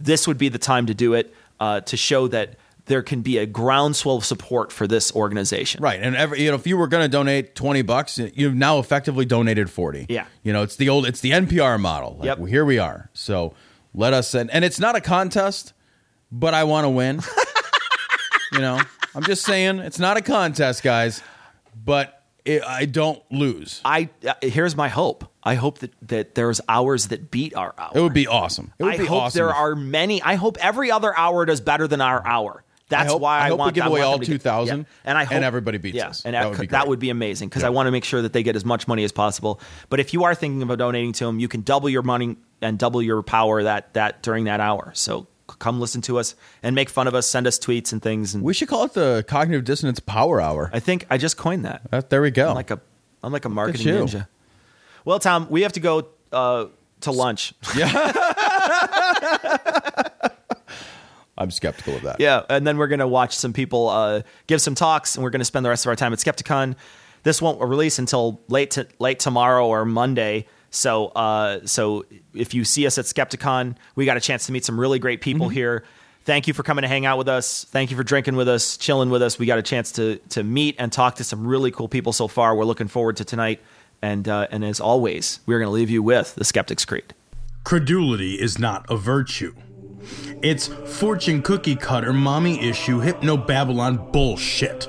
[0.00, 2.56] this would be the time to do it uh, to show that
[2.86, 6.56] there can be a groundswell of support for this organization Right, and every you know
[6.56, 10.06] if you were going to donate twenty bucks, you've now effectively donated forty.
[10.08, 10.24] Yeah.
[10.42, 12.16] you know it's the old it's the NPR model.
[12.18, 12.48] Like, Yep.
[12.48, 13.10] here we are.
[13.12, 13.54] So
[13.94, 15.72] let us and, and it's not a contest,
[16.32, 17.20] but I want to win.
[18.52, 18.80] you know,
[19.14, 21.22] I'm just saying it's not a contest, guys,
[21.84, 23.80] but it, I don't lose.
[23.84, 25.30] I uh, here's my hope.
[25.42, 27.92] I hope that that there's hours that beat our hour.
[27.94, 28.72] It would be awesome.
[28.78, 29.38] It would I be hope awesome.
[29.38, 30.22] there are many.
[30.22, 32.64] I hope every other hour does better than our hour.
[32.88, 34.84] That's I hope- why I, hope we want give away all get- 2,000 yeah.
[35.04, 36.24] and I hope and everybody beats yeah, us.
[36.24, 37.68] and That would be that would be amazing because Yeah.
[37.68, 39.60] I want to make sure that they get as much money as possible.
[39.90, 42.78] But if you are thinking about donating to them, you can double your money and
[42.80, 44.90] double your power that that during that hour.
[44.96, 45.28] So
[45.58, 47.26] come listen to us and make fun of us.
[47.26, 48.34] Send us tweets and things.
[48.34, 50.70] And we should call it the cognitive dissonance power hour.
[50.72, 51.82] I think I just coined that.
[51.92, 52.48] Uh, there we go.
[52.48, 52.80] I'm like a
[53.22, 54.28] I'm like a marketing ninja.
[55.04, 56.66] Well, Tom, we have to go uh,
[57.00, 57.54] to lunch.
[57.76, 57.90] Yeah.
[61.38, 62.20] I'm skeptical of that.
[62.20, 65.46] Yeah, and then we're gonna watch some people uh, give some talks, and we're gonna
[65.46, 66.76] spend the rest of our time at Skepticon.
[67.22, 70.46] This won't release until late to, late tomorrow or Monday.
[70.70, 74.64] So, uh, so if you see us at Skepticon, we got a chance to meet
[74.64, 75.54] some really great people Mm-hmm.
[75.54, 75.84] here.
[76.24, 77.64] Thank you for coming to hang out with us.
[77.70, 79.38] Thank you for drinking with us, chilling with us.
[79.38, 82.28] We got a chance to to meet and talk to some really cool people so
[82.28, 82.54] far.
[82.54, 83.60] We're looking forward to tonight,
[84.02, 87.14] and uh, and as always, we're gonna leave you with the Skeptic's Creed.
[87.64, 89.54] Credulity is not a virtue.
[90.42, 94.88] It's fortune cookie cutter, mommy issue, hypno Babylon bullshit.